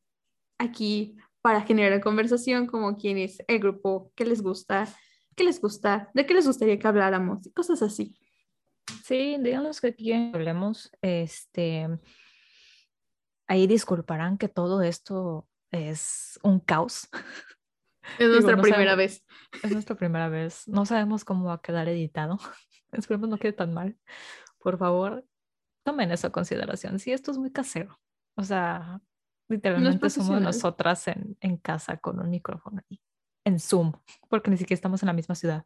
aquí 0.58 1.18
para 1.42 1.62
generar 1.62 2.02
conversación, 2.02 2.66
como 2.66 2.96
quién 2.96 3.18
es 3.18 3.44
el 3.48 3.60
grupo, 3.60 4.12
qué 4.16 4.26
les 4.26 4.42
gusta, 4.42 4.88
qué 5.36 5.44
les 5.44 5.60
gusta, 5.60 6.10
de 6.14 6.26
qué 6.26 6.34
les 6.34 6.48
gustaría 6.48 6.80
que 6.80 6.88
habláramos, 6.88 7.46
y 7.46 7.52
cosas 7.52 7.82
así. 7.82 8.16
Sí, 9.04 9.38
díganos 9.40 9.82
que 9.82 9.94
quieren 9.94 10.32
hablemos. 10.34 10.92
Este, 11.02 11.88
ahí 13.48 13.68
disculparán 13.68 14.38
que 14.38 14.48
todo 14.48 14.82
esto 14.82 15.48
es 15.72 16.40
un 16.42 16.60
caos. 16.60 17.10
Es 18.20 18.30
nuestra 18.30 18.62
primera 18.62 18.96
vez. 18.96 19.26
Es 19.64 19.72
nuestra 19.72 19.96
primera 19.96 20.30
vez. 20.30 20.68
No 20.68 20.86
sabemos 20.86 21.26
cómo 21.26 21.46
va 21.46 21.54
a 21.56 21.62
quedar 21.62 21.88
editado. 21.90 22.40
Esperemos 22.92 23.30
no 23.30 23.38
quede 23.38 23.54
tan 23.54 23.74
mal. 23.74 23.98
Por 24.60 24.78
favor, 24.78 25.26
tomen 25.84 26.12
eso 26.12 26.28
en 26.28 26.34
consideración. 26.34 27.00
Sí, 27.00 27.12
esto 27.12 27.32
es 27.32 27.38
muy 27.38 27.52
casero. 27.52 28.00
O 28.36 28.44
sea, 28.44 29.02
Literalmente 29.48 30.10
somos 30.10 30.42
nosotras 30.42 31.08
en, 31.08 31.38
en, 31.40 31.58
casa 31.58 31.98
con 31.98 32.20
un 32.20 32.30
micrófono 32.32 32.82
ahí, 32.90 33.00
en 33.44 33.60
Zoom, 33.60 33.94
porque 34.28 34.50
ni 34.50 34.58
siquiera 34.58 34.76
estamos 34.76 35.04
en 35.04 35.08
la 35.08 35.14
misma 35.14 35.36
ciudad. 35.36 35.66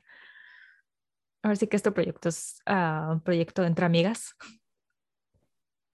Ahora 1.41 1.55
sí 1.55 1.67
que 1.67 1.77
este 1.77 1.91
proyecto 1.91 2.27
es 2.27 2.61
uh, 2.69 3.13
un 3.13 3.21
proyecto 3.21 3.63
entre 3.63 3.85
amigas. 3.85 4.35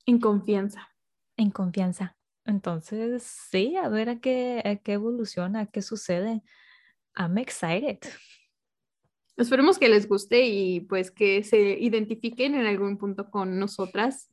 En 0.08 0.20
confianza. 0.20 0.90
En 1.38 1.52
confianza. 1.52 2.18
Entonces, 2.46 3.24
sí, 3.24 3.76
a 3.76 3.90
ver 3.90 4.10
a 4.10 4.20
qué, 4.20 4.62
a 4.64 4.76
qué 4.78 4.94
evoluciona, 4.94 5.62
a 5.62 5.66
qué 5.66 5.82
sucede. 5.82 6.44
I'm 7.16 7.38
excited. 7.38 8.00
Esperemos 9.38 9.78
que 9.78 9.90
les 9.90 10.08
guste 10.08 10.46
y 10.46 10.82
pues 10.82 11.12
que 11.12 11.44
se 11.44 11.60
identifiquen 11.60 12.56
en 12.56 12.66
algún 12.66 12.98
punto 12.98 13.30
con 13.30 13.60
nosotras 13.60 14.32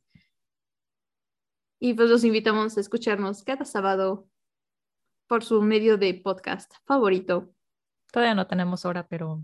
y 1.79 1.93
pues 1.95 2.09
los 2.09 2.23
invitamos 2.23 2.77
a 2.77 2.79
escucharnos 2.79 3.43
cada 3.43 3.65
sábado 3.65 4.29
por 5.27 5.43
su 5.43 5.61
medio 5.61 5.97
de 5.97 6.13
podcast 6.13 6.71
favorito. 6.85 7.53
Todavía 8.09 8.35
no 8.35 8.47
tenemos 8.47 8.85
hora, 8.85 9.05
pero 9.05 9.43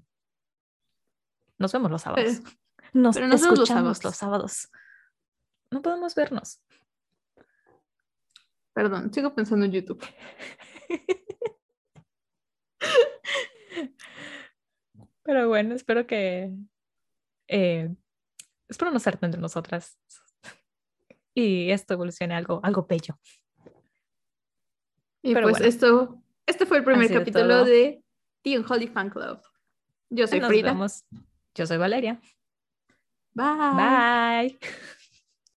nos 1.58 1.74
vemos 1.74 1.92
los 1.92 2.04
sábados. 2.04 2.42
nos, 2.94 3.18
escuchamos 3.18 4.02
los 4.06 4.16
sábados. 4.16 4.70
No 5.70 5.82
podemos 5.82 6.16
vernos. 6.16 6.62
Perdón, 8.80 9.14
sigo 9.14 9.36
pensando 9.36 9.66
en 9.66 9.74
YouTube. 9.74 10.02
Pero 15.24 15.50
bueno, 15.50 15.76
espero 15.76 16.08
que. 16.08 16.56
Eh, 17.50 17.94
espero 18.70 18.92
no 18.92 19.00
ser 19.00 19.20
entre 19.22 19.42
nosotras 19.42 20.00
y 21.34 21.72
esto 21.72 21.94
evolucione 21.96 22.36
algo, 22.36 22.62
algo 22.64 22.88
bello. 22.88 23.20
Y 25.24 25.34
pues 25.34 25.60
esto, 25.60 26.24
este 26.46 26.66
fue 26.66 26.78
el 26.78 26.86
primer 26.86 27.12
capítulo 27.12 27.66
de 27.66 28.02
The 28.44 28.60
Unholy 28.60 28.88
Fan 28.88 29.10
Club. 29.10 29.42
Yo 30.10 30.26
soy 30.26 30.40
Frida. 30.40 30.74
Yo 31.54 31.68
soy 31.68 31.76
Valeria. 31.76 32.22
Bye. 33.34 34.56
Bye. 34.56 34.58